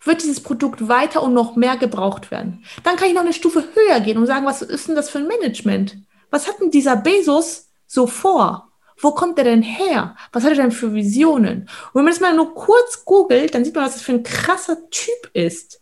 wird 0.00 0.22
dieses 0.22 0.40
Produkt 0.40 0.88
weiter 0.88 1.22
und 1.22 1.34
noch 1.34 1.56
mehr 1.56 1.76
gebraucht 1.76 2.30
werden. 2.30 2.64
Dann 2.84 2.96
kann 2.96 3.08
ich 3.08 3.14
noch 3.14 3.22
eine 3.22 3.32
Stufe 3.32 3.64
höher 3.74 4.00
gehen 4.00 4.18
und 4.18 4.26
sagen, 4.26 4.46
was 4.46 4.62
ist 4.62 4.88
denn 4.88 4.94
das 4.94 5.10
für 5.10 5.18
ein 5.18 5.26
Management? 5.26 5.98
Was 6.30 6.46
hat 6.46 6.60
denn 6.60 6.70
dieser 6.70 6.96
Bezos 6.96 7.70
so 7.86 8.06
vor? 8.06 8.70
Wo 8.98 9.12
kommt 9.12 9.38
er 9.38 9.44
denn 9.44 9.62
her? 9.62 10.16
Was 10.32 10.44
hat 10.44 10.52
er 10.52 10.56
denn 10.56 10.72
für 10.72 10.94
Visionen? 10.94 11.62
Und 11.62 11.94
wenn 11.94 12.04
man 12.04 12.12
das 12.12 12.20
mal 12.20 12.34
nur 12.34 12.54
kurz 12.54 13.04
googelt, 13.04 13.54
dann 13.54 13.64
sieht 13.64 13.74
man, 13.74 13.84
was 13.84 13.94
das 13.94 14.02
für 14.02 14.12
ein 14.12 14.22
krasser 14.22 14.88
Typ 14.90 15.30
ist. 15.34 15.80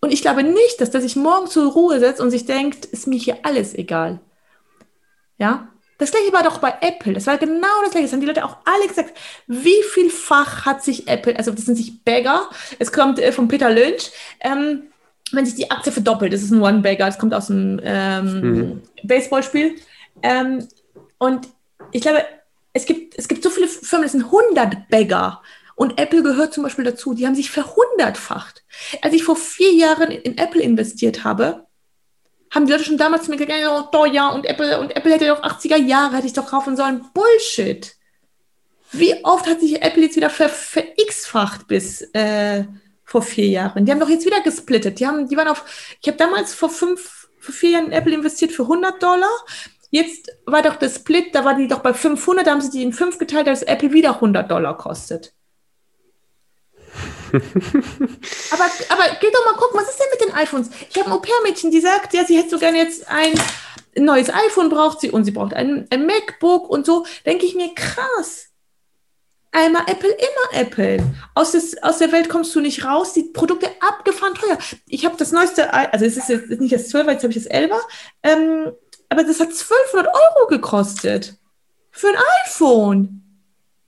Und 0.00 0.12
ich 0.12 0.22
glaube 0.22 0.42
nicht, 0.42 0.80
dass 0.80 0.90
der 0.90 1.02
sich 1.02 1.16
morgen 1.16 1.46
zur 1.46 1.72
Ruhe 1.72 1.98
setzt 2.00 2.20
und 2.20 2.30
sich 2.30 2.46
denkt, 2.46 2.86
ist 2.86 3.06
mir 3.06 3.18
hier 3.18 3.38
alles 3.42 3.74
egal. 3.74 4.20
Ja? 5.36 5.69
Das 6.00 6.10
gleiche 6.10 6.32
war 6.32 6.42
doch 6.42 6.58
bei 6.58 6.74
Apple. 6.80 7.12
Das 7.12 7.26
war 7.26 7.38
genau 7.38 7.68
das 7.82 7.92
gleiche. 7.92 8.06
Das 8.06 8.12
haben 8.12 8.20
die 8.20 8.26
Leute 8.26 8.44
auch 8.44 8.56
alle 8.64 8.88
gesagt. 8.88 9.16
Wie 9.46 9.82
vielfach 9.92 10.66
hat 10.66 10.82
sich 10.82 11.06
Apple, 11.06 11.36
also 11.36 11.52
das 11.52 11.66
sind 11.66 11.76
sich 11.76 12.02
Bagger, 12.02 12.48
es 12.78 12.90
kommt 12.90 13.18
äh, 13.18 13.32
von 13.32 13.48
Peter 13.48 13.70
Lynch, 13.70 14.10
ähm, 14.40 14.84
wenn 15.32 15.46
sich 15.46 15.54
die 15.54 15.70
Aktie 15.70 15.92
verdoppelt, 15.92 16.32
das 16.32 16.42
ist 16.42 16.50
ein 16.50 16.62
One-Bagger, 16.62 17.06
das 17.06 17.18
kommt 17.18 17.34
aus 17.34 17.46
dem 17.46 17.80
ähm, 17.84 18.40
mhm. 18.40 18.82
Baseballspiel. 19.04 19.76
Ähm, 20.22 20.66
und 21.18 21.48
ich 21.92 22.02
glaube, 22.02 22.24
es 22.72 22.86
gibt, 22.86 23.16
es 23.16 23.28
gibt 23.28 23.42
so 23.42 23.50
viele 23.50 23.68
Firmen, 23.68 24.04
das 24.04 24.12
sind 24.12 24.24
100 24.24 24.88
Bagger. 24.88 25.42
Und 25.76 25.98
Apple 25.98 26.22
gehört 26.22 26.52
zum 26.52 26.62
Beispiel 26.62 26.84
dazu. 26.84 27.14
Die 27.14 27.26
haben 27.26 27.34
sich 27.34 27.50
verhundertfacht. 27.50 28.64
Als 29.02 29.14
ich 29.14 29.24
vor 29.24 29.36
vier 29.36 29.72
Jahren 29.72 30.10
in 30.10 30.36
Apple 30.36 30.60
investiert 30.60 31.24
habe, 31.24 31.66
haben 32.50 32.66
die 32.66 32.72
Leute 32.72 32.84
schon 32.84 32.98
damals 32.98 33.24
zu 33.24 33.30
mir 33.30 33.36
gesagt, 33.36 33.94
oh, 33.94 34.04
ja, 34.06 34.28
und 34.28 34.44
Apple, 34.44 34.80
und 34.80 34.96
Apple 34.96 35.12
hätte 35.12 35.26
doch 35.26 35.42
80er 35.42 35.76
Jahre, 35.76 36.16
hätte 36.16 36.26
ich 36.26 36.32
doch 36.32 36.46
kaufen 36.46 36.76
sollen. 36.76 37.04
Bullshit. 37.14 37.94
Wie 38.92 39.24
oft 39.24 39.46
hat 39.46 39.60
sich 39.60 39.80
Apple 39.82 40.02
jetzt 40.02 40.16
wieder 40.16 40.30
ver, 40.30 40.48
ver 40.48 40.82
x-facht 40.96 41.68
bis 41.68 42.02
äh, 42.12 42.64
vor 43.04 43.22
vier 43.22 43.46
Jahren? 43.46 43.84
Die 43.84 43.92
haben 43.92 44.00
doch 44.00 44.08
jetzt 44.08 44.26
wieder 44.26 44.40
gesplittet. 44.40 44.98
Die, 44.98 45.06
haben, 45.06 45.28
die 45.28 45.36
waren 45.36 45.46
auf, 45.46 45.64
ich 46.00 46.08
habe 46.08 46.18
damals 46.18 46.52
vor 46.52 46.70
fünf, 46.70 47.28
vor 47.38 47.54
vier 47.54 47.70
Jahren 47.70 47.86
in 47.86 47.92
Apple 47.92 48.14
investiert 48.14 48.50
für 48.50 48.62
100 48.62 49.00
Dollar. 49.00 49.30
Jetzt 49.90 50.32
war 50.44 50.62
doch 50.62 50.76
der 50.76 50.88
Split, 50.88 51.34
da 51.34 51.44
war 51.44 51.54
die 51.54 51.68
doch 51.68 51.80
bei 51.80 51.94
500, 51.94 52.46
da 52.46 52.52
haben 52.52 52.60
sie 52.60 52.70
die 52.70 52.82
in 52.82 52.92
fünf 52.92 53.18
geteilt, 53.18 53.46
dass 53.46 53.62
Apple 53.62 53.92
wieder 53.92 54.14
100 54.14 54.50
Dollar 54.50 54.76
kostet. 54.76 55.34
aber, 57.32 58.64
aber 58.88 59.04
geh 59.20 59.30
doch 59.32 59.44
mal 59.44 59.56
gucken, 59.56 59.80
was 59.80 59.88
ist 59.90 59.98
denn 59.98 60.06
mit 60.10 60.20
den 60.20 60.34
iPhones? 60.34 60.70
Ich 60.90 60.98
habe 60.98 61.10
ein 61.10 61.12
Au-pair-Mädchen, 61.12 61.70
die 61.70 61.80
sagt, 61.80 62.12
ja, 62.14 62.24
sie 62.24 62.36
hätte 62.36 62.50
so 62.50 62.58
gerne 62.58 62.78
jetzt 62.78 63.08
ein 63.08 63.32
neues 63.96 64.30
iPhone 64.30 64.68
braucht 64.68 65.00
sie 65.00 65.10
und 65.10 65.24
sie 65.24 65.30
braucht 65.30 65.54
ein, 65.54 65.86
ein 65.90 66.06
MacBook 66.06 66.68
und 66.68 66.86
so. 66.86 67.06
Denke 67.26 67.46
ich 67.46 67.54
mir, 67.54 67.74
krass. 67.74 68.48
Einmal 69.52 69.82
Apple, 69.86 70.10
immer 70.10 70.60
Apple. 70.60 71.04
Aus, 71.34 71.52
des, 71.52 71.82
aus 71.82 71.98
der 71.98 72.12
Welt 72.12 72.28
kommst 72.28 72.54
du 72.54 72.60
nicht 72.60 72.84
raus. 72.84 73.12
Die 73.12 73.24
Produkte 73.24 73.68
abgefahren 73.80 74.34
teuer. 74.34 74.58
Ich 74.86 75.04
habe 75.04 75.16
das 75.16 75.32
neueste, 75.32 75.72
also 75.72 76.04
es 76.04 76.16
ist 76.16 76.28
jetzt 76.28 76.48
nicht 76.60 76.72
das 76.72 76.88
12, 76.88 77.08
jetzt 77.08 77.22
habe 77.24 77.32
ich 77.32 77.42
das 77.42 77.46
11 77.46 77.72
ähm, 78.22 78.72
aber 79.08 79.24
das 79.24 79.40
hat 79.40 79.48
1200 79.48 80.06
Euro 80.06 80.46
gekostet. 80.48 81.36
Für 81.90 82.08
ein 82.08 82.22
iPhone. 82.46 83.22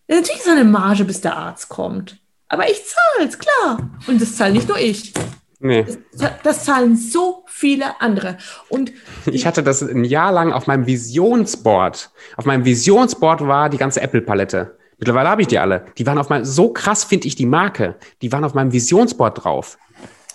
Natürlich 0.09 0.41
ist 0.41 0.49
eine 0.49 0.65
Marge, 0.65 1.05
bis 1.05 1.21
der 1.21 1.37
Arzt 1.37 1.69
kommt. 1.69 2.19
Aber 2.53 2.71
ich 2.71 2.83
zahle 2.85 3.29
es, 3.29 3.39
klar. 3.39 3.91
Und 4.07 4.21
das 4.21 4.37
zahle 4.37 4.53
nicht 4.53 4.69
nur 4.69 4.79
ich. 4.79 5.15
Nee. 5.59 5.87
Das, 6.13 6.33
das, 6.43 6.65
zahlen 6.67 6.97
so 6.97 7.45
viele 7.47 7.99
andere. 8.03 8.37
Und 8.69 8.93
ich 9.27 9.47
hatte 9.47 9.63
das 9.63 9.81
ein 9.81 10.05
Jahr 10.05 10.33
lang 10.33 10.53
auf 10.53 10.67
meinem 10.67 10.87
Visionsboard. 10.87 12.11
Auf 12.37 12.45
meinem 12.45 12.67
Visionsboard 12.67 13.47
war 13.47 13.71
die 13.71 13.79
ganze 13.79 14.03
Apple-Palette. 14.03 14.77
Mittlerweile 14.99 15.31
habe 15.31 15.41
ich 15.41 15.49
die 15.49 15.59
alle. 15.59 15.87
Die 15.97 16.05
waren 16.05 16.19
auf 16.19 16.29
meinem, 16.29 16.45
so 16.45 16.75
krass 16.75 17.05
finde 17.05 17.27
ich 17.27 17.37
die 17.37 17.47
Marke. 17.47 17.95
Die 18.21 18.31
waren 18.33 18.45
auf 18.45 18.53
meinem 18.53 18.71
Visionsboard 18.71 19.45
drauf. 19.45 19.79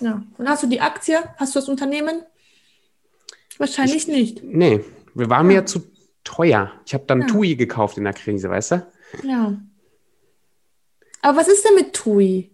Ja. 0.00 0.20
Und 0.38 0.48
hast 0.48 0.64
du 0.64 0.66
die 0.66 0.80
Aktie? 0.80 1.18
Hast 1.36 1.54
du 1.54 1.60
das 1.60 1.68
Unternehmen? 1.68 2.22
Wahrscheinlich 3.58 3.96
ich, 3.96 4.08
nicht. 4.08 4.42
Nee, 4.42 4.84
wir 5.14 5.30
waren 5.30 5.48
ja. 5.48 5.58
mir 5.58 5.66
zu 5.66 5.84
teuer. 6.24 6.72
Ich 6.84 6.94
habe 6.94 7.04
dann 7.06 7.20
ja. 7.20 7.26
TUI 7.28 7.54
gekauft 7.54 7.96
in 7.96 8.04
der 8.04 8.12
Krise, 8.12 8.50
weißt 8.50 8.72
du? 8.72 8.86
Ja. 9.22 9.54
Aber 11.22 11.38
was 11.38 11.48
ist 11.48 11.64
denn 11.64 11.74
mit 11.74 11.94
TUI? 11.94 12.50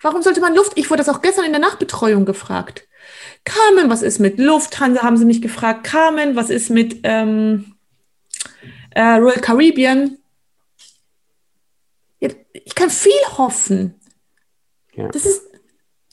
Warum 0.00 0.22
sollte 0.22 0.40
man 0.40 0.54
Luft? 0.54 0.72
Ich 0.76 0.90
wurde 0.90 1.02
das 1.02 1.14
auch 1.14 1.22
gestern 1.22 1.46
in 1.46 1.52
der 1.52 1.60
Nachbetreuung 1.60 2.24
gefragt. 2.24 2.86
Carmen, 3.44 3.90
was 3.90 4.02
ist 4.02 4.18
mit 4.18 4.38
Lufthansa? 4.38 5.02
Haben 5.02 5.16
sie 5.16 5.24
mich 5.24 5.42
gefragt. 5.42 5.84
Carmen, 5.84 6.36
was 6.36 6.50
ist 6.50 6.70
mit 6.70 7.00
ähm, 7.04 7.74
äh, 8.90 9.02
Royal 9.02 9.40
Caribbean? 9.40 10.18
Ich 12.64 12.74
kann 12.74 12.88
viel 12.88 13.12
hoffen. 13.36 14.00
Ja. 14.94 15.08
Das 15.08 15.26
ist, 15.26 15.42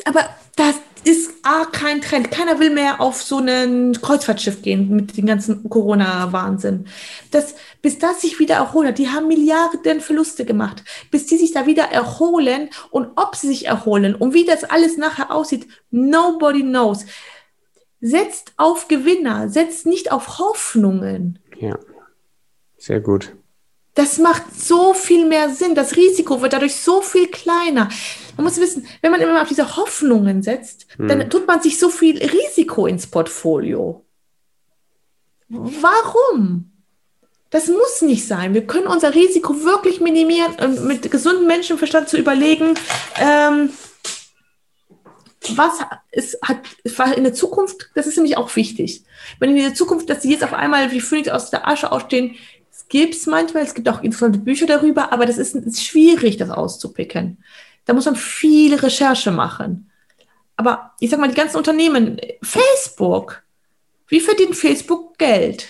aber 0.05 0.27
das 0.55 0.75
ist 1.03 1.33
A, 1.43 1.65
kein 1.65 2.01
Trend. 2.01 2.31
Keiner 2.31 2.59
will 2.59 2.69
mehr 2.69 3.01
auf 3.01 3.21
so 3.21 3.39
ein 3.39 3.97
Kreuzfahrtschiff 4.01 4.61
gehen 4.61 4.95
mit 4.95 5.17
dem 5.17 5.25
ganzen 5.25 5.67
Corona-Wahnsinn. 5.69 6.85
Das, 7.31 7.55
bis 7.81 7.99
das 7.99 8.21
sich 8.21 8.39
wieder 8.39 8.55
erholt 8.55 8.97
die 8.97 9.09
haben 9.09 9.27
Milliarden 9.27 10.01
Verluste 10.01 10.45
gemacht. 10.45 10.83
Bis 11.09 11.25
die 11.25 11.37
sich 11.37 11.51
da 11.51 11.65
wieder 11.65 11.85
erholen 11.85 12.69
und 12.91 13.09
ob 13.15 13.35
sie 13.35 13.47
sich 13.47 13.65
erholen 13.65 14.15
und 14.15 14.33
wie 14.33 14.45
das 14.45 14.63
alles 14.63 14.97
nachher 14.97 15.31
aussieht, 15.31 15.67
nobody 15.89 16.61
knows. 16.61 17.05
Setzt 17.99 18.53
auf 18.57 18.87
Gewinner, 18.87 19.49
setzt 19.49 19.85
nicht 19.85 20.11
auf 20.11 20.39
Hoffnungen. 20.39 21.39
Ja, 21.59 21.77
sehr 22.77 22.99
gut. 22.99 23.33
Das 24.01 24.17
macht 24.17 24.59
so 24.59 24.95
viel 24.95 25.27
mehr 25.27 25.51
Sinn. 25.51 25.75
Das 25.75 25.95
Risiko 25.95 26.41
wird 26.41 26.53
dadurch 26.53 26.75
so 26.75 27.03
viel 27.03 27.27
kleiner. 27.27 27.87
Man 28.35 28.45
muss 28.45 28.59
wissen, 28.59 28.87
wenn 29.03 29.11
man 29.11 29.21
immer 29.21 29.39
auf 29.39 29.47
diese 29.47 29.75
Hoffnungen 29.77 30.41
setzt, 30.41 30.87
hm. 30.97 31.07
dann 31.07 31.29
tut 31.29 31.45
man 31.45 31.61
sich 31.61 31.77
so 31.77 31.89
viel 31.89 32.17
Risiko 32.17 32.87
ins 32.87 33.05
Portfolio. 33.05 34.03
Warum? 35.49 36.71
Das 37.51 37.67
muss 37.67 38.01
nicht 38.01 38.25
sein. 38.25 38.55
Wir 38.55 38.65
können 38.65 38.87
unser 38.87 39.13
Risiko 39.13 39.63
wirklich 39.63 40.01
minimieren 40.01 40.55
und 40.55 40.83
mit 40.85 41.11
gesundem 41.11 41.45
Menschenverstand 41.45 42.09
zu 42.09 42.17
überlegen, 42.17 42.73
ähm, 43.19 43.69
was 45.49 45.73
ist, 46.11 46.39
hat, 46.41 47.17
in 47.17 47.23
der 47.23 47.35
Zukunft, 47.35 47.91
das 47.93 48.07
ist 48.07 48.15
nämlich 48.15 48.37
auch 48.37 48.55
wichtig. 48.55 49.03
Wenn 49.39 49.55
in 49.55 49.63
der 49.63 49.75
Zukunft, 49.75 50.09
dass 50.09 50.23
sie 50.23 50.31
jetzt 50.31 50.43
auf 50.43 50.53
einmal 50.53 50.91
wie 50.91 51.01
Phönix 51.01 51.29
aus 51.29 51.51
der 51.51 51.67
Asche 51.67 51.91
aufstehen, 51.91 52.35
gibt 52.91 53.15
es 53.15 53.25
manchmal, 53.25 53.63
es 53.63 53.73
gibt 53.73 53.87
auch 53.87 54.03
interessante 54.03 54.37
Bücher 54.37 54.65
darüber, 54.67 55.13
aber 55.13 55.25
das 55.25 55.37
ist, 55.37 55.55
ist 55.55 55.83
schwierig, 55.83 56.35
das 56.35 56.49
auszupicken. 56.49 57.41
Da 57.85 57.93
muss 57.93 58.05
man 58.05 58.17
viel 58.17 58.75
Recherche 58.75 59.31
machen. 59.31 59.89
Aber 60.57 60.91
ich 60.99 61.09
sag 61.09 61.19
mal, 61.19 61.29
die 61.29 61.35
ganzen 61.35 61.55
Unternehmen, 61.55 62.19
Facebook, 62.43 63.43
wie 64.07 64.19
verdient 64.19 64.57
Facebook 64.57 65.17
Geld? 65.17 65.69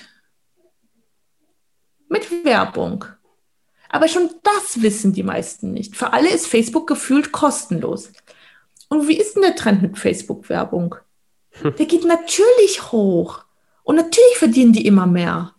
Mit 2.09 2.43
Werbung. 2.43 3.05
Aber 3.87 4.07
schon 4.07 4.31
das 4.41 4.81
wissen 4.81 5.13
die 5.13 5.23
meisten 5.23 5.73
nicht. 5.73 5.95
Für 5.95 6.13
alle 6.13 6.31
ist 6.31 6.47
Facebook 6.47 6.87
gefühlt 6.87 7.31
kostenlos. 7.31 8.11
Und 8.89 9.07
wie 9.07 9.17
ist 9.17 9.35
denn 9.35 9.43
der 9.43 9.55
Trend 9.55 9.83
mit 9.83 9.99
Facebook-Werbung? 9.99 10.95
Der 11.63 11.85
geht 11.85 12.03
natürlich 12.03 12.91
hoch. 12.91 13.43
Und 13.83 13.97
natürlich 13.97 14.37
verdienen 14.37 14.73
die 14.73 14.87
immer 14.87 15.05
mehr. 15.05 15.53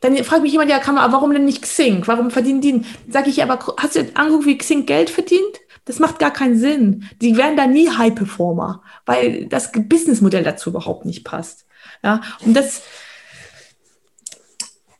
Dann 0.00 0.16
fragt 0.24 0.42
mich 0.42 0.52
jemand, 0.52 0.70
ja, 0.70 0.78
kann 0.78 0.94
man, 0.94 1.10
warum 1.12 1.32
denn 1.32 1.44
nicht 1.44 1.62
Xing? 1.62 2.06
Warum 2.06 2.30
verdienen 2.30 2.60
die? 2.60 2.82
Sag 3.08 3.26
ich, 3.26 3.42
aber 3.42 3.58
hast 3.78 3.96
du 3.96 4.08
angeguckt, 4.14 4.46
wie 4.46 4.58
Xing 4.58 4.86
Geld 4.86 5.10
verdient? 5.10 5.60
Das 5.84 5.98
macht 5.98 6.18
gar 6.18 6.32
keinen 6.32 6.58
Sinn. 6.58 7.08
Die 7.20 7.36
werden 7.36 7.56
da 7.56 7.66
nie 7.66 7.90
High 7.90 8.14
Performer, 8.14 8.82
weil 9.06 9.46
das 9.46 9.72
Businessmodell 9.72 10.44
dazu 10.44 10.70
überhaupt 10.70 11.04
nicht 11.04 11.24
passt. 11.24 11.66
Ja, 12.04 12.20
und 12.44 12.54
das 12.54 12.82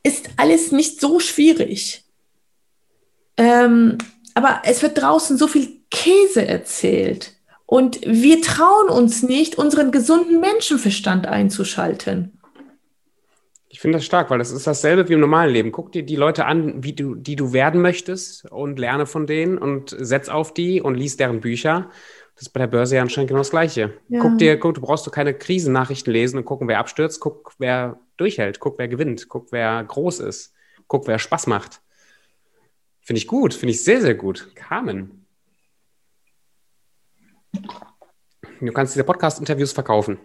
ist 0.02 0.30
alles 0.36 0.72
nicht 0.72 1.00
so 1.00 1.20
schwierig. 1.20 2.04
Ähm, 3.36 3.98
aber 4.34 4.62
es 4.64 4.82
wird 4.82 5.00
draußen 5.00 5.36
so 5.36 5.46
viel 5.46 5.82
Käse 5.90 6.46
erzählt. 6.46 7.34
Und 7.66 8.00
wir 8.02 8.40
trauen 8.40 8.88
uns 8.88 9.22
nicht, 9.22 9.58
unseren 9.58 9.90
gesunden 9.90 10.40
Menschenverstand 10.40 11.26
einzuschalten. 11.26 12.37
Ich 13.70 13.80
finde 13.80 13.98
das 13.98 14.06
stark, 14.06 14.30
weil 14.30 14.38
das 14.38 14.50
ist 14.50 14.66
dasselbe 14.66 15.08
wie 15.08 15.12
im 15.12 15.20
normalen 15.20 15.52
Leben. 15.52 15.72
Guck 15.72 15.92
dir 15.92 16.02
die 16.02 16.16
Leute 16.16 16.46
an, 16.46 16.82
wie 16.82 16.94
du, 16.94 17.14
die 17.14 17.36
du 17.36 17.52
werden 17.52 17.82
möchtest 17.82 18.50
und 18.50 18.78
lerne 18.78 19.04
von 19.04 19.26
denen 19.26 19.58
und 19.58 19.94
setz 19.98 20.30
auf 20.30 20.54
die 20.54 20.80
und 20.80 20.94
lies 20.94 21.18
deren 21.18 21.40
Bücher. 21.40 21.90
Das 22.34 22.46
ist 22.46 22.50
bei 22.50 22.60
der 22.60 22.66
Börse 22.68 22.96
ja 22.96 23.02
anscheinend 23.02 23.28
genau 23.28 23.40
das 23.40 23.50
Gleiche. 23.50 23.92
Ja. 24.08 24.20
Guck 24.20 24.38
dir, 24.38 24.58
guck, 24.58 24.74
du 24.74 24.80
brauchst 24.80 25.06
du 25.06 25.10
keine 25.10 25.34
Krisennachrichten 25.34 26.12
lesen 26.12 26.38
und 26.38 26.46
gucken, 26.46 26.66
wer 26.66 26.78
abstürzt. 26.78 27.20
Guck, 27.20 27.52
wer 27.58 28.00
durchhält. 28.16 28.58
Guck, 28.58 28.78
wer 28.78 28.88
gewinnt. 28.88 29.28
Guck, 29.28 29.52
wer 29.52 29.84
groß 29.84 30.20
ist. 30.20 30.54
Guck, 30.86 31.06
wer 31.06 31.18
Spaß 31.18 31.46
macht. 31.48 31.82
Finde 33.02 33.18
ich 33.18 33.26
gut. 33.26 33.52
Finde 33.52 33.72
ich 33.72 33.84
sehr, 33.84 34.00
sehr 34.00 34.14
gut. 34.14 34.54
Carmen. 34.54 35.26
Du 38.60 38.72
kannst 38.72 38.94
diese 38.94 39.04
Podcast-Interviews 39.04 39.72
verkaufen. 39.72 40.18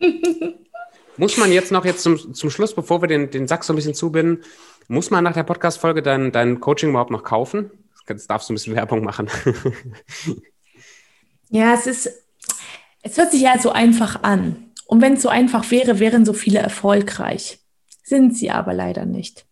Muss 1.18 1.36
man 1.36 1.50
jetzt 1.50 1.72
noch 1.72 1.84
jetzt 1.84 2.02
zum, 2.02 2.34
zum 2.34 2.50
Schluss, 2.50 2.74
bevor 2.74 3.00
wir 3.00 3.08
den, 3.08 3.30
den 3.30 3.48
Sack 3.48 3.64
so 3.64 3.72
ein 3.72 3.76
bisschen 3.76 3.94
zubinden, 3.94 4.44
muss 4.88 5.10
man 5.10 5.24
nach 5.24 5.32
der 5.32 5.42
Podcast-Folge 5.42 6.02
dein, 6.02 6.30
dein 6.30 6.60
Coaching 6.60 6.90
überhaupt 6.90 7.10
noch 7.10 7.24
kaufen? 7.24 7.70
Jetzt 8.08 8.30
darfst 8.30 8.48
du 8.48 8.52
ein 8.52 8.56
bisschen 8.56 8.76
Werbung 8.76 9.02
machen. 9.02 9.28
ja, 11.50 11.74
es 11.74 11.86
ist, 11.86 12.10
es 13.02 13.16
hört 13.18 13.32
sich 13.32 13.42
ja 13.42 13.58
so 13.58 13.70
einfach 13.70 14.22
an. 14.22 14.72
Und 14.86 15.00
wenn 15.00 15.14
es 15.14 15.22
so 15.22 15.28
einfach 15.28 15.70
wäre, 15.70 15.98
wären 15.98 16.24
so 16.24 16.32
viele 16.32 16.60
erfolgreich. 16.60 17.58
Sind 18.04 18.36
sie 18.36 18.50
aber 18.50 18.72
leider 18.72 19.04
nicht. 19.04 19.46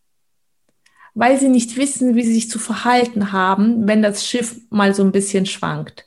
Weil 1.15 1.41
sie 1.41 1.49
nicht 1.49 1.77
wissen, 1.77 2.15
wie 2.15 2.23
sie 2.23 2.35
sich 2.35 2.51
zu 2.51 2.61
verhalten 2.61 3.33
haben, 3.33 3.89
wenn 3.89 4.03
das 4.03 4.27
Schiff 4.27 4.57
mal 4.71 4.95
so 4.95 5.03
ein 5.03 5.13
bisschen 5.13 5.47
schwankt. 5.47 6.07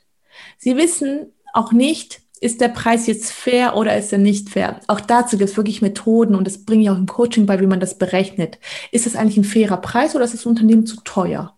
Sie 0.56 0.76
wissen 0.76 1.32
auch 1.52 1.72
nicht, 1.72 2.22
ist 2.40 2.60
der 2.60 2.68
Preis 2.68 3.06
jetzt 3.06 3.32
fair 3.32 3.76
oder 3.76 3.96
ist 3.96 4.12
er 4.12 4.18
nicht 4.18 4.50
fair? 4.50 4.80
Auch 4.86 5.00
dazu 5.00 5.38
gibt 5.38 5.50
es 5.50 5.56
wirklich 5.56 5.82
Methoden 5.82 6.34
und 6.34 6.46
das 6.46 6.64
bringe 6.64 6.82
ich 6.82 6.90
auch 6.90 6.96
im 6.96 7.06
Coaching 7.06 7.46
bei, 7.46 7.60
wie 7.60 7.66
man 7.66 7.80
das 7.80 7.98
berechnet. 7.98 8.58
Ist 8.92 9.06
das 9.06 9.16
eigentlich 9.16 9.36
ein 9.36 9.44
fairer 9.44 9.78
Preis 9.78 10.14
oder 10.14 10.24
ist 10.24 10.34
das 10.34 10.46
Unternehmen 10.46 10.86
zu 10.86 10.96
teuer? 11.04 11.54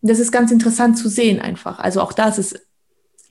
Das 0.00 0.18
ist 0.18 0.32
ganz 0.32 0.50
interessant 0.50 0.98
zu 0.98 1.08
sehen 1.08 1.40
einfach. 1.40 1.78
Also 1.78 2.00
auch 2.00 2.12
das 2.12 2.38
ist 2.38 2.60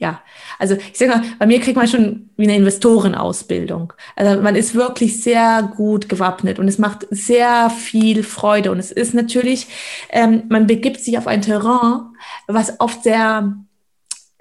ja, 0.01 0.19
also 0.57 0.76
ich 0.76 0.97
sage 0.97 1.11
mal, 1.11 1.24
bei 1.38 1.45
mir 1.45 1.59
kriegt 1.59 1.78
man 1.78 1.88
schon 1.88 2.32
wie 2.36 2.45
eine 2.45 2.55
Investorenausbildung. 2.55 3.93
Also 4.15 4.41
man 4.41 4.55
ist 4.55 4.74
wirklich 4.74 5.22
sehr 5.22 5.72
gut 5.78 6.09
gewappnet 6.09 6.57
und 6.57 6.67
es 6.67 6.80
macht 6.80 7.05
sehr 7.11 7.69
viel 7.69 8.24
Freude. 8.24 8.72
Und 8.72 8.80
es 8.80 8.91
ist 8.91 9.13
natürlich, 9.13 9.67
ähm, 10.09 10.45
man 10.49 10.65
begibt 10.65 11.01
sich 11.01 11.19
auf 11.19 11.28
ein 11.28 11.43
Terrain, 11.43 12.15
was 12.47 12.80
oft 12.80 13.03
sehr 13.03 13.55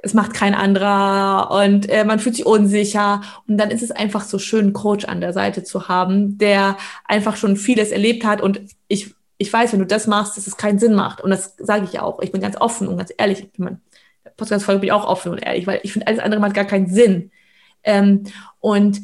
es 0.02 0.14
macht 0.14 0.34
kein 0.34 0.54
anderer 0.54 1.50
und 1.50 1.88
äh, 1.88 2.04
man 2.04 2.18
fühlt 2.18 2.36
sich 2.36 2.46
unsicher. 2.46 3.20
Und 3.46 3.58
dann 3.58 3.70
ist 3.70 3.82
es 3.82 3.90
einfach 3.90 4.22
so 4.22 4.38
schön, 4.38 4.66
einen 4.66 4.72
Coach 4.72 5.04
an 5.04 5.20
der 5.20 5.32
Seite 5.32 5.62
zu 5.62 5.88
haben, 5.88 6.38
der 6.38 6.76
einfach 7.04 7.36
schon 7.36 7.56
vieles 7.56 7.90
erlebt 7.90 8.24
hat. 8.24 8.40
Und 8.40 8.60
ich, 8.88 9.14
ich 9.38 9.52
weiß, 9.52 9.72
wenn 9.72 9.80
du 9.80 9.86
das 9.86 10.06
machst, 10.06 10.36
dass 10.36 10.46
es 10.46 10.56
keinen 10.56 10.78
Sinn 10.78 10.94
macht. 10.94 11.20
Und 11.20 11.30
das 11.30 11.54
sage 11.58 11.86
ich 11.90 12.00
auch. 12.00 12.20
Ich 12.20 12.32
bin 12.32 12.40
ganz 12.40 12.56
offen 12.56 12.88
und 12.88 12.96
ganz 12.96 13.12
ehrlich. 13.16 13.40
Ich 13.40 13.52
bin, 13.52 13.80
Podcast-Folge 14.36 14.80
bin 14.80 14.88
ich 14.88 14.92
auch 14.92 15.06
offen 15.06 15.32
und 15.32 15.38
ehrlich, 15.38 15.66
weil 15.66 15.80
ich 15.82 15.92
finde, 15.92 16.06
alles 16.06 16.20
andere 16.20 16.40
macht 16.40 16.54
gar 16.54 16.64
keinen 16.64 16.88
Sinn. 16.88 17.30
Ähm, 17.82 18.24
und 18.58 19.00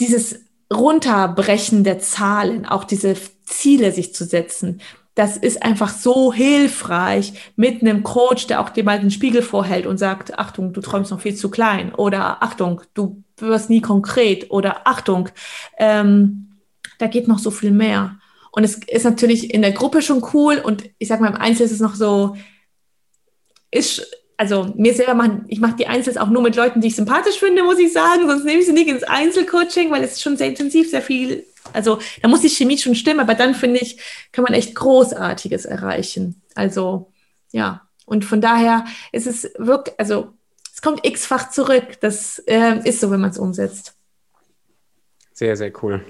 dieses 0.00 0.44
Runterbrechen 0.72 1.84
der 1.84 1.98
Zahlen, 1.98 2.66
auch 2.66 2.84
diese 2.84 3.14
Ziele 3.44 3.92
sich 3.92 4.14
zu 4.14 4.24
setzen, 4.24 4.80
das 5.18 5.36
ist 5.36 5.64
einfach 5.64 5.88
so 5.88 6.32
hilfreich 6.32 7.32
mit 7.56 7.82
einem 7.82 8.04
Coach, 8.04 8.46
der 8.46 8.60
auch 8.60 8.68
dir 8.68 8.84
mal 8.84 9.00
den 9.00 9.10
Spiegel 9.10 9.42
vorhält 9.42 9.84
und 9.84 9.98
sagt, 9.98 10.38
Achtung, 10.38 10.72
du 10.72 10.80
träumst 10.80 11.10
noch 11.10 11.20
viel 11.20 11.34
zu 11.34 11.50
klein 11.50 11.92
oder 11.92 12.40
Achtung, 12.40 12.82
du 12.94 13.24
wirst 13.38 13.68
nie 13.68 13.80
konkret 13.80 14.52
oder 14.52 14.86
Achtung, 14.86 15.28
ähm, 15.76 16.60
da 17.00 17.08
geht 17.08 17.26
noch 17.26 17.40
so 17.40 17.50
viel 17.50 17.72
mehr. 17.72 18.20
Und 18.52 18.62
es 18.62 18.78
ist 18.86 19.04
natürlich 19.04 19.52
in 19.52 19.62
der 19.62 19.72
Gruppe 19.72 20.02
schon 20.02 20.24
cool 20.34 20.62
und 20.64 20.88
ich 20.98 21.08
sag 21.08 21.20
mal, 21.20 21.30
im 21.30 21.36
Einzel 21.36 21.66
ist 21.66 21.72
es 21.72 21.80
noch 21.80 21.96
so, 21.96 22.36
ist, 23.72 24.06
also 24.36 24.72
mir 24.76 24.94
selber 24.94 25.14
machen, 25.14 25.46
ich 25.48 25.58
mache 25.58 25.74
die 25.74 25.88
Einzels 25.88 26.16
auch 26.16 26.28
nur 26.28 26.42
mit 26.42 26.54
Leuten, 26.54 26.80
die 26.80 26.88
ich 26.88 26.96
sympathisch 26.96 27.40
finde, 27.40 27.64
muss 27.64 27.80
ich 27.80 27.92
sagen, 27.92 28.28
sonst 28.28 28.44
nehme 28.44 28.60
ich 28.60 28.66
sie 28.66 28.72
nicht 28.72 28.88
ins 28.88 29.02
Einzelcoaching, 29.02 29.90
weil 29.90 30.04
es 30.04 30.22
schon 30.22 30.36
sehr 30.36 30.46
intensiv, 30.46 30.88
sehr 30.88 31.02
viel, 31.02 31.44
also 31.72 31.98
da 32.22 32.28
muss 32.28 32.40
die 32.40 32.48
Chemie 32.48 32.78
schon 32.78 32.94
stimmen, 32.94 33.20
aber 33.20 33.34
dann 33.34 33.54
finde 33.54 33.80
ich, 33.80 34.00
kann 34.32 34.44
man 34.44 34.54
echt 34.54 34.74
Großartiges 34.74 35.64
erreichen. 35.64 36.42
Also 36.54 37.12
ja, 37.52 37.88
und 38.06 38.24
von 38.24 38.40
daher 38.40 38.84
ist 39.12 39.26
es 39.26 39.50
wirklich, 39.58 39.94
also 39.98 40.34
es 40.72 40.82
kommt 40.82 41.04
x-fach 41.04 41.50
zurück. 41.50 42.00
Das 42.00 42.38
äh, 42.46 42.80
ist 42.84 43.00
so, 43.00 43.10
wenn 43.10 43.20
man 43.20 43.30
es 43.30 43.38
umsetzt. 43.38 43.94
Sehr, 45.32 45.56
sehr 45.56 45.72
cool. 45.82 46.04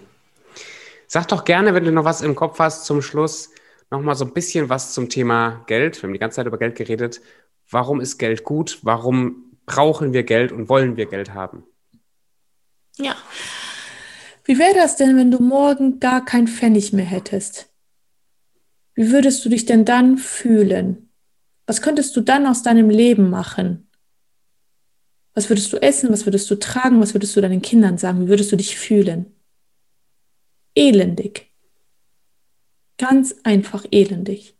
Sag 1.07 1.29
doch 1.29 1.45
gerne, 1.45 1.75
wenn 1.75 1.85
du 1.85 1.93
noch 1.93 2.05
was 2.05 2.21
im 2.21 2.35
Kopf 2.35 2.59
hast, 2.59 2.85
zum 2.85 3.03
Schluss 3.03 3.51
noch 3.91 4.01
mal 4.03 4.15
so 4.15 4.27
ein 4.27 4.35
bisschen 4.35 4.69
was 4.69 4.93
zum 4.93 5.09
Thema 5.09 5.65
Geld. 5.67 5.97
Wir 5.97 6.03
haben 6.03 6.13
die 6.13 6.19
ganze 6.19 6.37
Zeit 6.37 6.47
über 6.47 6.59
Geld 6.59 6.77
geredet. 6.77 7.21
Warum 7.71 8.01
ist 8.01 8.19
Geld 8.19 8.45
gut? 8.45 8.79
Warum 8.83 9.57
brauchen 9.67 10.13
wir 10.13 10.23
Geld 10.23 10.53
und 10.53 10.69
wollen 10.69 10.97
wir 10.97 11.07
Geld 11.07 11.33
haben? 11.35 11.65
Ja. 12.97 13.17
Wie 14.49 14.59
wäre 14.59 14.75
das 14.75 14.97
denn, 14.97 15.15
wenn 15.19 15.31
du 15.31 15.43
morgen 15.43 16.01
gar 16.01 16.25
kein 16.25 16.49
Pfennig 16.49 16.95
mehr 16.95 17.05
hättest? 17.05 17.69
Wie 18.95 19.11
würdest 19.11 19.45
du 19.45 19.51
dich 19.51 19.67
denn 19.67 19.85
dann 19.85 20.17
fühlen? 20.17 21.11
Was 21.67 21.83
könntest 21.83 22.17
du 22.17 22.23
dann 22.23 22.47
aus 22.47 22.63
deinem 22.63 22.89
Leben 22.89 23.29
machen? 23.29 23.91
Was 25.35 25.51
würdest 25.51 25.71
du 25.75 25.77
essen? 25.77 26.11
Was 26.11 26.25
würdest 26.25 26.51
du 26.51 26.55
tragen? 26.55 26.99
Was 26.99 27.13
würdest 27.13 27.37
du 27.37 27.43
deinen 27.43 27.61
Kindern 27.61 27.99
sagen? 27.99 28.23
Wie 28.25 28.29
würdest 28.29 28.51
du 28.51 28.57
dich 28.57 28.79
fühlen? 28.79 29.27
Elendig. 30.75 31.53
Ganz 32.97 33.35
einfach 33.43 33.85
elendig. 33.91 34.57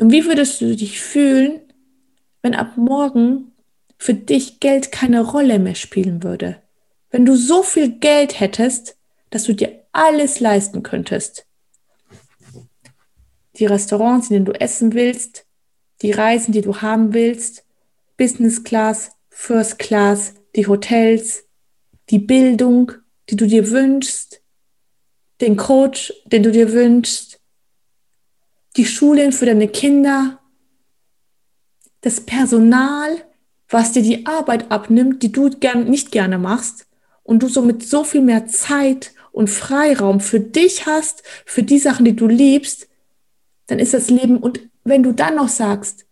Und 0.00 0.10
wie 0.10 0.24
würdest 0.24 0.60
du 0.60 0.74
dich 0.74 1.00
fühlen, 1.00 1.60
wenn 2.42 2.56
ab 2.56 2.76
morgen 2.76 3.52
für 3.96 4.14
dich 4.14 4.58
Geld 4.58 4.90
keine 4.90 5.20
Rolle 5.20 5.60
mehr 5.60 5.76
spielen 5.76 6.24
würde? 6.24 6.61
Wenn 7.12 7.26
du 7.26 7.36
so 7.36 7.62
viel 7.62 7.98
Geld 7.98 8.40
hättest, 8.40 8.96
dass 9.30 9.44
du 9.44 9.54
dir 9.54 9.84
alles 9.92 10.40
leisten 10.40 10.82
könntest. 10.82 11.46
Die 13.56 13.66
Restaurants, 13.66 14.30
in 14.30 14.34
denen 14.34 14.46
du 14.46 14.52
essen 14.52 14.94
willst, 14.94 15.46
die 16.00 16.10
Reisen, 16.10 16.52
die 16.52 16.62
du 16.62 16.80
haben 16.80 17.12
willst, 17.12 17.64
Business 18.16 18.64
Class, 18.64 19.12
First 19.28 19.78
Class, 19.78 20.34
die 20.56 20.66
Hotels, 20.66 21.44
die 22.08 22.18
Bildung, 22.18 22.92
die 23.28 23.36
du 23.36 23.46
dir 23.46 23.70
wünschst, 23.70 24.40
den 25.42 25.56
Coach, 25.58 26.14
den 26.24 26.42
du 26.42 26.50
dir 26.50 26.72
wünschst, 26.72 27.40
die 28.76 28.86
Schulen 28.86 29.32
für 29.32 29.44
deine 29.44 29.68
Kinder, 29.68 30.40
das 32.00 32.22
Personal, 32.22 33.22
was 33.68 33.92
dir 33.92 34.02
die 34.02 34.24
Arbeit 34.24 34.70
abnimmt, 34.70 35.22
die 35.22 35.30
du 35.30 35.50
gern, 35.50 35.90
nicht 35.90 36.10
gerne 36.10 36.38
machst 36.38 36.86
und 37.32 37.42
du 37.42 37.48
somit 37.48 37.82
so 37.82 38.04
viel 38.04 38.20
mehr 38.20 38.46
Zeit 38.46 39.12
und 39.32 39.48
Freiraum 39.48 40.20
für 40.20 40.38
dich 40.38 40.84
hast, 40.84 41.22
für 41.46 41.62
die 41.62 41.78
Sachen, 41.78 42.04
die 42.04 42.14
du 42.14 42.28
liebst, 42.28 42.88
dann 43.68 43.78
ist 43.78 43.94
das 43.94 44.10
Leben 44.10 44.36
und 44.36 44.60
wenn 44.84 45.02
du 45.02 45.12
dann 45.12 45.36
noch 45.36 45.48
sagst, 45.48 46.04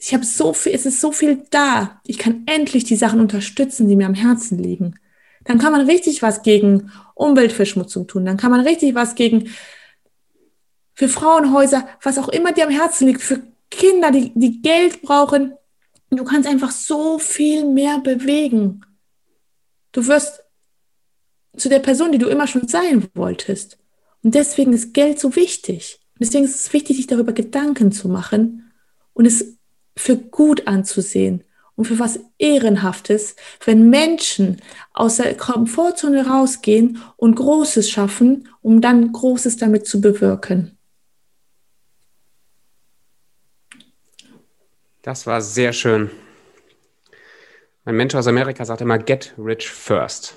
ich 0.00 0.12
habe 0.12 0.24
so 0.24 0.52
viel, 0.52 0.74
es 0.74 0.84
ist 0.84 1.00
so 1.00 1.12
viel 1.12 1.44
da. 1.50 2.00
Ich 2.04 2.18
kann 2.18 2.42
endlich 2.46 2.82
die 2.82 2.96
Sachen 2.96 3.20
unterstützen, 3.20 3.88
die 3.88 3.94
mir 3.94 4.06
am 4.06 4.14
Herzen 4.14 4.58
liegen. 4.58 4.98
Dann 5.44 5.58
kann 5.58 5.70
man 5.70 5.86
richtig 5.86 6.22
was 6.22 6.42
gegen 6.42 6.90
Umweltverschmutzung 7.14 8.08
tun. 8.08 8.24
Dann 8.24 8.36
kann 8.36 8.50
man 8.50 8.60
richtig 8.60 8.96
was 8.96 9.14
gegen 9.14 9.50
für 10.94 11.08
Frauenhäuser, 11.08 11.86
was 12.02 12.18
auch 12.18 12.28
immer 12.28 12.50
dir 12.50 12.66
am 12.66 12.72
Herzen 12.72 13.06
liegt, 13.06 13.22
für 13.22 13.42
Kinder, 13.70 14.10
die, 14.10 14.32
die 14.34 14.60
Geld 14.60 15.02
brauchen. 15.02 15.52
Du 16.10 16.24
kannst 16.24 16.48
einfach 16.48 16.72
so 16.72 17.20
viel 17.20 17.64
mehr 17.64 18.00
bewegen. 18.00 18.84
Du 19.92 20.06
wirst 20.06 20.42
zu 21.58 21.68
der 21.68 21.80
Person, 21.80 22.12
die 22.12 22.18
du 22.18 22.28
immer 22.28 22.46
schon 22.46 22.68
sein 22.68 23.08
wolltest. 23.14 23.78
Und 24.22 24.34
deswegen 24.34 24.72
ist 24.72 24.94
Geld 24.94 25.18
so 25.18 25.36
wichtig. 25.36 26.00
Und 26.14 26.20
deswegen 26.26 26.44
ist 26.44 26.56
es 26.56 26.72
wichtig, 26.72 26.96
sich 26.96 27.06
darüber 27.06 27.32
Gedanken 27.32 27.92
zu 27.92 28.08
machen 28.08 28.72
und 29.12 29.26
es 29.26 29.58
für 29.96 30.16
gut 30.16 30.66
anzusehen 30.66 31.44
und 31.76 31.84
für 31.84 31.98
was 31.98 32.18
Ehrenhaftes, 32.38 33.36
wenn 33.64 33.88
Menschen 33.88 34.60
aus 34.92 35.16
der 35.16 35.36
Komfortzone 35.36 36.26
rausgehen 36.26 37.02
und 37.16 37.36
Großes 37.36 37.88
schaffen, 37.88 38.48
um 38.62 38.80
dann 38.80 39.12
Großes 39.12 39.56
damit 39.58 39.86
zu 39.86 40.00
bewirken. 40.00 40.76
Das 45.02 45.26
war 45.26 45.40
sehr 45.40 45.72
schön. 45.72 46.10
Mein 47.84 47.96
Mentor 47.96 48.20
aus 48.20 48.26
Amerika 48.26 48.64
sagt 48.64 48.80
immer, 48.80 48.98
get 48.98 49.32
rich 49.38 49.70
first. 49.70 50.36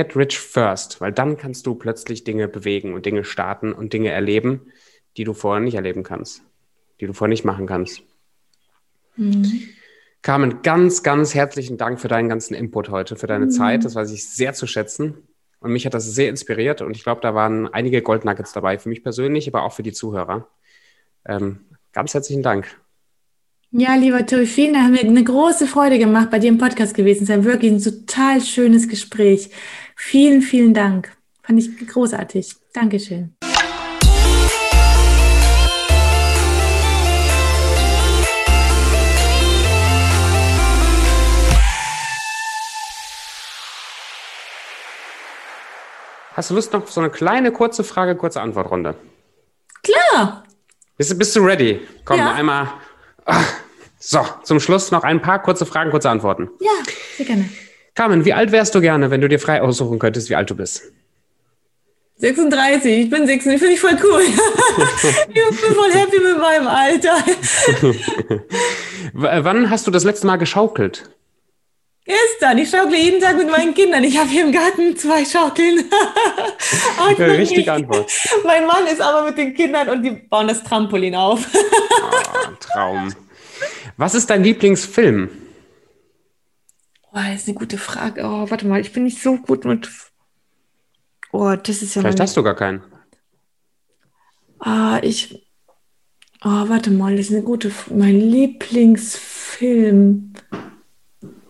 Get 0.00 0.16
rich 0.16 0.38
first, 0.38 1.02
weil 1.02 1.12
dann 1.12 1.36
kannst 1.36 1.66
du 1.66 1.74
plötzlich 1.74 2.24
Dinge 2.24 2.48
bewegen 2.48 2.94
und 2.94 3.04
Dinge 3.04 3.22
starten 3.22 3.74
und 3.74 3.92
Dinge 3.92 4.08
erleben, 4.08 4.72
die 5.18 5.24
du 5.24 5.34
vorher 5.34 5.60
nicht 5.60 5.74
erleben 5.74 6.04
kannst, 6.04 6.40
die 7.00 7.06
du 7.06 7.12
vorher 7.12 7.28
nicht 7.28 7.44
machen 7.44 7.66
kannst. 7.66 8.02
Mhm. 9.16 9.68
Carmen, 10.22 10.62
ganz, 10.62 11.02
ganz 11.02 11.34
herzlichen 11.34 11.76
Dank 11.76 12.00
für 12.00 12.08
deinen 12.08 12.30
ganzen 12.30 12.54
Input 12.54 12.88
heute, 12.88 13.16
für 13.16 13.26
deine 13.26 13.46
mhm. 13.46 13.50
Zeit. 13.50 13.84
Das 13.84 13.94
weiß 13.94 14.10
ich 14.10 14.26
sehr 14.26 14.54
zu 14.54 14.66
schätzen. 14.66 15.18
Und 15.58 15.70
mich 15.70 15.84
hat 15.84 15.92
das 15.92 16.06
sehr 16.06 16.30
inspiriert. 16.30 16.80
Und 16.80 16.96
ich 16.96 17.02
glaube, 17.02 17.20
da 17.20 17.34
waren 17.34 17.68
einige 17.68 18.00
Goldnuggets 18.00 18.54
dabei, 18.54 18.78
für 18.78 18.88
mich 18.88 19.02
persönlich, 19.02 19.48
aber 19.48 19.64
auch 19.64 19.74
für 19.74 19.82
die 19.82 19.92
Zuhörer. 19.92 20.48
Ähm, 21.26 21.60
ganz 21.92 22.14
herzlichen 22.14 22.42
Dank. 22.42 22.80
Ja, 23.72 23.94
lieber 23.94 24.26
Tobi, 24.26 24.46
vielen 24.46 24.72
Dank. 24.72 24.86
Hat 24.86 25.04
mir 25.04 25.08
eine 25.08 25.22
große 25.22 25.66
Freude 25.68 25.98
gemacht, 25.98 26.30
bei 26.30 26.40
dir 26.40 26.48
im 26.48 26.58
Podcast 26.58 26.92
gewesen 26.92 27.22
Es 27.22 27.28
war 27.28 27.44
Wirklich 27.44 27.70
ein 27.70 27.82
total 27.82 28.40
schönes 28.40 28.88
Gespräch. 28.88 29.50
Vielen, 30.02 30.40
vielen 30.42 30.74
Dank. 30.74 31.12
Fand 31.42 31.58
ich 31.58 31.86
großartig. 31.86 32.56
Dankeschön. 32.72 33.36
Hast 46.32 46.50
du 46.50 46.54
Lust 46.54 46.72
noch 46.72 46.82
auf 46.82 46.90
so 46.90 47.00
eine 47.00 47.10
kleine, 47.10 47.52
kurze 47.52 47.84
Frage, 47.84 48.16
kurze 48.16 48.40
Antwortrunde? 48.40 48.96
Klar. 49.82 50.44
Bist, 50.96 51.16
bist 51.18 51.36
du 51.36 51.40
ready? 51.40 51.86
Komm, 52.04 52.18
ja. 52.18 52.32
einmal. 52.32 52.72
Ach, 53.26 53.52
so, 53.98 54.26
zum 54.44 54.58
Schluss 54.58 54.90
noch 54.90 55.04
ein 55.04 55.20
paar 55.20 55.40
kurze 55.42 55.66
Fragen, 55.66 55.90
kurze 55.90 56.10
Antworten. 56.10 56.48
Ja, 56.58 56.70
sehr 57.16 57.26
gerne. 57.26 57.48
Carmen, 58.00 58.24
wie 58.24 58.32
alt 58.32 58.50
wärst 58.50 58.74
du 58.74 58.80
gerne, 58.80 59.10
wenn 59.10 59.20
du 59.20 59.28
dir 59.28 59.38
frei 59.38 59.60
aussuchen 59.60 59.98
könntest, 59.98 60.30
wie 60.30 60.34
alt 60.34 60.48
du 60.48 60.54
bist? 60.54 60.84
36, 62.16 62.98
ich 62.98 63.10
bin 63.10 63.26
36, 63.26 63.58
finde 63.58 63.74
ich 63.74 63.80
voll 63.80 63.98
cool. 64.02 64.22
ich 65.28 65.60
bin 65.60 65.74
voll 65.74 65.92
happy 65.92 66.18
mit 66.18 66.38
meinem 66.38 66.66
Alter. 66.66 67.22
Wann 69.12 69.68
hast 69.68 69.86
du 69.86 69.90
das 69.90 70.04
letzte 70.04 70.26
Mal 70.26 70.36
geschaukelt? 70.36 71.10
Gestern. 72.06 72.56
Ich 72.56 72.70
schaukle 72.70 72.96
jeden 72.96 73.20
Tag 73.20 73.36
mit 73.36 73.50
meinen 73.50 73.74
Kindern. 73.74 74.02
Ich 74.02 74.16
habe 74.16 74.30
hier 74.30 74.46
im 74.46 74.52
Garten 74.52 74.96
zwei 74.96 75.22
Schaukeln. 75.26 75.84
Richtige 77.18 77.70
Antwort. 77.70 78.10
Mein 78.46 78.64
Mann 78.64 78.86
ist 78.86 79.02
aber 79.02 79.26
mit 79.26 79.36
den 79.36 79.52
Kindern 79.52 79.90
und 79.90 80.02
die 80.02 80.12
bauen 80.12 80.48
das 80.48 80.64
Trampolin 80.64 81.14
auf. 81.14 81.46
oh, 81.52 82.48
Traum. 82.60 83.14
Was 83.98 84.14
ist 84.14 84.30
dein 84.30 84.42
Lieblingsfilm? 84.42 85.28
Das 87.12 87.34
ist 87.34 87.48
eine 87.48 87.58
gute 87.58 87.78
Frage. 87.78 88.22
Oh, 88.24 88.50
warte 88.50 88.66
mal, 88.66 88.80
ich 88.80 88.92
bin 88.92 89.04
nicht 89.04 89.20
so 89.20 89.36
gut 89.36 89.64
mit. 89.64 89.88
Oh, 91.32 91.54
das 91.56 91.82
ist 91.82 91.94
ja. 91.94 92.02
Vielleicht 92.02 92.20
hast 92.20 92.36
du 92.36 92.42
gar 92.42 92.54
keinen. 92.54 92.82
Ah, 94.58 95.00
ich. 95.02 95.46
Oh, 96.42 96.68
warte 96.68 96.90
mal, 96.90 97.16
das 97.16 97.26
ist 97.26 97.32
eine 97.32 97.42
gute. 97.42 97.72
Mein 97.90 98.20
Lieblingsfilm. 98.20 100.32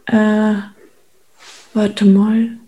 Äh, 0.07 0.55
warte 1.75 2.05
mal. 2.05 2.59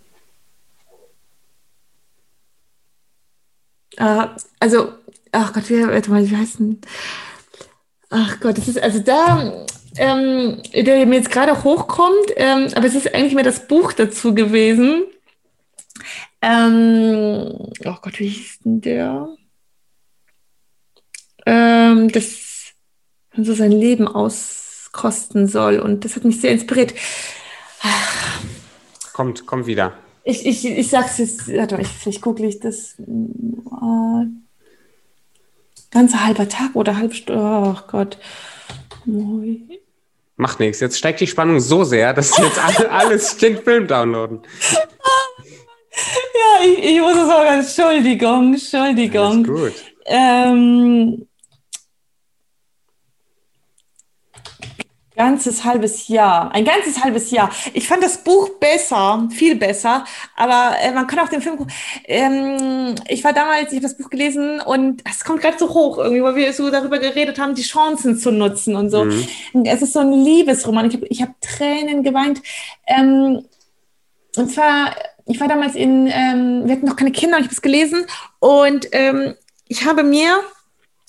Äh, 3.96 4.26
also, 4.60 4.92
ach 5.32 5.52
Gott, 5.52 5.68
wie, 5.70 5.86
warte 5.86 6.10
mal, 6.10 6.28
wie 6.28 6.36
heißt 6.36 6.60
denn? 6.60 6.80
Ach 8.10 8.40
Gott, 8.40 8.58
das 8.58 8.68
ist 8.68 8.82
also 8.82 9.00
da, 9.00 9.66
ähm, 9.96 10.62
der 10.74 11.06
mir 11.06 11.16
jetzt 11.16 11.30
gerade 11.30 11.64
hochkommt, 11.64 12.32
ähm, 12.36 12.68
aber 12.74 12.86
es 12.86 12.94
ist 12.94 13.14
eigentlich 13.14 13.34
mehr 13.34 13.44
das 13.44 13.66
Buch 13.66 13.92
dazu 13.92 14.34
gewesen. 14.34 15.04
Ähm, 16.40 17.54
oh 17.84 17.96
Gott, 18.02 18.18
wie 18.18 18.28
hieß 18.28 18.60
denn 18.64 18.80
der? 18.80 19.28
Ähm, 21.46 22.10
das 22.10 22.72
so 23.36 23.54
sein 23.54 23.72
Leben 23.72 24.08
aus 24.08 24.90
kosten 24.92 25.48
soll. 25.48 25.78
Und 25.78 26.04
das 26.04 26.16
hat 26.16 26.24
mich 26.24 26.40
sehr 26.40 26.52
inspiriert. 26.52 26.94
Kommt, 29.12 29.46
kommt 29.46 29.66
wieder. 29.66 29.94
Ich, 30.24 30.46
ich, 30.46 30.64
ich 30.64 30.88
sag's 30.88 31.18
jetzt, 31.18 31.48
warte 31.48 31.76
mal, 31.76 31.84
vielleicht 31.84 32.22
google 32.22 32.46
ich 32.46 32.60
das. 32.60 32.98
Äh, 32.98 34.26
ganzer 35.90 36.24
halber 36.24 36.48
Tag 36.48 36.74
oder 36.74 36.96
halb 36.96 37.14
Stunde. 37.14 37.42
Oh 37.42 37.76
Gott. 37.90 38.18
Macht 40.42 40.58
nichts. 40.58 40.80
Jetzt 40.80 40.98
steigt 40.98 41.20
die 41.20 41.28
Spannung 41.28 41.60
so 41.60 41.84
sehr, 41.84 42.12
dass 42.12 42.32
sie 42.32 42.42
jetzt 42.42 42.58
alle, 42.58 42.90
alles 43.00 43.36
den 43.36 43.62
Film 43.62 43.86
downloaden. 43.86 44.42
Ja, 44.72 46.66
ich, 46.66 46.82
ich 46.82 47.00
muss 47.00 47.14
es 47.14 47.28
sagen. 47.28 47.60
Entschuldigung, 47.60 48.54
Entschuldigung. 48.54 49.46
Alles 49.46 49.46
gut. 49.46 49.72
Ähm, 50.04 51.28
ganzes 55.16 55.64
halbes 55.64 56.08
Jahr. 56.08 56.52
Ein 56.52 56.64
ganzes 56.64 57.02
halbes 57.02 57.30
Jahr. 57.30 57.50
Ich 57.74 57.88
fand 57.88 58.02
das 58.02 58.18
Buch 58.18 58.50
besser, 58.58 59.28
viel 59.30 59.56
besser, 59.56 60.04
aber 60.36 60.76
äh, 60.82 60.92
man 60.92 61.06
kann 61.06 61.18
auch 61.20 61.28
den 61.28 61.42
Film 61.42 61.56
gucken. 61.56 61.72
Ähm, 62.04 62.94
ich 63.08 63.22
war 63.24 63.32
damals, 63.32 63.72
ich 63.72 63.76
habe 63.76 63.82
das 63.82 63.96
Buch 63.96 64.10
gelesen 64.10 64.60
und 64.60 65.02
es 65.08 65.24
kommt 65.24 65.40
gerade 65.40 65.58
so 65.58 65.68
hoch 65.68 65.98
irgendwie, 65.98 66.22
weil 66.22 66.36
wir 66.36 66.52
so 66.52 66.70
darüber 66.70 66.98
geredet 66.98 67.38
haben, 67.38 67.54
die 67.54 67.62
Chancen 67.62 68.16
zu 68.16 68.30
nutzen 68.30 68.76
und 68.76 68.90
so. 68.90 69.04
Mhm. 69.04 69.26
Es 69.64 69.82
ist 69.82 69.92
so 69.92 70.00
ein 70.00 70.12
Liebesroman. 70.12 70.88
Ich 70.88 70.94
habe 70.94 71.06
ich 71.08 71.22
hab 71.22 71.40
Tränen 71.40 72.02
geweint. 72.02 72.42
Ähm, 72.86 73.44
und 74.36 74.50
zwar, 74.50 74.94
ich 75.26 75.40
war 75.40 75.48
damals 75.48 75.74
in, 75.74 76.06
ähm, 76.06 76.62
wir 76.64 76.76
hatten 76.76 76.86
noch 76.86 76.96
keine 76.96 77.12
Kinder, 77.12 77.38
ich 77.38 77.44
habe 77.44 77.54
es 77.54 77.62
gelesen 77.62 78.06
und 78.40 78.88
ähm, 78.92 79.34
ich 79.68 79.84
habe 79.84 80.02
mir 80.02 80.38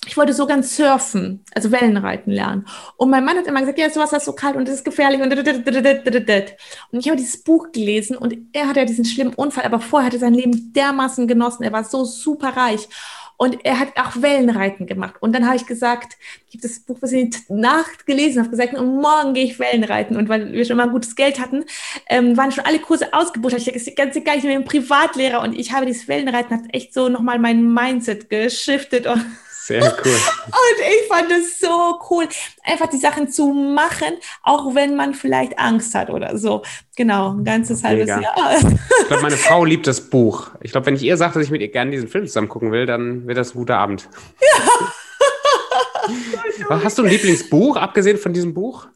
ich 0.08 0.18
wollte 0.18 0.34
so 0.34 0.46
ganz 0.46 0.76
surfen, 0.76 1.44
also 1.54 1.72
Wellenreiten 1.72 2.32
lernen. 2.32 2.66
Und 2.98 3.10
mein 3.10 3.24
Mann 3.24 3.38
hat 3.38 3.48
immer 3.48 3.60
gesagt, 3.60 3.80
ja, 3.80 3.90
sowas 3.90 4.14
ist 4.14 4.26
so 4.26 4.34
kalt 4.34 4.56
und 4.56 4.68
es 4.68 4.76
ist 4.76 4.86
gefährlich 4.86 5.22
und 5.22 5.34
und 5.34 7.00
ich 7.00 7.08
habe 7.08 7.18
dieses 7.18 7.44
Buch 7.44 7.72
gelesen 7.72 8.18
und 8.18 8.36
er 8.54 8.68
hatte 8.68 8.82
ja 8.82 8.86
diesen 8.86 9.06
schlimmen 9.06 9.34
Unfall, 9.34 9.66
aber 9.66 9.80
vorher 9.80 10.08
hat 10.08 10.14
er 10.14 10.20
sein 10.20 10.34
Leben 10.34 10.74
dermaßen 10.74 11.28
genossen. 11.28 11.64
Er 11.64 11.72
war 11.72 11.84
so 11.84 12.06
super 12.06 12.50
reich. 12.50 12.88
Und 13.36 13.66
er 13.66 13.80
hat 13.80 13.98
auch 13.98 14.22
Wellenreiten 14.22 14.86
gemacht. 14.86 15.16
Und 15.20 15.34
dann 15.34 15.46
habe 15.46 15.56
ich 15.56 15.66
gesagt, 15.66 16.18
ich 16.48 16.54
habe 16.54 16.62
das 16.62 16.80
Buch 16.80 16.98
was 17.02 17.12
in 17.12 17.32
die 17.32 17.38
Nacht 17.50 18.06
gelesen, 18.06 18.40
habe 18.40 18.52
gesagt, 18.52 18.76
und 18.76 19.02
morgen 19.02 19.34
gehe 19.34 19.46
ich 19.46 19.60
Wellenreiten. 19.60 20.16
Und 20.16 20.30
weil 20.30 20.54
wir 20.54 20.64
schon 20.66 20.78
mal 20.78 20.88
gutes 20.90 21.16
Geld 21.16 21.40
hatten, 21.40 21.66
ähm, 22.08 22.38
waren 22.38 22.52
schon 22.52 22.64
alle 22.66 22.80
Kurse 22.80 23.12
ausgebucht. 23.12 23.56
Ich 23.56 23.66
dachte, 23.66 23.92
ganz 23.96 24.16
egal, 24.16 24.38
ich 24.38 24.44
bin 24.44 24.52
ein 24.52 24.66
Privatlehrer 24.66 25.42
und 25.42 25.58
ich 25.58 25.74
habe 25.74 25.88
dieses 25.88 26.08
Wellenreiten, 26.08 26.56
hat 26.56 26.74
echt 26.74 26.94
so 26.94 27.10
nochmal 27.10 27.40
mein 27.40 27.74
Mindset 27.74 28.30
geschiftet. 28.30 29.08
Sehr 29.66 29.82
cool. 29.82 30.12
Und 30.12 30.80
ich 30.80 31.08
fand 31.08 31.32
es 31.32 31.60
so 31.60 32.00
cool, 32.10 32.28
einfach 32.64 32.88
die 32.88 32.98
Sachen 32.98 33.30
zu 33.30 33.48
machen, 33.54 34.16
auch 34.42 34.76
wenn 34.76 34.96
man 34.96 35.14
vielleicht 35.14 35.58
Angst 35.58 35.96
hat 35.96 36.10
oder 36.10 36.38
so. 36.38 36.64
Genau, 36.98 37.34
ein 37.34 37.46
ganzes 37.46 37.84
halbes 37.84 38.08
Jahr. 38.08 38.24
Ich 39.00 39.08
glaube, 39.08 39.24
meine 39.24 39.38
Frau 39.38 39.64
liebt 39.64 39.88
das 39.88 40.10
Buch. 40.10 40.52
Ich 40.62 40.72
glaube, 40.72 40.88
wenn 40.88 40.96
ich 40.96 41.04
ihr 41.04 41.16
sage, 41.16 41.36
dass 41.36 41.44
ich 41.44 41.52
mit 41.52 41.62
ihr 41.62 41.72
gerne 41.72 41.92
diesen 41.92 42.10
Film 42.10 42.28
zusammen 42.28 42.50
gucken 42.50 42.72
will, 42.72 42.86
dann 42.86 43.26
wird 43.26 43.38
das 43.38 43.56
ein 43.56 43.58
guter 43.58 43.78
Abend. 43.78 44.10
Ja. 44.42 44.92
Hast 46.84 46.98
du 46.98 47.04
ein 47.04 47.10
Lieblingsbuch, 47.10 47.78
abgesehen 47.78 48.18
von 48.18 48.34
diesem 48.34 48.54
Buch? 48.54 48.88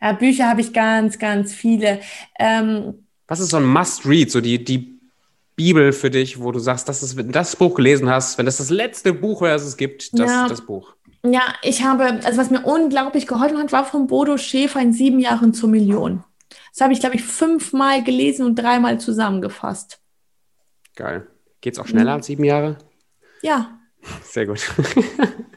Ja, 0.00 0.12
Bücher 0.12 0.48
habe 0.48 0.60
ich 0.60 0.72
ganz, 0.72 1.18
ganz 1.18 1.52
viele. 1.52 2.00
Ähm, 2.38 3.06
Was 3.26 3.40
ist 3.40 3.50
so 3.50 3.56
ein 3.56 3.66
Must-Read, 3.66 4.30
so 4.30 4.40
die, 4.40 4.62
die 4.62 4.91
Bibel 5.62 5.92
für 5.92 6.10
dich, 6.10 6.40
wo 6.40 6.50
du 6.50 6.58
sagst, 6.58 6.88
das 6.88 7.04
ist, 7.04 7.16
wenn 7.16 7.26
du 7.26 7.32
das 7.32 7.54
Buch 7.54 7.74
gelesen 7.74 8.10
hast, 8.10 8.36
wenn 8.36 8.46
das 8.46 8.56
das 8.56 8.70
letzte 8.70 9.12
Buch 9.12 9.42
wäre, 9.42 9.52
das 9.52 9.64
es 9.64 9.76
gibt, 9.76 10.12
das 10.18 10.28
ja. 10.28 10.48
das 10.48 10.66
Buch. 10.66 10.96
Ja, 11.24 11.42
ich 11.62 11.84
habe, 11.84 12.20
also 12.24 12.36
was 12.36 12.50
mir 12.50 12.62
unglaublich 12.62 13.28
geholfen 13.28 13.58
hat, 13.58 13.70
war 13.70 13.84
von 13.84 14.08
Bodo 14.08 14.36
Schäfer 14.38 14.80
in 14.80 14.92
sieben 14.92 15.20
Jahren 15.20 15.54
zur 15.54 15.68
Million. 15.68 16.24
Das 16.72 16.80
habe 16.80 16.92
ich, 16.92 16.98
glaube 16.98 17.14
ich, 17.14 17.22
fünfmal 17.22 18.02
gelesen 18.02 18.44
und 18.44 18.56
dreimal 18.56 18.98
zusammengefasst. 18.98 20.00
Geil. 20.96 21.28
Geht 21.60 21.74
es 21.74 21.78
auch 21.78 21.86
schneller 21.86 22.10
mhm. 22.10 22.16
als 22.16 22.26
sieben 22.26 22.42
Jahre? 22.42 22.78
Ja. 23.40 23.78
Sehr 24.24 24.46
gut. 24.46 24.60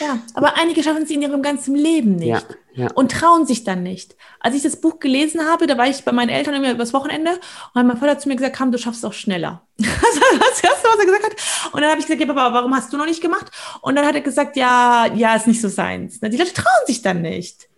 Ja, 0.00 0.18
aber 0.34 0.56
einige 0.56 0.82
schaffen 0.82 1.02
es 1.02 1.10
in 1.10 1.22
ihrem 1.22 1.42
ganzen 1.42 1.74
Leben 1.74 2.16
nicht 2.16 2.46
ja, 2.74 2.84
ja. 2.84 2.90
und 2.94 3.12
trauen 3.12 3.46
sich 3.46 3.64
dann 3.64 3.82
nicht. 3.82 4.16
Als 4.38 4.54
ich 4.54 4.62
das 4.62 4.80
Buch 4.80 5.00
gelesen 5.00 5.44
habe, 5.48 5.66
da 5.66 5.76
war 5.76 5.88
ich 5.88 6.04
bei 6.04 6.12
meinen 6.12 6.28
Eltern 6.28 6.54
immer 6.54 6.70
übers 6.70 6.92
Wochenende 6.92 7.32
und 7.32 7.80
hat 7.80 7.86
mein 7.86 7.96
Vater 7.96 8.18
zu 8.18 8.28
mir 8.28 8.36
gesagt, 8.36 8.56
komm, 8.56 8.70
du 8.70 8.78
schaffst 8.78 9.02
es 9.02 9.04
auch 9.04 9.12
schneller. 9.12 9.66
das 9.78 9.88
war 9.88 10.38
das 10.38 10.62
Erste, 10.62 10.88
was 10.88 10.98
er 10.98 11.06
gesagt 11.06 11.24
hat. 11.24 11.72
Und 11.72 11.80
dann 11.80 11.90
habe 11.90 12.00
ich 12.00 12.06
gesagt, 12.06 12.20
ja, 12.20 12.26
Papa, 12.26 12.52
warum 12.52 12.74
hast 12.74 12.92
du 12.92 12.96
noch 12.96 13.06
nicht 13.06 13.20
gemacht? 13.20 13.50
Und 13.80 13.96
dann 13.96 14.06
hat 14.06 14.14
er 14.14 14.20
gesagt, 14.20 14.56
ja, 14.56 15.06
ja, 15.14 15.34
ist 15.34 15.46
nicht 15.46 15.60
so 15.60 15.68
seins. 15.68 16.20
Die 16.20 16.36
Leute 16.36 16.54
trauen 16.54 16.86
sich 16.86 17.02
dann 17.02 17.22
nicht. 17.22 17.68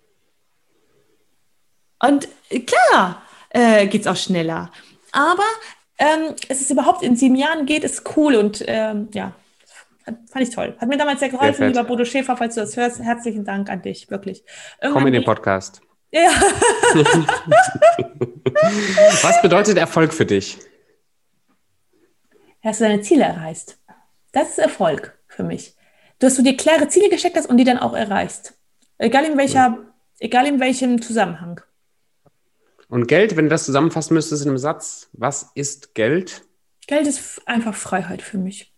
Und 2.00 2.28
klar 2.66 3.22
äh, 3.50 3.86
geht 3.86 4.02
es 4.02 4.06
auch 4.06 4.16
schneller. 4.16 4.70
Aber 5.12 5.44
ähm, 5.98 6.34
es 6.48 6.60
ist 6.60 6.70
überhaupt 6.70 7.02
in 7.02 7.16
sieben 7.16 7.36
Jahren 7.36 7.66
geht, 7.66 7.84
ist 7.84 8.02
cool 8.16 8.34
und 8.34 8.62
ähm, 8.66 9.08
ja, 9.14 9.32
fand 10.04 10.48
ich 10.48 10.50
toll. 10.50 10.76
Hat 10.78 10.88
mir 10.88 10.96
damals 10.96 11.20
sehr 11.20 11.28
geholfen, 11.28 11.56
sehr 11.56 11.68
lieber 11.68 11.84
Bodo 11.84 12.04
Schäfer, 12.04 12.36
falls 12.36 12.54
du 12.54 12.60
das 12.60 12.76
hörst. 12.76 13.00
Herzlichen 13.00 13.44
Dank 13.44 13.70
an 13.70 13.82
dich, 13.82 14.10
wirklich. 14.10 14.44
Irgendwann 14.80 15.02
Komm 15.02 15.06
in 15.08 15.14
den 15.14 15.24
Podcast. 15.24 15.80
Ja. 16.12 16.30
Was 19.22 19.42
bedeutet 19.42 19.78
Erfolg 19.78 20.12
für 20.14 20.26
dich? 20.26 20.58
Dass 22.62 22.78
du 22.78 22.84
deine 22.84 23.00
Ziele 23.00 23.24
erreichst. 23.24 23.78
Das 24.32 24.50
ist 24.50 24.58
Erfolg 24.58 25.18
für 25.26 25.42
mich. 25.42 25.74
Dass 26.18 26.36
du 26.36 26.42
dir 26.42 26.56
klare 26.56 26.88
Ziele 26.88 27.08
gesteckt 27.08 27.36
hast 27.36 27.46
und 27.46 27.56
die 27.56 27.64
dann 27.64 27.78
auch 27.78 27.94
erreichst. 27.94 28.54
Egal 28.98 29.24
in 29.24 29.36
welcher, 29.36 29.58
ja. 29.58 29.78
egal 30.20 30.46
in 30.46 30.60
welchem 30.60 31.02
Zusammenhang. 31.02 31.60
Und 32.88 33.08
Geld, 33.08 33.36
wenn 33.36 33.46
du 33.46 33.50
das 33.50 33.64
zusammenfassen 33.64 34.14
müsstest 34.14 34.44
in 34.44 34.50
einem 34.50 34.58
Satz, 34.58 35.08
was 35.12 35.50
ist 35.54 35.94
Geld? 35.94 36.42
Geld 36.86 37.08
ist 37.08 37.42
einfach 37.46 37.74
Freiheit 37.74 38.22
für 38.22 38.38
mich. 38.38 38.72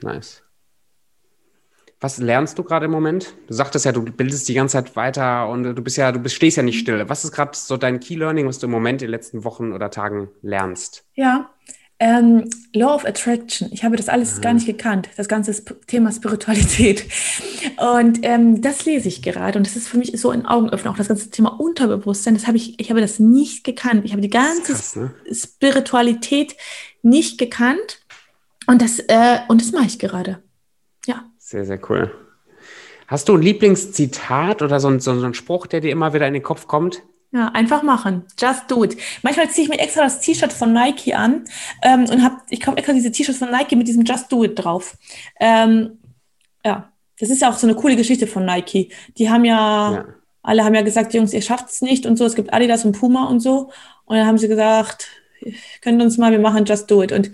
Nice. 0.00 0.42
Was 2.00 2.18
lernst 2.18 2.58
du 2.58 2.62
gerade 2.62 2.84
im 2.84 2.92
Moment? 2.92 3.34
Du 3.48 3.54
sagtest 3.54 3.84
ja, 3.84 3.92
du 3.92 4.02
bildest 4.02 4.48
die 4.48 4.54
ganze 4.54 4.74
Zeit 4.74 4.94
weiter 4.94 5.48
und 5.48 5.64
du 5.64 5.82
bist 5.82 5.96
ja, 5.96 6.12
du 6.12 6.20
bist, 6.20 6.36
stehst 6.36 6.56
ja 6.56 6.62
nicht 6.62 6.78
still. 6.78 7.08
Was 7.08 7.24
ist 7.24 7.32
gerade 7.32 7.50
so 7.54 7.76
dein 7.76 7.98
Key 7.98 8.14
Learning, 8.14 8.46
was 8.46 8.58
du 8.58 8.66
im 8.66 8.72
Moment 8.72 9.02
in 9.02 9.08
den 9.08 9.10
letzten 9.10 9.42
Wochen 9.42 9.72
oder 9.72 9.90
Tagen 9.90 10.28
lernst? 10.40 11.04
Ja, 11.14 11.50
ähm, 12.00 12.48
Law 12.72 12.94
of 12.94 13.04
Attraction. 13.04 13.70
Ich 13.72 13.82
habe 13.82 13.96
das 13.96 14.08
alles 14.08 14.36
mhm. 14.36 14.40
gar 14.42 14.54
nicht 14.54 14.66
gekannt, 14.66 15.08
das 15.16 15.26
ganze 15.26 15.64
Thema 15.86 16.12
Spiritualität. 16.12 17.04
Und 17.76 18.20
ähm, 18.22 18.62
das 18.62 18.84
lese 18.84 19.08
ich 19.08 19.20
gerade 19.22 19.58
und 19.58 19.66
das 19.66 19.74
ist 19.74 19.88
für 19.88 19.98
mich 19.98 20.12
so 20.20 20.30
ein 20.30 20.46
Augenöffner. 20.46 20.92
Auch 20.92 20.96
das 20.96 21.08
ganze 21.08 21.30
Thema 21.30 21.58
Unterbewusstsein, 21.58 22.34
das 22.34 22.46
habe 22.46 22.56
ich, 22.56 22.78
ich 22.78 22.90
habe 22.90 23.00
das 23.00 23.18
nicht 23.18 23.64
gekannt. 23.64 24.04
Ich 24.04 24.12
habe 24.12 24.22
die 24.22 24.30
ganze 24.30 24.72
krass, 24.72 24.94
ne? 24.94 25.12
Spiritualität 25.32 26.56
nicht 27.02 27.38
gekannt 27.38 28.00
und 28.68 28.80
das, 28.80 29.00
äh, 29.00 29.40
und 29.48 29.60
das 29.60 29.72
mache 29.72 29.86
ich 29.86 29.98
gerade. 29.98 30.40
Sehr, 31.48 31.64
sehr 31.64 31.80
cool. 31.88 32.14
Hast 33.06 33.26
du 33.26 33.34
ein 33.34 33.40
Lieblingszitat 33.40 34.60
oder 34.60 34.80
so 34.80 34.88
ein, 34.88 35.00
so 35.00 35.12
ein 35.12 35.32
Spruch, 35.32 35.66
der 35.66 35.80
dir 35.80 35.90
immer 35.90 36.12
wieder 36.12 36.26
in 36.26 36.34
den 36.34 36.42
Kopf 36.42 36.66
kommt? 36.66 37.02
Ja, 37.32 37.48
einfach 37.54 37.82
machen. 37.82 38.26
Just 38.38 38.70
do 38.70 38.84
it. 38.84 38.98
Manchmal 39.22 39.48
ziehe 39.48 39.64
ich 39.64 39.70
mir 39.70 39.78
extra 39.78 40.02
das 40.02 40.20
T-Shirt 40.20 40.52
von 40.52 40.74
Nike 40.74 41.14
an 41.14 41.44
ähm, 41.80 42.04
und 42.04 42.22
hab, 42.22 42.42
ich 42.50 42.60
kaufe 42.60 42.76
extra 42.76 42.92
diese 42.92 43.10
T-Shirts 43.10 43.38
von 43.38 43.50
Nike 43.50 43.76
mit 43.76 43.88
diesem 43.88 44.04
Just 44.04 44.30
do 44.30 44.44
it 44.44 44.62
drauf. 44.62 44.98
Ähm, 45.40 45.96
ja, 46.66 46.92
das 47.18 47.30
ist 47.30 47.40
ja 47.40 47.48
auch 47.48 47.56
so 47.56 47.66
eine 47.66 47.76
coole 47.76 47.96
Geschichte 47.96 48.26
von 48.26 48.44
Nike. 48.44 48.92
Die 49.16 49.30
haben 49.30 49.46
ja, 49.46 49.92
ja. 49.92 50.04
alle 50.42 50.66
haben 50.66 50.74
ja 50.74 50.82
gesagt, 50.82 51.14
Jungs, 51.14 51.32
ihr 51.32 51.40
schafft 51.40 51.70
es 51.70 51.80
nicht 51.80 52.04
und 52.04 52.18
so. 52.18 52.26
Es 52.26 52.34
gibt 52.34 52.52
Adidas 52.52 52.84
und 52.84 52.92
Puma 52.92 53.24
und 53.24 53.40
so. 53.40 53.70
Und 54.04 54.18
dann 54.18 54.26
haben 54.26 54.36
sie 54.36 54.48
gesagt, 54.48 55.08
könnt 55.80 56.02
uns 56.02 56.18
mal, 56.18 56.30
wir 56.30 56.40
machen 56.40 56.66
Just 56.66 56.90
do 56.90 57.02
it. 57.02 57.10
Und 57.10 57.32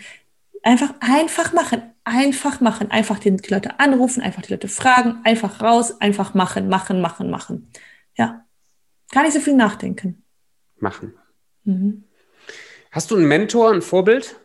einfach, 0.62 0.94
einfach 1.00 1.52
machen 1.52 1.93
einfach 2.04 2.60
machen, 2.60 2.90
einfach 2.90 3.18
die 3.18 3.30
Leute 3.48 3.80
anrufen, 3.80 4.22
einfach 4.22 4.42
die 4.42 4.52
Leute 4.52 4.68
fragen, 4.68 5.18
einfach 5.24 5.62
raus, 5.62 6.00
einfach 6.00 6.34
machen, 6.34 6.68
machen, 6.68 7.00
machen, 7.00 7.30
machen. 7.30 7.70
Ja, 8.16 8.44
gar 9.10 9.22
nicht 9.22 9.32
so 9.32 9.40
viel 9.40 9.56
nachdenken. 9.56 10.22
Machen. 10.78 11.14
Mhm. 11.64 12.04
Hast 12.90 13.10
du 13.10 13.16
einen 13.16 13.26
Mentor, 13.26 13.72
ein 13.72 13.82
Vorbild? 13.82 14.36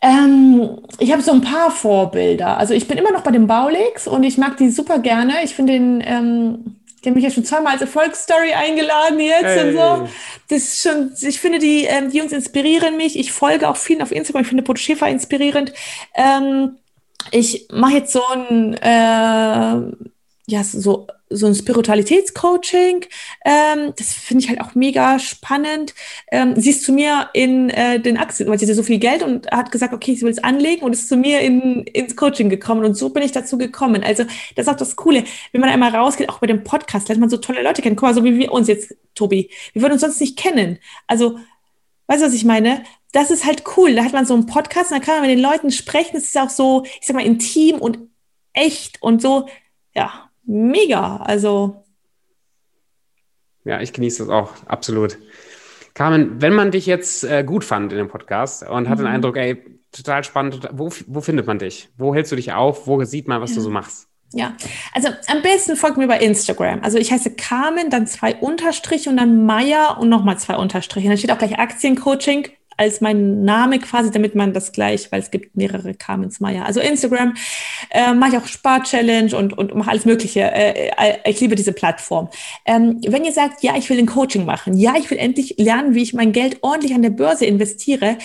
Ähm, 0.00 0.78
ich 0.98 1.12
habe 1.12 1.22
so 1.22 1.32
ein 1.32 1.40
paar 1.40 1.70
Vorbilder. 1.70 2.56
Also 2.56 2.72
ich 2.72 2.86
bin 2.86 2.98
immer 2.98 3.10
noch 3.10 3.22
bei 3.22 3.32
den 3.32 3.48
Baulegs 3.48 4.06
und 4.06 4.22
ich 4.22 4.38
mag 4.38 4.56
die 4.56 4.70
super 4.70 5.00
gerne. 5.00 5.42
Ich 5.42 5.54
finde 5.54 5.72
den 5.72 6.00
ähm, 6.04 6.76
die 7.04 7.08
haben 7.08 7.14
mich 7.14 7.24
ja 7.24 7.30
schon 7.30 7.44
zweimal 7.44 7.74
als 7.74 7.82
Erfolgsstory 7.82 8.52
eingeladen 8.52 9.20
jetzt 9.20 9.44
hey. 9.44 9.68
und 9.68 9.76
so. 9.76 10.08
Das 10.48 10.58
ist 10.58 10.82
schon, 10.82 11.12
ich 11.20 11.40
finde, 11.40 11.58
die, 11.58 11.84
ähm, 11.84 12.10
die 12.10 12.18
Jungs 12.18 12.32
inspirieren 12.32 12.96
mich. 12.96 13.18
Ich 13.18 13.32
folge 13.32 13.68
auch 13.68 13.76
vielen 13.76 14.02
auf 14.02 14.12
Instagram. 14.12 14.42
Ich 14.42 14.48
finde 14.48 14.62
Bodo 14.62 14.78
Schäfer 14.78 15.08
inspirierend. 15.08 15.72
Ähm, 16.14 16.76
ich 17.30 17.68
mache 17.72 17.94
jetzt 17.94 18.12
so 18.12 18.22
ein, 18.26 18.74
äh, 18.74 20.08
ja, 20.50 20.64
so, 20.64 21.06
so 21.28 21.46
ein 21.46 21.54
Spiritualitätscoaching. 21.54 23.04
Ähm, 23.44 23.92
das 23.98 24.14
finde 24.14 24.42
ich 24.42 24.48
halt 24.48 24.62
auch 24.62 24.74
mega 24.74 25.18
spannend. 25.18 25.94
Ähm, 26.32 26.58
sie 26.58 26.70
ist 26.70 26.84
zu 26.84 26.92
mir 26.92 27.28
in 27.34 27.68
äh, 27.68 28.00
den 28.00 28.16
Aktien, 28.16 28.48
weil 28.48 28.58
sie 28.58 28.64
hatte 28.64 28.74
so 28.74 28.82
viel 28.82 28.98
Geld 28.98 29.22
und 29.22 29.50
hat 29.50 29.70
gesagt, 29.70 29.92
okay, 29.92 30.14
sie 30.14 30.22
will 30.22 30.30
es 30.30 30.42
anlegen 30.42 30.86
und 30.86 30.94
ist 30.94 31.06
zu 31.06 31.18
mir 31.18 31.40
in, 31.40 31.82
ins 31.82 32.16
Coaching 32.16 32.48
gekommen 32.48 32.86
und 32.86 32.94
so 32.94 33.10
bin 33.10 33.22
ich 33.22 33.32
dazu 33.32 33.58
gekommen. 33.58 34.02
Also 34.02 34.24
das 34.56 34.66
ist 34.66 34.68
auch 34.72 34.76
das 34.76 34.96
Coole, 34.96 35.24
wenn 35.52 35.60
man 35.60 35.68
einmal 35.68 35.94
rausgeht, 35.94 36.30
auch 36.30 36.38
bei 36.38 36.46
dem 36.46 36.64
Podcast, 36.64 37.08
lernt 37.08 37.20
man 37.20 37.28
so 37.28 37.36
tolle 37.36 37.62
Leute 37.62 37.82
kennen. 37.82 37.96
Guck 37.96 38.08
mal, 38.08 38.14
so 38.14 38.24
wie 38.24 38.38
wir 38.38 38.50
uns 38.50 38.68
jetzt, 38.68 38.96
Tobi. 39.14 39.50
Wir 39.74 39.82
würden 39.82 39.92
uns 39.92 40.00
sonst 40.00 40.20
nicht 40.20 40.38
kennen. 40.38 40.78
Also, 41.06 41.38
weißt 42.06 42.22
du, 42.22 42.26
was 42.26 42.32
ich 42.32 42.46
meine? 42.46 42.84
Das 43.12 43.30
ist 43.30 43.44
halt 43.44 43.64
cool. 43.76 43.94
Da 43.94 44.04
hat 44.04 44.14
man 44.14 44.24
so 44.24 44.32
einen 44.32 44.46
Podcast 44.46 44.92
da 44.92 44.98
kann 44.98 45.16
man 45.16 45.28
mit 45.28 45.30
den 45.30 45.44
Leuten 45.44 45.70
sprechen. 45.70 46.16
Es 46.16 46.24
ist 46.24 46.38
auch 46.38 46.48
so, 46.48 46.84
ich 47.00 47.06
sag 47.06 47.14
mal, 47.14 47.26
intim 47.26 47.76
und 47.80 47.98
echt 48.54 49.02
und 49.02 49.20
so, 49.20 49.46
ja, 49.94 50.27
mega. 50.48 51.18
Also. 51.18 51.84
Ja, 53.64 53.80
ich 53.80 53.92
genieße 53.92 54.24
das 54.24 54.30
auch, 54.30 54.52
absolut. 54.66 55.18
Carmen, 55.94 56.40
wenn 56.40 56.54
man 56.54 56.70
dich 56.70 56.86
jetzt 56.86 57.24
äh, 57.24 57.44
gut 57.44 57.64
fand 57.64 57.92
in 57.92 57.98
dem 57.98 58.08
Podcast 58.08 58.62
und 58.66 58.84
mhm. 58.84 58.88
hat 58.88 58.98
den 58.98 59.06
mhm. 59.06 59.12
Eindruck, 59.12 59.36
ey, 59.36 59.62
total 59.92 60.24
spannend, 60.24 60.68
wo, 60.72 60.90
wo 61.06 61.20
findet 61.20 61.46
man 61.46 61.58
dich? 61.58 61.88
Wo 61.96 62.14
hältst 62.14 62.32
du 62.32 62.36
dich 62.36 62.52
auf? 62.52 62.86
Wo 62.86 63.02
sieht 63.04 63.28
man, 63.28 63.40
was 63.40 63.50
ja. 63.50 63.56
du 63.56 63.62
so 63.62 63.70
machst? 63.70 64.08
Ja, 64.32 64.54
also 64.92 65.08
am 65.28 65.42
besten 65.42 65.74
folgt 65.74 65.96
mir 65.96 66.06
bei 66.06 66.18
Instagram. 66.18 66.80
Also 66.82 66.98
ich 66.98 67.10
heiße 67.10 67.34
Carmen, 67.34 67.88
dann 67.88 68.06
zwei 68.06 68.36
Unterstriche 68.36 69.08
und 69.08 69.16
dann 69.16 69.46
Meier 69.46 69.96
und 69.98 70.10
nochmal 70.10 70.38
zwei 70.38 70.56
Unterstriche. 70.56 71.08
Dann 71.08 71.16
steht 71.16 71.32
auch 71.32 71.38
gleich 71.38 71.58
Aktiencoaching 71.58 72.48
als 72.78 73.00
mein 73.00 73.44
Name 73.44 73.80
quasi, 73.80 74.12
damit 74.12 74.36
man 74.36 74.52
das 74.52 74.72
gleich, 74.72 75.10
weil 75.10 75.20
es 75.20 75.32
gibt 75.32 75.56
mehrere 75.56 75.94
Carmens 75.94 76.38
Meyer. 76.38 76.64
Also 76.64 76.78
Instagram 76.80 77.34
äh, 77.90 78.14
mache 78.14 78.30
ich 78.30 78.36
auch 78.38 78.46
Spar-Challenge 78.46 79.36
und, 79.36 79.58
und 79.58 79.74
mache 79.74 79.90
alles 79.90 80.04
Mögliche. 80.04 80.40
Äh, 80.40 80.92
äh, 80.96 81.16
ich 81.24 81.40
liebe 81.40 81.56
diese 81.56 81.72
Plattform. 81.72 82.28
Ähm, 82.64 83.00
wenn 83.06 83.24
ihr 83.24 83.32
sagt, 83.32 83.64
ja, 83.64 83.74
ich 83.76 83.90
will 83.90 83.98
ein 83.98 84.06
Coaching 84.06 84.44
machen, 84.44 84.76
ja, 84.76 84.94
ich 84.96 85.10
will 85.10 85.18
endlich 85.18 85.56
lernen, 85.58 85.96
wie 85.96 86.02
ich 86.02 86.14
mein 86.14 86.30
Geld 86.30 86.58
ordentlich 86.62 86.94
an 86.94 87.02
der 87.02 87.10
Börse 87.10 87.46
investiere, 87.46 88.16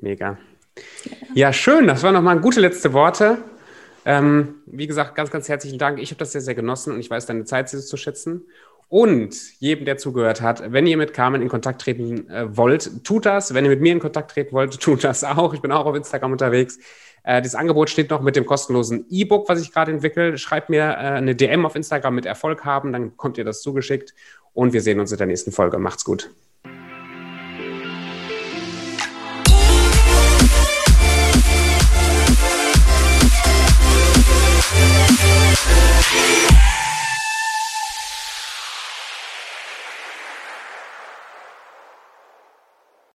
Mega. 0.00 0.38
Ja, 1.34 1.52
schön. 1.52 1.86
Das 1.86 2.02
waren 2.02 2.14
nochmal 2.14 2.40
gute 2.40 2.60
letzte 2.60 2.92
Worte. 2.92 3.38
Ähm, 4.04 4.62
wie 4.66 4.86
gesagt, 4.86 5.14
ganz, 5.14 5.30
ganz 5.30 5.48
herzlichen 5.48 5.78
Dank. 5.78 5.98
Ich 6.00 6.10
habe 6.10 6.18
das 6.18 6.32
sehr, 6.32 6.40
sehr 6.40 6.54
genossen 6.54 6.94
und 6.94 7.00
ich 7.00 7.10
weiß 7.10 7.26
deine 7.26 7.44
Zeit 7.44 7.68
zu 7.68 7.96
schätzen. 7.96 8.44
Und 8.88 9.36
jedem, 9.60 9.84
der 9.84 9.98
zugehört 9.98 10.40
hat, 10.40 10.72
wenn 10.72 10.84
ihr 10.84 10.96
mit 10.96 11.14
Carmen 11.14 11.42
in 11.42 11.48
Kontakt 11.48 11.80
treten 11.82 12.28
äh, 12.28 12.56
wollt, 12.56 13.04
tut 13.04 13.24
das. 13.24 13.54
Wenn 13.54 13.64
ihr 13.64 13.70
mit 13.70 13.80
mir 13.80 13.92
in 13.92 14.00
Kontakt 14.00 14.32
treten 14.32 14.52
wollt, 14.52 14.80
tut 14.82 15.04
das 15.04 15.22
auch. 15.22 15.54
Ich 15.54 15.60
bin 15.60 15.70
auch 15.70 15.86
auf 15.86 15.94
Instagram 15.94 16.32
unterwegs. 16.32 16.78
Äh, 17.22 17.42
das 17.42 17.54
Angebot 17.54 17.90
steht 17.90 18.10
noch 18.10 18.20
mit 18.20 18.36
dem 18.36 18.46
kostenlosen 18.46 19.06
E-Book, 19.10 19.48
was 19.48 19.60
ich 19.60 19.72
gerade 19.72 19.92
entwickle. 19.92 20.38
Schreibt 20.38 20.70
mir 20.70 20.82
äh, 20.82 20.96
eine 20.96 21.34
DM 21.34 21.66
auf 21.66 21.76
Instagram 21.76 22.14
mit 22.14 22.26
Erfolg 22.26 22.64
haben, 22.64 22.92
dann 22.92 23.16
kommt 23.16 23.38
ihr 23.38 23.44
das 23.44 23.62
zugeschickt 23.62 24.14
und 24.52 24.72
wir 24.72 24.82
sehen 24.82 25.00
uns 25.00 25.12
in 25.12 25.18
der 25.18 25.26
nächsten 25.26 25.52
Folge. 25.52 25.78
Macht's 25.78 26.04
gut. 26.04 26.30